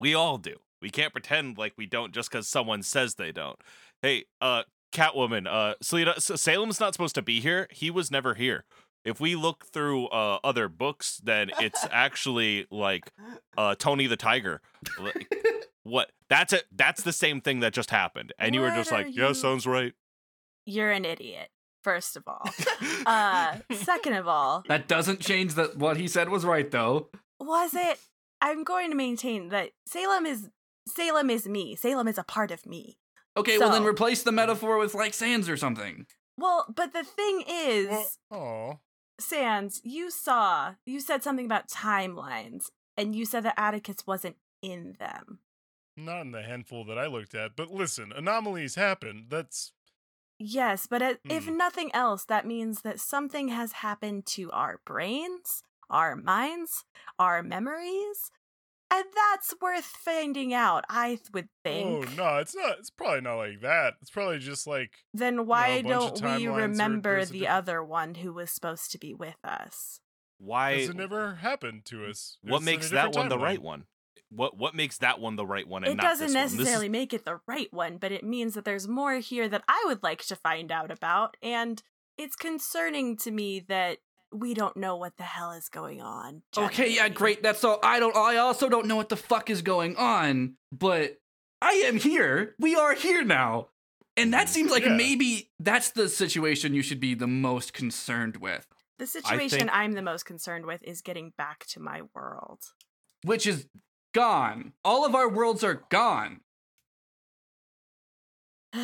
We 0.00 0.14
all 0.14 0.38
do. 0.38 0.56
We 0.82 0.90
can't 0.90 1.12
pretend 1.12 1.56
like 1.56 1.72
we 1.76 1.86
don't 1.86 2.12
just 2.12 2.30
because 2.30 2.48
someone 2.48 2.82
says 2.82 3.14
they 3.14 3.32
don't. 3.32 3.58
Hey, 4.02 4.24
uh, 4.40 4.64
Catwoman, 4.92 5.46
uh, 5.46 5.74
Selina, 5.80 6.20
Salem's 6.20 6.80
not 6.80 6.94
supposed 6.94 7.14
to 7.14 7.22
be 7.22 7.40
here. 7.40 7.68
He 7.70 7.90
was 7.90 8.10
never 8.10 8.34
here. 8.34 8.64
If 9.04 9.20
we 9.20 9.36
look 9.36 9.66
through 9.66 10.08
uh, 10.08 10.38
other 10.42 10.68
books, 10.68 11.20
then 11.22 11.50
it's 11.60 11.86
actually 11.92 12.66
like 12.70 13.12
uh, 13.56 13.76
Tony 13.78 14.06
the 14.06 14.16
Tiger. 14.16 14.60
Like, 14.98 15.32
what? 15.84 16.10
That's 16.28 16.52
it. 16.52 16.64
That's 16.72 17.02
the 17.02 17.12
same 17.12 17.40
thing 17.40 17.60
that 17.60 17.72
just 17.72 17.90
happened, 17.90 18.32
and 18.38 18.54
you 18.54 18.60
were 18.60 18.70
just 18.70 18.90
like, 18.90 19.14
"Yeah, 19.14 19.32
sounds 19.32 19.66
right." 19.66 19.92
You're 20.64 20.90
an 20.90 21.04
idiot. 21.04 21.50
First 21.86 22.16
of 22.16 22.24
all. 22.26 22.42
Uh, 23.06 23.58
second 23.72 24.14
of 24.14 24.26
all, 24.26 24.64
That 24.66 24.88
doesn't 24.88 25.20
change 25.20 25.54
that 25.54 25.76
what 25.76 25.96
he 25.96 26.08
said 26.08 26.28
was 26.28 26.44
right 26.44 26.68
though. 26.68 27.08
was 27.38 27.72
it? 27.74 28.00
I'm 28.40 28.64
going 28.64 28.90
to 28.90 28.96
maintain 28.96 29.50
that 29.50 29.70
Salem 29.86 30.26
is 30.26 30.50
Salem 30.88 31.30
is 31.30 31.46
me. 31.46 31.76
Salem 31.76 32.08
is 32.08 32.18
a 32.18 32.24
part 32.24 32.50
of 32.50 32.66
me. 32.66 32.98
Okay, 33.36 33.58
well 33.58 33.70
then 33.70 33.84
replace 33.84 34.24
the 34.24 34.32
metaphor 34.32 34.78
with 34.78 34.94
like 34.94 35.14
Sans 35.14 35.48
or 35.48 35.56
something. 35.56 36.06
Well, 36.36 36.66
but 36.74 36.92
the 36.92 37.04
thing 37.04 37.44
is, 37.48 38.18
oh. 38.32 38.80
Sans, 39.20 39.80
you 39.84 40.10
saw, 40.10 40.74
you 40.84 40.98
said 40.98 41.22
something 41.22 41.46
about 41.46 41.68
timelines, 41.68 42.64
and 42.96 43.14
you 43.14 43.24
said 43.24 43.44
that 43.44 43.54
Atticus 43.56 43.98
wasn't 44.06 44.36
in 44.60 44.96
them. 44.98 45.38
Not 45.96 46.22
in 46.22 46.32
the 46.32 46.42
handful 46.42 46.84
that 46.86 46.98
I 46.98 47.06
looked 47.06 47.34
at, 47.34 47.54
but 47.56 47.70
listen, 47.70 48.12
anomalies 48.14 48.74
happen. 48.74 49.26
That's 49.30 49.72
Yes, 50.38 50.86
but 50.86 51.02
it, 51.02 51.20
if 51.28 51.46
Hmm. 51.46 51.56
nothing 51.56 51.90
else, 51.94 52.24
that 52.26 52.46
means 52.46 52.82
that 52.82 53.00
something 53.00 53.48
has 53.48 53.72
happened 53.72 54.26
to 54.26 54.50
our 54.52 54.80
brains, 54.84 55.62
our 55.88 56.14
minds, 56.14 56.84
our 57.18 57.42
memories, 57.42 58.30
and 58.90 59.04
that's 59.14 59.54
worth 59.60 59.84
finding 59.84 60.52
out, 60.54 60.84
I 60.88 61.16
th- 61.16 61.30
would 61.32 61.48
oh 61.64 62.02
think. 62.04 62.16
no, 62.16 62.36
it's 62.36 62.54
not. 62.54 62.78
It's 62.78 62.90
probably 62.90 63.22
not 63.22 63.36
like 63.36 63.60
that. 63.62 63.94
It's 64.02 64.10
probably 64.10 64.38
just 64.38 64.66
like 64.66 64.92
Then 65.14 65.46
why 65.46 65.82
bunch 65.82 65.86
of 65.94 66.20
don't 66.20 66.38
we 66.38 66.44
timelines 66.44 66.52
or 66.52 66.56
remember 66.68 67.24
the 67.24 67.32
different- 67.40 67.52
other 67.52 67.82
one 67.82 68.14
who 68.16 68.32
was 68.32 68.50
supposed 68.50 68.90
to 68.92 68.98
be 68.98 69.14
with 69.14 69.38
us? 69.42 70.00
Why? 70.38 70.80
Has 70.80 70.90
it 70.90 70.96
never 70.96 71.36
happened 71.36 71.86
to 71.86 72.04
us? 72.06 72.38
What 72.42 72.58
It's 72.58 72.64
makes 72.66 72.90
that 72.90 73.06
different 73.06 73.16
one 73.16 73.28
the 73.30 73.38
right 73.38 73.60
one? 73.62 73.86
What 74.30 74.56
What 74.56 74.74
makes 74.74 74.98
that 74.98 75.20
one 75.20 75.36
the 75.36 75.46
right 75.46 75.66
one? 75.66 75.84
And 75.84 75.92
It 75.92 75.96
not 75.96 76.02
doesn't 76.02 76.26
this 76.28 76.34
one? 76.34 76.42
This 76.44 76.52
is- 76.52 76.58
necessarily 76.58 76.88
make 76.88 77.12
it 77.12 77.24
the 77.24 77.40
right 77.46 77.72
one, 77.72 77.98
but 77.98 78.12
it 78.12 78.24
means 78.24 78.54
that 78.54 78.64
there's 78.64 78.88
more 78.88 79.14
here 79.16 79.48
that 79.48 79.64
I 79.68 79.82
would 79.86 80.02
like 80.02 80.24
to 80.26 80.36
find 80.36 80.72
out 80.72 80.90
about, 80.90 81.36
and 81.42 81.82
it's 82.18 82.36
concerning 82.36 83.16
to 83.18 83.30
me 83.30 83.60
that 83.68 83.98
we 84.32 84.52
don't 84.54 84.76
know 84.76 84.96
what 84.96 85.16
the 85.16 85.22
hell 85.22 85.52
is 85.52 85.68
going 85.68 86.00
on. 86.02 86.42
Okay, 86.56 86.88
yeah, 86.92 87.08
great. 87.08 87.42
That's 87.42 87.62
all. 87.62 87.78
I 87.82 88.00
don't. 88.00 88.16
I 88.16 88.36
also 88.38 88.68
don't 88.68 88.86
know 88.86 88.96
what 88.96 89.08
the 89.08 89.16
fuck 89.16 89.48
is 89.50 89.62
going 89.62 89.96
on, 89.96 90.56
but 90.72 91.18
I 91.62 91.72
am 91.86 91.96
here. 91.96 92.54
We 92.58 92.74
are 92.74 92.94
here 92.94 93.22
now, 93.24 93.68
and 94.16 94.34
that 94.34 94.48
Mhm. 94.48 94.50
seems 94.50 94.70
like 94.72 94.82
Yeah. 94.84 94.96
maybe 94.96 95.52
that's 95.60 95.90
the 95.90 96.08
situation 96.08 96.74
you 96.74 96.82
should 96.82 97.00
be 97.00 97.14
the 97.14 97.28
most 97.28 97.72
concerned 97.72 98.38
with, 98.38 98.66
The 98.98 99.06
situation 99.06 99.58
think- 99.60 99.70
I'm 99.72 99.92
the 99.92 100.02
most 100.02 100.24
concerned 100.24 100.66
with 100.66 100.82
is 100.82 101.00
getting 101.00 101.30
back 101.38 101.64
to 101.66 101.80
my 101.80 102.02
world. 102.14 102.72
which 103.24 103.46
is 103.46 103.66
gone. 104.16 104.72
All 104.82 105.04
of 105.04 105.14
our 105.14 105.28
worlds 105.28 105.62
are 105.62 105.84
gone. 105.90 106.40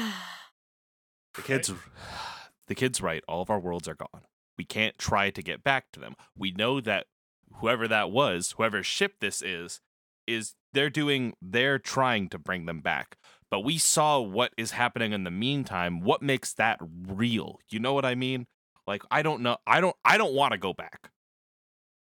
The 1.34 1.40
kid's 1.40 1.72
the 2.66 2.74
kid's 2.74 3.00
right. 3.00 3.24
All 3.26 3.40
of 3.40 3.48
our 3.48 3.58
worlds 3.58 3.88
are 3.88 3.94
gone. 3.94 4.24
We 4.58 4.66
can't 4.66 4.98
try 4.98 5.30
to 5.30 5.42
get 5.42 5.64
back 5.64 5.86
to 5.92 6.00
them. 6.00 6.14
We 6.36 6.50
know 6.50 6.78
that 6.82 7.06
whoever 7.54 7.88
that 7.88 8.10
was, 8.10 8.52
whoever 8.58 8.82
ship 8.82 9.14
this 9.22 9.40
is, 9.40 9.80
is 10.26 10.52
they're 10.74 10.90
doing 10.90 11.32
they're 11.40 11.78
trying 11.78 12.28
to 12.28 12.38
bring 12.38 12.66
them 12.66 12.80
back. 12.80 13.16
But 13.50 13.60
we 13.60 13.78
saw 13.78 14.20
what 14.20 14.52
is 14.58 14.72
happening 14.72 15.14
in 15.14 15.24
the 15.24 15.30
meantime. 15.30 16.02
What 16.02 16.20
makes 16.20 16.52
that 16.54 16.78
real? 17.08 17.58
You 17.70 17.78
know 17.78 17.94
what 17.94 18.04
I 18.04 18.14
mean? 18.14 18.46
Like 18.86 19.02
I 19.10 19.22
don't 19.22 19.40
know. 19.40 19.56
I 19.66 19.80
don't 19.80 19.96
I 20.04 20.18
don't 20.18 20.34
want 20.34 20.52
to 20.52 20.58
go 20.58 20.74
back. 20.74 21.08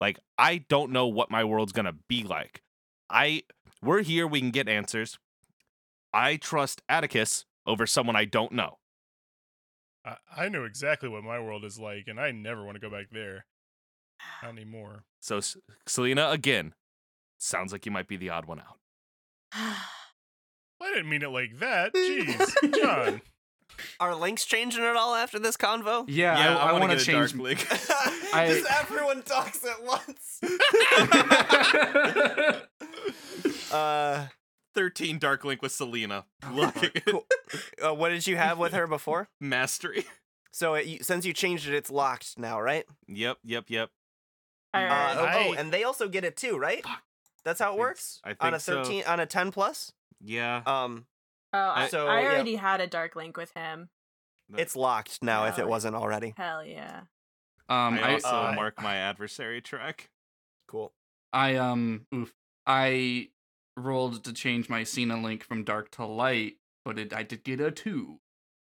Like 0.01 0.19
I 0.37 0.65
don't 0.69 0.91
know 0.91 1.07
what 1.07 1.31
my 1.31 1.45
world's 1.45 1.73
going 1.73 1.87
to 1.87 1.95
be 2.09 2.25
like. 2.25 2.65
I 3.11 3.43
we're 3.83 4.03
here 4.03 4.27
we 4.27 4.41
can 4.41 4.51
get 4.51 4.69
answers. 4.69 5.19
I 6.13 6.37
trust 6.37 6.83
Atticus 6.89 7.45
over 7.67 7.87
someone 7.87 8.17
I 8.17 8.25
don't 8.25 8.53
know. 8.53 8.79
I, 10.05 10.17
I 10.37 10.49
know 10.49 10.65
exactly 10.65 11.09
what 11.09 11.25
my 11.25 11.41
world 11.41 11.65
is 11.65 11.79
like, 11.79 12.05
and 12.09 12.21
I 12.21 12.31
never 12.31 12.65
want 12.65 12.77
to 12.77 12.81
go 12.81 12.91
back 12.91 13.07
there. 13.11 13.47
Not 14.43 14.53
anymore. 14.53 15.05
So 15.21 15.41
Selina 15.87 16.31
again 16.31 16.75
sounds 17.39 17.73
like 17.73 17.87
you 17.87 17.93
might 17.93 18.09
be 18.09 18.17
the 18.17 18.31
odd 18.31 18.47
one 18.47 18.61
out. 18.61 18.79
I 19.53 20.91
didn't 20.93 21.09
mean 21.09 21.23
it 21.23 21.31
like 21.31 21.59
that. 21.61 21.95
Jeez, 21.95 22.81
John. 22.83 23.23
Are 23.99 24.15
links 24.15 24.45
changing 24.45 24.85
at 24.85 24.95
all 24.97 25.15
after 25.15 25.39
this 25.39 25.57
convo? 25.57 26.05
Yeah, 26.07 26.39
I, 26.39 26.69
I, 26.69 26.73
wanna 26.73 26.87
want 26.87 26.99
to 26.99 27.05
change. 27.05 27.33
Dark 27.33 27.43
Link. 27.43 27.67
I- 28.35 28.49
Just 28.49 28.71
everyone 28.71 29.23
talks 29.23 29.65
at 29.65 29.83
once. 29.83 30.41
uh, 33.75 34.27
13 34.75 35.19
Dark 35.19 35.45
Link 35.45 35.63
with 35.63 35.73
Selina. 35.73 36.25
Look, 36.53 36.75
cool. 37.07 37.27
uh, 37.85 37.95
what 37.95 38.11
did 38.11 38.27
you 38.27 38.37
have 38.37 38.59
with 38.59 38.73
her 38.73 38.87
before? 38.87 39.29
mastery. 39.41 40.05
So 40.51 40.75
it, 40.75 41.05
since 41.05 41.25
you 41.25 41.33
changed 41.33 41.69
it, 41.69 41.75
it's 41.75 41.91
locked 41.91 42.39
now, 42.39 42.61
right? 42.61 42.85
Yep, 43.09 43.39
yep, 43.45 43.65
yep. 43.69 43.91
Uh, 44.73 44.79
Alright. 44.79 45.17
oh, 45.19 45.51
oh, 45.51 45.55
and 45.55 45.73
they 45.73 45.85
also 45.85 46.09
get 46.09 46.25
it 46.25 46.37
too, 46.37 46.57
right? 46.59 46.85
That's 47.45 47.61
how 47.61 47.69
it 47.69 47.73
think 47.73 47.81
works. 47.81 48.21
s- 48.25 48.35
I 48.41 48.47
on 48.47 48.55
a 48.55 48.59
think 48.59 48.63
so. 48.63 48.83
thirteen, 48.83 49.05
on 49.07 49.21
a 49.21 49.27
ten 49.27 49.53
plus. 49.53 49.93
Yeah. 50.21 50.63
Um, 50.67 51.07
oh, 51.53 51.73
I, 51.75 51.89
so, 51.89 52.07
I 52.07 52.23
yeah. 52.23 52.29
already 52.29 52.57
had 52.57 52.81
a 52.81 52.87
dark 52.87 53.15
link 53.15 53.37
with 53.37 53.53
him. 53.55 53.89
it's 54.57 54.75
locked 54.75 55.23
now 55.23 55.45
if 55.47 55.59
it 55.59 55.69
wasn't 55.69 55.95
already. 55.97 56.35
Hell 56.37 56.65
yeah. 56.65 57.01
um, 57.69 57.95
I 57.95 58.03
I, 58.03 58.13
also 58.15 58.29
uh, 58.29 58.53
mark 58.57 58.83
my 58.83 58.97
adversary 58.97 59.61
track. 59.61 60.11
Cool. 60.67 60.93
I 61.33 61.57
um, 61.57 62.07
oof, 62.15 62.33
I 62.67 63.29
rolled 63.77 64.25
to 64.25 64.33
change 64.33 64.69
my 64.69 64.85
Cena 64.85 65.21
link 65.21 65.45
from 65.45 65.65
dark 65.65 65.91
to 65.93 66.05
light, 66.05 66.57
but 66.85 66.99
it, 66.99 67.13
I 67.13 67.23
did 67.23 67.45
get 67.45 67.61
a 67.61 67.71
two. 67.71 68.21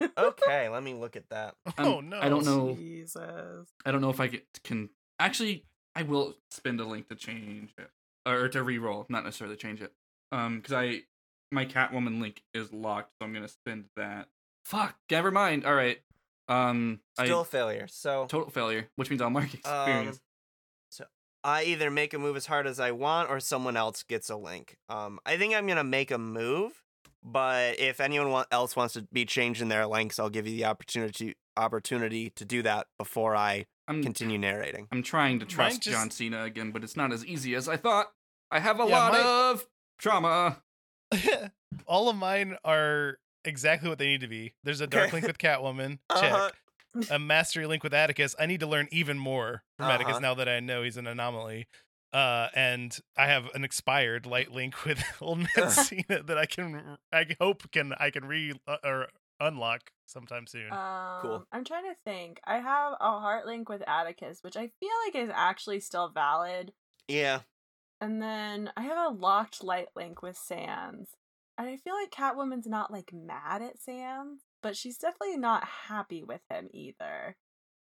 Okay, 0.18 0.68
let 0.68 0.84
me 0.84 0.94
look 0.94 1.16
at 1.16 1.30
that. 1.30 1.56
Um, 1.78 1.88
oh 1.88 2.00
no. 2.02 2.20
I 2.20 2.28
don't 2.28 2.46
know. 2.46 2.76
Jesus. 2.76 3.70
I 3.86 3.92
don't 3.92 4.02
know 4.02 4.10
if 4.10 4.20
I 4.20 4.28
get, 4.28 4.46
can 4.64 4.90
actually. 5.20 5.64
I 5.96 6.04
will 6.04 6.36
spend 6.52 6.82
a 6.82 6.86
link 6.86 7.08
to 7.08 7.16
change 7.16 7.74
it 7.78 7.90
or 8.26 8.50
to 8.50 8.62
re-roll, 8.62 9.06
not 9.08 9.24
necessarily 9.24 9.56
change 9.56 9.82
it. 9.82 9.94
Um, 10.34 10.58
because 10.58 10.74
I 10.74 11.04
my 11.52 11.66
Catwoman 11.66 12.20
link 12.20 12.44
is 12.54 12.74
locked, 12.74 13.12
so 13.18 13.26
I'm 13.26 13.34
gonna 13.34 13.48
spend 13.48 13.86
that. 13.96 14.28
Fuck, 14.66 14.96
never 15.10 15.32
mind. 15.32 15.66
All 15.66 15.74
right. 15.76 16.00
Um, 16.48 17.00
Still 17.20 17.40
I 17.40 17.42
a 17.42 17.46
failure. 17.46 17.88
So 17.88 18.26
total 18.28 18.50
failure, 18.52 18.90
which 18.98 19.10
means 19.10 19.22
I'll 19.22 19.30
mark 19.30 19.54
experience. 19.54 20.08
Um, 20.08 20.14
so 20.14 20.20
I 21.46 21.64
either 21.64 21.90
make 21.92 22.14
a 22.14 22.20
move 22.20 22.36
as 22.36 22.48
hard 22.48 22.66
as 22.68 22.80
I 22.80 22.92
want, 22.92 23.30
or 23.30 23.40
someone 23.40 23.78
else 23.78 24.02
gets 24.04 24.30
a 24.30 24.36
link. 24.36 24.78
Um, 24.90 25.20
I 25.26 25.38
think 25.38 25.54
I'm 25.54 25.68
gonna 25.68 25.84
make 25.84 26.10
a 26.12 26.18
move, 26.18 26.82
but 27.24 27.80
if 27.80 28.00
anyone 28.02 28.32
wa- 28.32 28.46
else 28.52 28.76
wants 28.76 28.96
to 28.96 29.04
be 29.14 29.26
changing 29.26 29.70
their 29.70 29.86
links, 29.86 30.18
I'll 30.20 30.30
give 30.32 30.48
you 30.48 30.58
the 30.58 30.66
opportunity 30.66 31.36
opportunity 31.56 32.32
to 32.32 32.44
do 32.44 32.62
that 32.64 32.88
before 32.98 33.36
I 33.36 33.66
I'm 33.88 34.02
continue 34.04 34.38
narrating. 34.38 34.88
I'm 34.92 35.04
trying 35.04 35.40
to 35.40 35.46
trust 35.46 35.84
just- 35.84 35.96
John 35.96 36.10
Cena 36.12 36.44
again, 36.44 36.72
but 36.72 36.84
it's 36.84 36.98
not 36.98 37.14
as 37.14 37.24
easy 37.26 37.54
as 37.56 37.70
I 37.70 37.78
thought. 37.78 38.12
I 38.52 38.60
have 38.60 38.80
a 38.80 38.86
Yeah, 38.86 38.98
lot 39.00 39.12
mine- 39.14 39.22
of 39.54 39.68
trauma. 40.00 40.58
All 41.88 42.10
of 42.10 42.16
mine 42.16 42.58
are 42.66 43.20
exactly 43.44 43.90
what 43.90 44.00
they 44.00 44.08
need 44.08 44.22
to 44.22 44.28
be. 44.28 44.54
There's 44.64 44.82
a 44.82 44.88
dark 44.88 45.14
link 45.14 45.26
with 45.28 45.38
Catwoman. 45.38 46.00
Check. 46.12 46.32
Uh-huh. 46.34 46.50
A 47.12 47.20
mastery 47.20 47.66
link 47.68 47.84
with 47.84 47.94
Atticus. 47.94 48.36
I 48.40 48.46
need 48.46 48.60
to 48.62 48.68
learn 48.68 48.88
even 48.92 49.18
more 49.18 49.64
from 49.78 49.90
Atticus 49.90 50.14
Uh-huh. 50.14 50.20
now 50.20 50.34
that 50.36 50.48
I 50.50 50.60
know 50.60 50.84
he's 50.84 50.98
an 50.98 51.08
anomaly. 51.08 51.68
Uh, 52.14 52.48
and 52.56 52.98
I 53.18 53.28
have 53.28 53.48
an 53.54 53.64
expired 53.66 54.26
light 54.26 54.52
link 54.52 54.86
with 54.86 55.04
old 55.22 55.40
man 55.58 55.70
Cena 55.70 56.24
that 56.24 56.38
I 56.38 56.46
can, 56.46 56.98
I 57.12 57.26
hope 57.42 57.70
can, 57.72 57.94
I 58.00 58.10
can 58.10 58.26
re 58.26 58.54
uh, 58.68 58.78
or 58.86 59.08
unlock 59.42 59.92
sometime 60.06 60.48
soon. 60.48 60.72
Um, 60.72 61.46
I'm 61.52 61.66
trying 61.66 61.84
to 61.84 61.96
think. 62.06 62.40
I 62.46 62.60
have 62.60 62.94
a 63.02 63.20
heart 63.20 63.46
link 63.46 63.68
with 63.68 63.84
Atticus, 63.86 64.40
which 64.44 64.56
I 64.56 64.72
feel 64.80 64.90
like 65.06 65.16
is 65.16 65.30
actually 65.34 65.82
still 65.82 66.08
valid. 66.08 66.72
Yeah. 67.10 67.40
And 68.00 68.22
then 68.22 68.72
I 68.78 68.84
have 68.84 69.12
a 69.12 69.14
locked 69.16 69.62
light 69.64 69.88
link 69.96 70.22
with 70.22 70.38
Sans. 70.38 71.10
And 71.58 71.68
I 71.68 71.76
feel 71.78 71.96
like 71.96 72.12
Catwoman's 72.12 72.68
not 72.68 72.92
like 72.92 73.12
mad 73.14 73.62
at 73.62 73.82
Sans, 73.82 74.40
but 74.66 74.76
she's 74.76 74.98
definitely 74.98 75.38
not 75.38 75.64
happy 75.64 76.24
with 76.24 76.42
him 76.50 76.70
either. 76.74 77.36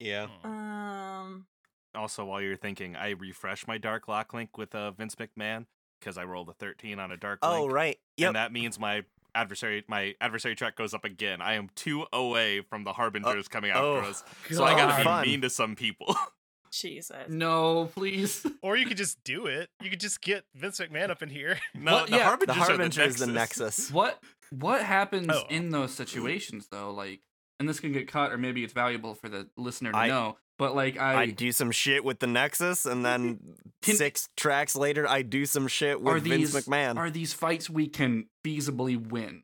Yeah. 0.01 0.27
Hmm. 0.43 0.51
Um 0.51 1.47
Also, 1.95 2.25
while 2.25 2.43
you're 2.43 2.57
thinking, 2.57 2.97
I 2.97 3.11
refresh 3.11 3.69
my 3.69 3.79
Dark 3.79 4.09
Lock 4.09 4.35
link 4.35 4.59
with 4.59 4.75
uh, 4.75 4.91
Vince 4.91 5.15
McMahon 5.15 5.67
because 6.01 6.19
I 6.19 6.25
rolled 6.25 6.49
a 6.49 6.55
13 6.55 6.99
on 6.99 7.13
a 7.13 7.17
Dark 7.17 7.39
Oh 7.43 7.61
link. 7.63 7.73
right. 7.73 7.99
Yep. 8.17 8.27
And 8.27 8.37
that 8.37 8.53
means 8.53 8.81
my 8.81 9.05
adversary 9.33 9.85
my 9.87 10.17
adversary 10.21 10.57
track 10.57 10.75
goes 10.75 10.93
up 10.93 11.05
again. 11.05 11.41
I 11.41 11.55
am 11.55 11.69
two 11.77 12.05
away 12.13 12.63
from 12.63 12.83
the 12.83 12.93
harbingers 12.95 13.47
coming 13.47 13.71
after 13.71 13.83
oh, 13.85 13.99
us. 13.99 14.25
So 14.51 14.65
I 14.65 14.75
gotta 14.75 14.97
be 14.97 15.05
Fun. 15.05 15.23
mean 15.25 15.43
to 15.43 15.51
some 15.51 15.77
people. 15.77 16.17
Jesus. 16.73 17.29
No, 17.29 17.91
please. 17.95 18.45
Or 18.63 18.77
you 18.77 18.87
could 18.87 18.97
just 18.97 19.23
do 19.23 19.47
it. 19.47 19.71
You 19.81 19.91
could 19.91 20.01
just 20.01 20.21
get 20.21 20.45
Vince 20.57 20.81
McMahon 20.81 21.11
up 21.11 21.23
in 21.23 21.29
here. 21.29 21.59
no, 21.75 21.93
What? 21.93 22.11
the 22.11 22.17
Yeah, 22.17 22.25
harbingers, 22.25 22.57
the 22.57 22.61
Harbinger 22.61 23.03
are 23.03 23.07
is 23.07 23.17
the 23.17 23.27
Nexus. 23.29 23.91
what 23.93 24.21
what 24.51 24.83
happens 24.83 25.29
Oh. 25.31 25.45
in 25.51 25.71
those 25.71 25.93
situations 25.95 26.69
though? 26.71 26.91
Like, 26.93 27.21
and 27.59 27.69
this 27.69 27.81
can 27.81 27.93
get 27.93 28.07
cut, 28.09 28.33
or 28.33 28.39
maybe 28.39 28.63
it's 28.65 28.73
valuable 28.73 29.15
for 29.15 29.29
the 29.29 29.49
listener 29.57 29.93
to 29.93 29.99
I- 29.99 30.09
know. 30.09 30.37
But 30.59 30.75
like, 30.75 30.99
I, 30.99 31.15
I 31.23 31.27
do 31.27 31.53
some 31.53 31.71
shit 31.71 32.03
with 32.03 32.19
the 32.19 32.27
Nexus, 32.27 32.87
and 32.87 33.05
then 33.05 33.41
Can- 33.83 33.97
six 33.97 34.29
tracks 34.39 34.75
later, 34.75 35.07
I 35.09 35.21
do 35.23 35.45
some 35.45 35.69
shit 35.69 36.01
with 36.01 36.15
are 36.17 36.19
Vince 36.19 36.53
these 36.53 36.67
McMahon. 36.67 36.97
are 36.97 37.11
these 37.11 37.35
fights 37.35 37.69
we 37.69 37.89
can 37.89 38.29
feasibly 38.45 38.97
win, 38.97 39.43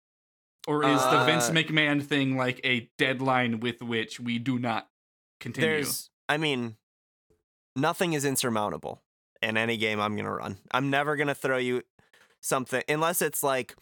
or 0.67 0.85
is 0.85 1.03
the 1.03 1.25
Vince 1.27 1.51
Uh, 1.51 1.53
McMahon 1.53 2.03
thing 2.03 2.37
like 2.39 2.61
a 2.65 2.89
deadline 2.97 3.61
with 3.61 3.83
which 3.83 4.21
we 4.21 4.39
do 4.39 4.59
not 4.59 4.89
continue? 5.39 5.69
There's, 5.71 6.09
I 6.31 6.39
mean, 6.39 6.77
nothing 7.77 8.15
is 8.15 8.25
insurmountable 8.25 9.03
in 9.43 9.57
any 9.59 9.77
game 9.77 10.01
I'm 10.01 10.17
gonna 10.17 10.33
run. 10.33 10.57
I'm 10.71 10.89
never 10.89 11.17
gonna 11.17 11.35
throw 11.35 11.59
you 11.59 11.83
something 12.41 12.83
unless 12.89 13.21
it's 13.23 13.43
like, 13.43 13.75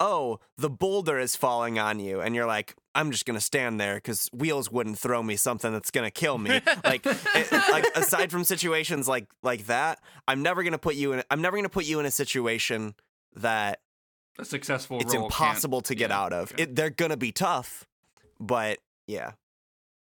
oh, 0.00 0.40
the 0.56 0.70
boulder 0.70 1.18
is 1.18 1.36
falling 1.36 1.78
on 1.78 2.00
you, 2.00 2.20
and 2.20 2.34
you're 2.34 2.46
like, 2.46 2.74
I'm 2.94 3.10
just 3.10 3.26
gonna 3.26 3.40
stand 3.40 3.80
there 3.80 3.96
because 3.96 4.28
wheels 4.32 4.70
wouldn't 4.70 4.98
throw 4.98 5.22
me 5.22 5.36
something 5.36 5.72
that's 5.72 5.90
gonna 5.90 6.10
kill 6.10 6.38
me. 6.38 6.50
like, 6.84 7.04
it, 7.04 7.52
like 7.70 7.84
aside 7.96 8.30
from 8.30 8.44
situations 8.44 9.08
like 9.08 9.26
like 9.42 9.66
that, 9.66 10.00
I'm 10.28 10.42
never 10.42 10.62
gonna 10.62 10.78
put 10.78 10.94
you 10.94 11.12
in. 11.12 11.22
I'm 11.30 11.42
never 11.42 11.56
gonna 11.56 11.68
put 11.68 11.86
you 11.86 12.00
in 12.00 12.06
a 12.06 12.10
situation 12.10 12.94
that 13.36 13.80
a 14.38 14.44
successful. 14.44 15.00
it's 15.00 15.14
roll 15.14 15.24
impossible 15.24 15.80
to 15.82 15.94
get 15.94 16.10
yeah, 16.10 16.20
out 16.20 16.32
of. 16.32 16.52
okay. 16.52 16.64
It, 16.64 16.74
they're 16.74 16.90
gonna 16.90 17.16
be 17.16 17.32
tough, 17.32 17.86
but 18.40 18.78
yeah. 19.06 19.32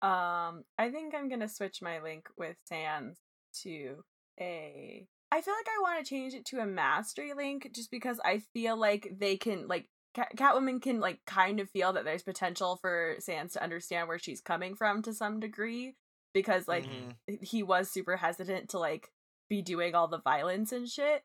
Um, 0.00 0.64
I 0.78 0.90
think 0.90 1.14
I'm 1.14 1.28
gonna 1.28 1.48
switch 1.48 1.82
my 1.82 2.00
link 2.00 2.28
with 2.36 2.56
Sans 2.64 3.18
to 3.62 4.04
a. 4.40 5.06
I 5.32 5.40
feel 5.40 5.54
like 5.54 5.66
I 5.66 5.80
want 5.82 6.04
to 6.04 6.08
change 6.08 6.34
it 6.34 6.44
to 6.46 6.58
a 6.60 6.66
mastery 6.66 7.32
link 7.32 7.70
just 7.74 7.90
because 7.90 8.20
I 8.24 8.38
feel 8.52 8.76
like 8.76 9.14
they 9.18 9.36
can 9.36 9.66
like 9.66 9.88
Cat- 10.14 10.36
Catwoman 10.36 10.82
can 10.82 11.00
like 11.00 11.20
kind 11.26 11.58
of 11.58 11.70
feel 11.70 11.94
that 11.94 12.04
there's 12.04 12.22
potential 12.22 12.76
for 12.76 13.16
Sans 13.18 13.50
to 13.54 13.62
understand 13.62 14.08
where 14.08 14.18
she's 14.18 14.42
coming 14.42 14.74
from 14.76 15.00
to 15.02 15.14
some 15.14 15.40
degree 15.40 15.94
because 16.34 16.68
like 16.68 16.84
Mhm. 16.86 17.42
he 17.42 17.62
was 17.62 17.90
super 17.90 18.16
hesitant 18.18 18.68
to 18.70 18.78
like 18.78 19.10
be 19.48 19.62
doing 19.62 19.94
all 19.94 20.08
the 20.08 20.20
violence 20.20 20.70
and 20.70 20.86
shit. 20.86 21.24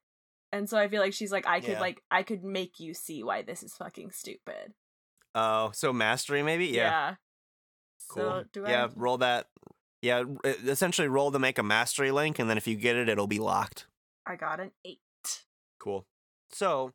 And 0.53 0.69
so 0.69 0.77
I 0.77 0.87
feel 0.87 1.01
like 1.01 1.13
she's 1.13 1.31
like 1.33 1.45
I 1.45 1.59
could 1.59 1.71
Yeah. 1.71 1.81
like 1.81 2.01
I 2.09 2.23
could 2.23 2.45
make 2.45 2.79
you 2.79 2.93
see 2.93 3.23
why 3.23 3.41
this 3.41 3.61
is 3.61 3.75
fucking 3.75 4.11
stupid. 4.11 4.73
Oh, 5.35 5.71
so 5.73 5.91
mastery 5.91 6.41
maybe? 6.41 6.67
Yeah. 6.67 6.83
yeah. 6.83 7.15
Cool. 8.09 8.23
So 8.23 8.43
do 8.53 8.65
I 8.65 8.69
yeah, 8.69 8.87
roll 8.95 9.17
that. 9.17 9.49
Yeah, 10.01 10.23
essentially 10.45 11.07
roll 11.09 11.31
to 11.31 11.39
make 11.39 11.57
a 11.57 11.63
mastery 11.63 12.11
link, 12.11 12.39
and 12.39 12.49
then 12.49 12.55
if 12.57 12.67
you 12.67 12.75
get 12.75 12.95
it, 12.95 13.09
it'll 13.09 13.27
be 13.27 13.39
locked. 13.39 13.87
I 14.27 14.35
got 14.35 14.59
an 14.59 14.71
8. 14.85 14.99
Cool. 15.79 16.05
So, 16.51 16.93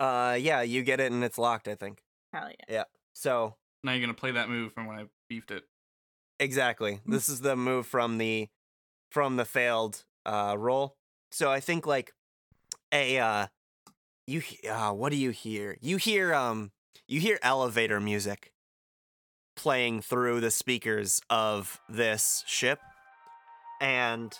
uh, 0.00 0.36
yeah, 0.38 0.62
you 0.62 0.82
get 0.82 1.00
it, 1.00 1.10
and 1.12 1.24
it's 1.24 1.38
locked. 1.38 1.68
I 1.68 1.74
think. 1.74 2.02
Hell 2.32 2.48
yeah. 2.50 2.74
Yeah. 2.74 2.84
So 3.14 3.54
Now 3.82 3.92
you're 3.92 4.00
gonna 4.00 4.14
play 4.14 4.32
that 4.32 4.48
move 4.48 4.72
from 4.72 4.86
when 4.86 4.98
I 4.98 5.04
beefed 5.28 5.50
it. 5.50 5.64
exactly, 6.38 7.00
this 7.06 7.28
is 7.28 7.40
the 7.40 7.56
move 7.56 7.86
from 7.86 8.18
the 8.18 8.48
from 9.10 9.36
the 9.36 9.44
failed 9.44 10.04
uh 10.26 10.54
roll. 10.58 10.96
So 11.30 11.50
I 11.50 11.60
think 11.60 11.86
like 11.86 12.12
a 12.92 13.18
uh, 13.18 13.46
you 14.26 14.40
he- 14.40 14.68
uh, 14.68 14.92
what 14.92 15.10
do 15.10 15.16
you 15.16 15.30
hear? 15.30 15.76
You 15.80 15.96
hear 15.96 16.34
um, 16.34 16.72
you 17.08 17.20
hear 17.20 17.38
elevator 17.42 18.00
music. 18.00 18.52
playing 19.56 20.02
through 20.02 20.40
the 20.40 20.50
speakers 20.50 21.20
of 21.30 21.80
this 21.88 22.44
ship, 22.46 22.78
and 23.80 24.38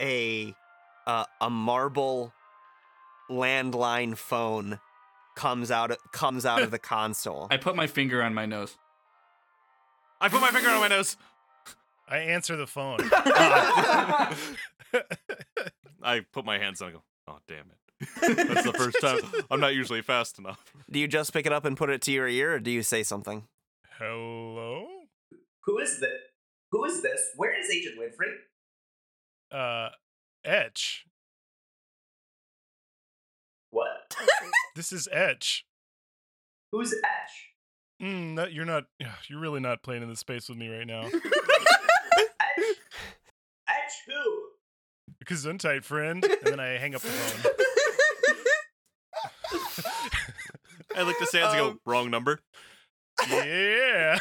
a 0.00 0.54
uh, 1.06 1.24
a 1.40 1.50
marble 1.50 2.32
landline 3.30 4.16
phone 4.16 4.78
comes 5.34 5.70
out 5.70 5.96
comes 6.12 6.46
out 6.46 6.62
of 6.62 6.70
the 6.70 6.78
console. 6.94 7.48
I 7.50 7.56
put 7.56 7.76
my 7.76 7.86
finger 7.86 8.22
on 8.22 8.34
my 8.34 8.46
nose. 8.46 8.76
I 10.20 10.28
put 10.28 10.40
my 10.40 10.50
finger 10.50 10.70
on 10.70 10.80
my 10.80 10.88
nose. 10.88 11.16
I 12.08 12.18
answer 12.18 12.56
the 12.56 12.66
phone. 12.66 12.98
I 16.02 16.20
put 16.32 16.44
my 16.44 16.58
hands 16.58 16.82
on. 16.82 16.88
and 16.88 16.96
go. 16.98 17.02
Oh 17.26 17.38
damn 17.48 17.64
it! 17.70 18.06
That's 18.46 18.64
the 18.64 18.72
first 18.74 19.00
time. 19.00 19.20
I'm 19.50 19.60
not 19.60 19.74
usually 19.74 20.02
fast 20.02 20.38
enough. 20.38 20.62
do 20.90 20.98
you 20.98 21.08
just 21.08 21.32
pick 21.32 21.46
it 21.46 21.52
up 21.52 21.64
and 21.64 21.76
put 21.76 21.88
it 21.90 22.02
to 22.02 22.12
your 22.12 22.28
ear, 22.28 22.54
or 22.54 22.60
do 22.60 22.70
you 22.70 22.82
say 22.82 23.02
something? 23.02 23.44
Hello? 23.98 24.86
Who 25.64 25.78
is 25.78 25.98
this? 26.00 26.10
Who 26.72 26.84
is 26.84 27.00
this? 27.02 27.20
Where 27.36 27.58
is 27.58 27.70
Agent 27.70 27.94
Winfrey? 27.98 28.34
Uh, 29.56 29.90
Etch. 30.44 31.04
What? 33.70 34.16
This 34.76 34.90
is 34.92 35.08
Etch. 35.12 35.64
Who's 36.72 36.92
Etch? 36.92 37.52
Mm, 38.02 38.34
no, 38.34 38.44
you're 38.46 38.64
not. 38.64 38.84
You're 39.28 39.38
really 39.38 39.60
not 39.60 39.84
playing 39.84 40.02
in 40.02 40.08
the 40.08 40.16
space 40.16 40.48
with 40.48 40.58
me 40.58 40.68
right 40.68 40.84
now. 40.86 41.02
Etch? 41.06 41.20
Etch 43.68 43.92
who? 44.08 44.48
Gesundheit, 45.24 45.84
friend. 45.84 46.24
And 46.24 46.38
then 46.42 46.58
I 46.58 46.70
hang 46.78 46.96
up 46.96 47.02
the 47.02 47.08
phone. 47.08 47.52
I 50.96 51.02
look 51.02 51.18
to 51.20 51.26
Sans 51.26 51.52
and 51.54 51.60
go, 51.60 51.68
Um, 51.70 51.80
wrong 51.86 52.10
number. 52.10 52.40
yeah. 53.30 54.18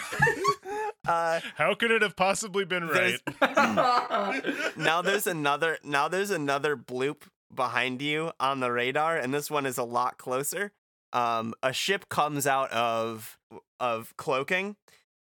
Uh, 1.08 1.40
How 1.56 1.74
could 1.76 1.92
it 1.92 2.02
have 2.02 2.16
possibly 2.16 2.64
been 2.66 2.88
right? 2.88 3.20
There's- 3.40 4.74
now 4.78 5.02
there's 5.02 5.28
another 5.28 5.78
now 5.84 6.08
there's 6.08 6.32
another 6.32 6.78
bloop 6.78 7.24
behind 7.54 8.02
you 8.02 8.32
on 8.40 8.60
the 8.62 8.72
radar 8.72 9.18
and 9.18 9.34
this 9.34 9.52
one 9.52 9.66
is 9.66 9.78
a 9.78 9.84
lot 9.84 10.18
closer 10.18 10.72
um 11.12 11.54
a 11.62 11.72
ship 11.72 12.10
comes 12.10 12.48
out 12.48 12.72
of 12.72 13.38
of 13.80 14.16
cloaking 14.18 14.76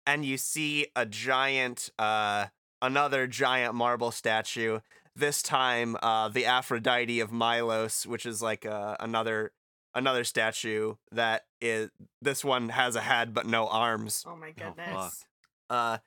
and 0.07 0.23
you 0.23 0.37
see 0.37 0.87
a 0.95 1.05
giant 1.05 1.89
uh 1.99 2.45
another 2.81 3.27
giant 3.27 3.73
marble 3.75 4.11
statue 4.11 4.79
this 5.15 5.41
time 5.41 5.97
uh 6.01 6.29
the 6.29 6.45
aphrodite 6.45 7.19
of 7.19 7.31
milos 7.31 8.07
which 8.07 8.25
is 8.25 8.41
like 8.41 8.65
uh, 8.65 8.95
another 9.01 9.51
another 9.93 10.23
statue 10.23 10.95
that 11.11 11.43
is 11.59 11.89
this 12.21 12.43
one 12.45 12.69
has 12.69 12.95
a 12.95 13.01
head 13.01 13.33
but 13.33 13.45
no 13.45 13.67
arms 13.67 14.23
oh 14.25 14.35
my 14.37 14.53
fuck. 14.57 14.77
goodness. 14.77 15.25
Uh 15.73 15.97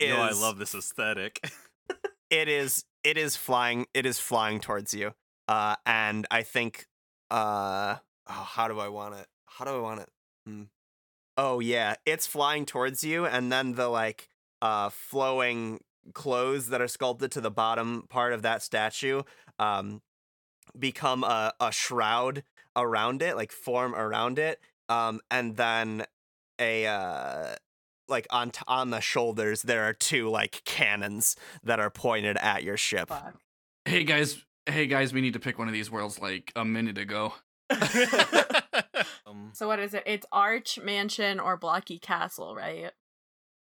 You 0.00 0.08
know 0.08 0.22
I 0.22 0.32
love 0.32 0.58
this 0.58 0.74
aesthetic. 0.74 1.40
it 2.30 2.48
is 2.48 2.84
it 3.02 3.16
is 3.16 3.36
flying 3.36 3.86
it 3.94 4.06
is 4.06 4.18
flying 4.18 4.58
towards 4.60 4.94
you 4.94 5.12
uh 5.46 5.76
and 5.86 6.26
i 6.30 6.42
think 6.42 6.86
uh 7.30 7.96
oh, 8.28 8.32
how 8.32 8.66
do 8.66 8.80
i 8.80 8.88
want 8.88 9.14
it 9.14 9.26
how 9.46 9.64
do 9.64 9.70
i 9.70 9.78
want 9.78 10.00
it 10.00 10.08
hmm. 10.46 10.62
oh 11.36 11.60
yeah 11.60 11.94
it's 12.06 12.26
flying 12.26 12.64
towards 12.66 13.04
you 13.04 13.26
and 13.26 13.52
then 13.52 13.74
the 13.74 13.88
like 13.88 14.28
uh 14.62 14.88
flowing 14.88 15.80
clothes 16.12 16.68
that 16.68 16.80
are 16.80 16.88
sculpted 16.88 17.30
to 17.30 17.40
the 17.40 17.50
bottom 17.50 18.04
part 18.08 18.32
of 18.32 18.42
that 18.42 18.62
statue 18.62 19.22
um 19.58 20.02
become 20.78 21.22
a, 21.22 21.52
a 21.60 21.70
shroud 21.70 22.42
around 22.74 23.22
it 23.22 23.36
like 23.36 23.52
form 23.52 23.94
around 23.94 24.38
it 24.38 24.60
um 24.88 25.20
and 25.30 25.56
then 25.56 26.04
a 26.58 26.86
uh 26.86 27.54
like 28.08 28.26
on 28.30 28.50
t- 28.50 28.60
on 28.66 28.90
the 28.90 29.00
shoulders 29.00 29.62
there 29.62 29.84
are 29.84 29.92
two 29.92 30.28
like 30.28 30.62
cannons 30.64 31.36
that 31.62 31.80
are 31.80 31.90
pointed 31.90 32.36
at 32.38 32.62
your 32.62 32.76
ship. 32.76 33.08
Fuck. 33.08 33.34
hey 33.84 34.04
guys, 34.04 34.44
hey 34.66 34.86
guys, 34.86 35.12
we 35.12 35.20
need 35.20 35.32
to 35.34 35.40
pick 35.40 35.58
one 35.58 35.68
of 35.68 35.74
these 35.74 35.90
worlds 35.90 36.20
like 36.20 36.52
a 36.56 36.64
minute 36.64 36.98
ago. 36.98 37.34
um, 39.26 39.50
So 39.52 39.66
what 39.66 39.78
is 39.78 39.94
it? 39.94 40.02
It's 40.06 40.26
Arch, 40.32 40.78
Mansion, 40.82 41.40
or 41.40 41.56
Blocky 41.56 41.98
Castle, 41.98 42.54
right? 42.54 42.90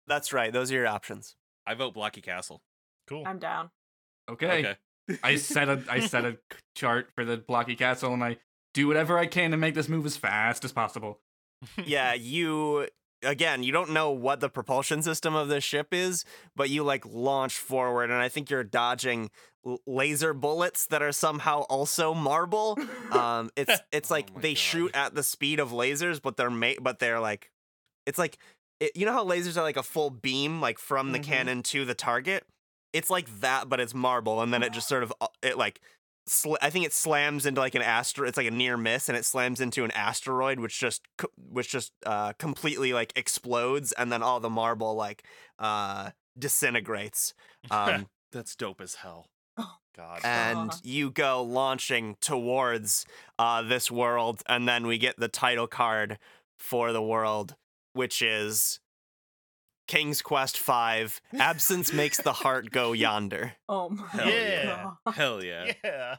That's 0.07 0.33
right. 0.33 0.51
Those 0.51 0.71
are 0.71 0.75
your 0.75 0.87
options. 0.87 1.35
I 1.65 1.73
vote 1.75 1.93
Blocky 1.93 2.21
Castle. 2.21 2.61
cool. 3.07 3.23
I'm 3.25 3.39
down. 3.39 3.69
Okay. 4.29 4.75
I 5.23 5.35
set 5.37 5.69
a 5.69 5.83
I 5.89 6.01
set 6.01 6.25
a 6.25 6.37
chart 6.75 7.09
for 7.15 7.25
the 7.25 7.37
blocky 7.37 7.75
castle 7.75 8.13
and 8.13 8.23
I 8.23 8.37
do 8.73 8.87
whatever 8.87 9.17
I 9.17 9.25
can 9.25 9.51
to 9.51 9.57
make 9.57 9.73
this 9.73 9.89
move 9.89 10.05
as 10.05 10.17
fast 10.17 10.63
as 10.63 10.71
possible. 10.71 11.19
yeah, 11.83 12.13
you 12.13 12.87
again, 13.24 13.63
you 13.63 13.72
don't 13.72 13.91
know 13.91 14.11
what 14.11 14.39
the 14.39 14.49
propulsion 14.49 15.01
system 15.01 15.36
of 15.36 15.47
this 15.47 15.63
ship 15.63 15.93
is, 15.93 16.26
but 16.55 16.70
you 16.70 16.84
like 16.84 17.05
launch 17.05 17.57
forward 17.57 18.05
and 18.11 18.20
I 18.22 18.30
think 18.30 18.49
you're 18.49 18.63
dodging 18.63 19.30
l- 19.65 19.80
laser 19.86 20.34
bullets 20.34 20.86
that 20.88 21.01
are 21.01 21.11
somehow 21.11 21.61
also 21.63 22.13
marble. 22.13 22.78
Um 23.11 23.49
it's 23.55 23.80
it's 23.91 24.11
Oh 24.11 24.15
like 24.15 24.34
my 24.36 24.41
they 24.41 24.53
God. 24.53 24.57
shoot 24.59 24.91
at 24.95 25.15
the 25.15 25.24
speed 25.24 25.59
of 25.59 25.72
lasers, 25.72 26.22
but 26.22 26.38
they're 26.38 26.49
made 26.49 26.78
but 26.82 26.99
they're 26.99 27.20
like 27.20 27.51
it's 28.05 28.17
like 28.17 28.38
it, 28.80 28.91
you 28.95 29.05
know 29.05 29.13
how 29.13 29.26
lasers 29.26 29.57
are 29.57 29.63
like 29.63 29.78
a 29.78 29.84
full 29.84 30.09
beam 30.09 30.61
like 30.61 30.80
from 30.80 31.11
the 31.11 31.20
Mhm. 31.20 31.24
cannon 31.24 31.63
to 31.63 31.86
the 31.86 31.95
target? 31.95 32.45
It's 32.93 33.09
like 33.09 33.41
that 33.41 33.70
but 33.70 33.80
it's 33.80 33.93
marble 33.93 34.41
and 34.41 34.53
then 34.53 34.63
it 34.63 34.72
just 34.74 34.88
sort 34.93 35.03
of 35.03 35.13
uh, 35.22 35.28
it 35.43 35.57
like 35.57 35.82
sl- 36.30 36.55
I 36.61 36.69
think 36.69 36.86
it 36.86 36.93
slams 36.93 37.45
into 37.45 37.61
like 37.61 37.75
an 37.75 37.82
asteroid. 37.82 38.30
It's 38.30 38.38
like 38.38 38.47
a 38.47 38.51
near 38.51 38.77
miss, 38.77 39.09
and 39.09 39.17
it 39.17 39.25
slams 39.25 39.61
into 39.61 39.84
an 39.84 39.91
asteroid, 39.91 40.59
which 40.59 40.80
just 40.80 41.01
co- 41.17 41.32
which 41.38 41.69
just 41.69 41.91
uh, 42.05 42.34
completely 42.34 42.93
like 42.93 43.13
explodes, 43.15 43.91
and 43.93 44.11
then 44.11 44.23
all 44.23 44.39
the 44.39 44.49
marble 44.49 44.95
like 44.95 45.23
uh, 45.59 46.11
disintegrates. 46.38 47.34
Um, 47.71 48.07
That's 48.32 48.55
dope 48.55 48.80
as 48.80 48.95
hell. 48.95 49.27
Oh. 49.57 49.75
God. 49.97 50.21
and 50.23 50.71
Aw. 50.71 50.77
you 50.82 51.11
go 51.11 51.43
launching 51.43 52.15
towards 52.21 53.05
uh, 53.38 53.61
this 53.63 53.91
world, 53.91 54.41
and 54.47 54.65
then 54.65 54.88
we 54.88 54.97
get 54.97 55.19
the 55.19 55.27
title 55.27 55.67
card 55.67 56.17
for 56.57 56.93
the 56.93 57.01
world, 57.01 57.55
which 57.91 58.21
is 58.21 58.80
King's 59.89 60.21
Quest 60.21 60.59
Five. 60.59 61.19
Absence 61.39 61.91
makes 61.91 62.21
the 62.21 62.31
heart 62.31 62.69
go 62.69 62.93
yonder. 62.93 63.53
Oh 63.67 63.89
my 63.89 64.05
Hell 64.07 64.29
yeah. 64.29 64.91
god. 65.03 65.13
Hell 65.15 65.43
yeah. 65.43 65.73
Yeah. 65.83 66.15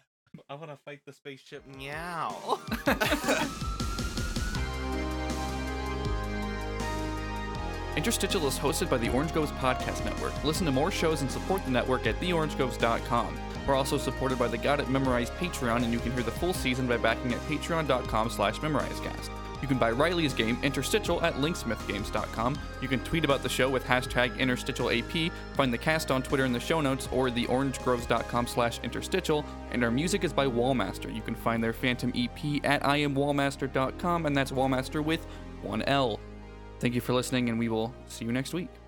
I 0.49 0.55
want 0.55 0.71
to 0.73 0.77
fight 0.85 1.01
the 1.07 1.13
spaceship 1.13 1.63
meow. 1.77 2.59
Interstitial 7.97 8.45
is 8.49 8.59
hosted 8.59 8.91
by 8.91 8.99
the 8.99 9.09
Orange 9.11 9.33
Groves 9.33 9.53
Podcast 9.53 10.05
Network. 10.05 10.33
Listen 10.43 10.67
to 10.67 10.73
more 10.73 10.91
shows 10.91 11.23
and 11.23 11.31
support 11.31 11.65
the 11.65 11.71
network 11.71 12.07
at 12.09 12.19
theorangegroves.com. 12.21 13.39
We're 13.69 13.75
also 13.75 13.99
supported 13.99 14.39
by 14.39 14.49
the 14.49 14.59
Got 14.59 14.81
It 14.81 14.89
Memorized 14.89 15.33
Patreon, 15.35 15.85
and 15.85 15.93
you 15.93 16.01
can 16.01 16.11
hear 16.13 16.23
the 16.25 16.31
full 16.33 16.55
season 16.55 16.89
by 16.89 16.97
backing 16.97 17.33
at 17.35 17.41
patreon.com 17.43 18.31
slash 18.31 18.57
memorizecast. 18.59 19.31
You 19.63 19.69
can 19.69 19.79
buy 19.79 19.91
Riley's 19.91 20.35
game, 20.35 20.59
Interstitial, 20.63 21.23
at 21.23 21.35
linksmithgames.com. 21.35 22.59
You 22.81 22.89
can 22.89 23.01
tweet 23.01 23.25
about 23.25 23.43
the 23.43 23.49
show 23.49 23.69
with 23.69 23.85
hashtag 23.85 24.37
InterstitialAP, 24.39 25.31
find 25.55 25.73
the 25.73 25.79
cast 25.79 26.11
on 26.11 26.23
Twitter 26.23 26.45
in 26.45 26.53
the 26.53 26.61
show 26.61 26.81
notes, 26.81 27.09
or 27.13 27.29
theorangegroves.com 27.29 28.47
slash 28.47 28.81
interstitial, 28.83 29.45
and 29.73 29.85
our 29.85 29.91
music 29.91 30.25
is 30.25 30.33
by 30.33 30.47
Wallmaster. 30.47 31.15
You 31.15 31.23
can 31.23 31.35
find 31.35 31.63
their 31.63 31.73
Phantom 31.73 32.13
EP 32.15 32.65
at 32.65 32.83
iamwallmaster.com, 32.83 34.27
and 34.27 34.37
that's 34.37 34.51
Wallmaster 34.51 35.05
with 35.05 35.27
one 35.63 35.83
L. 35.83 36.19
Thank 36.79 36.95
you 36.95 37.01
for 37.03 37.13
listening, 37.13 37.51
and 37.51 37.59
we 37.59 37.69
will 37.69 37.95
see 38.07 38.25
you 38.25 38.33
next 38.33 38.55
week. 38.55 38.80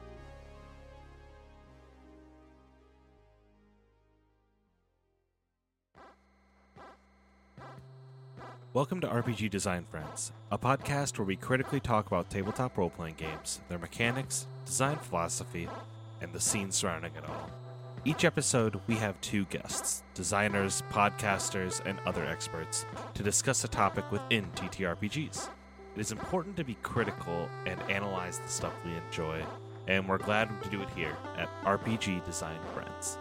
Welcome 8.75 9.03
to 9.03 9.07
RPG 9.07 9.51
Design 9.51 9.85
Friends, 9.91 10.33
a 10.51 10.57
podcast 10.57 11.19
where 11.19 11.27
we 11.27 11.37
critically 11.37 11.79
talk 11.79 12.07
about 12.07 12.31
tabletop 12.31 12.79
role 12.79 12.89
playing 12.89 13.17
games, 13.17 13.61
their 13.69 13.79
mechanics, 13.79 14.47
design 14.65 14.97
philosophy, 14.97 15.69
and 16.23 16.33
the 16.33 16.41
scene 16.41 16.73
surrounding 16.73 17.15
it 17.15 17.29
all. 17.29 17.51
Each 18.07 18.25
episode, 18.25 18.81
we 18.87 18.95
have 18.95 19.21
two 19.21 19.45
guests 19.45 20.03
designers, 20.15 20.83
podcasters, 20.91 21.85
and 21.85 21.99
other 22.07 22.25
experts 22.25 22.87
to 23.13 23.23
discuss 23.23 23.63
a 23.63 23.69
topic 23.69 24.11
within 24.11 24.47
TTRPGs. 24.53 25.51
It 25.95 26.01
is 26.01 26.11
important 26.11 26.57
to 26.57 26.65
be 26.65 26.79
critical 26.83 27.51
and 27.67 27.79
analyze 27.91 28.39
the 28.39 28.49
stuff 28.49 28.73
we 28.87 28.93
enjoy, 29.07 29.45
and 29.87 30.09
we're 30.09 30.17
glad 30.17 30.49
to 30.63 30.71
do 30.71 30.81
it 30.81 30.89
here 30.97 31.15
at 31.37 31.51
RPG 31.65 32.25
Design 32.25 32.59
Friends. 32.73 33.19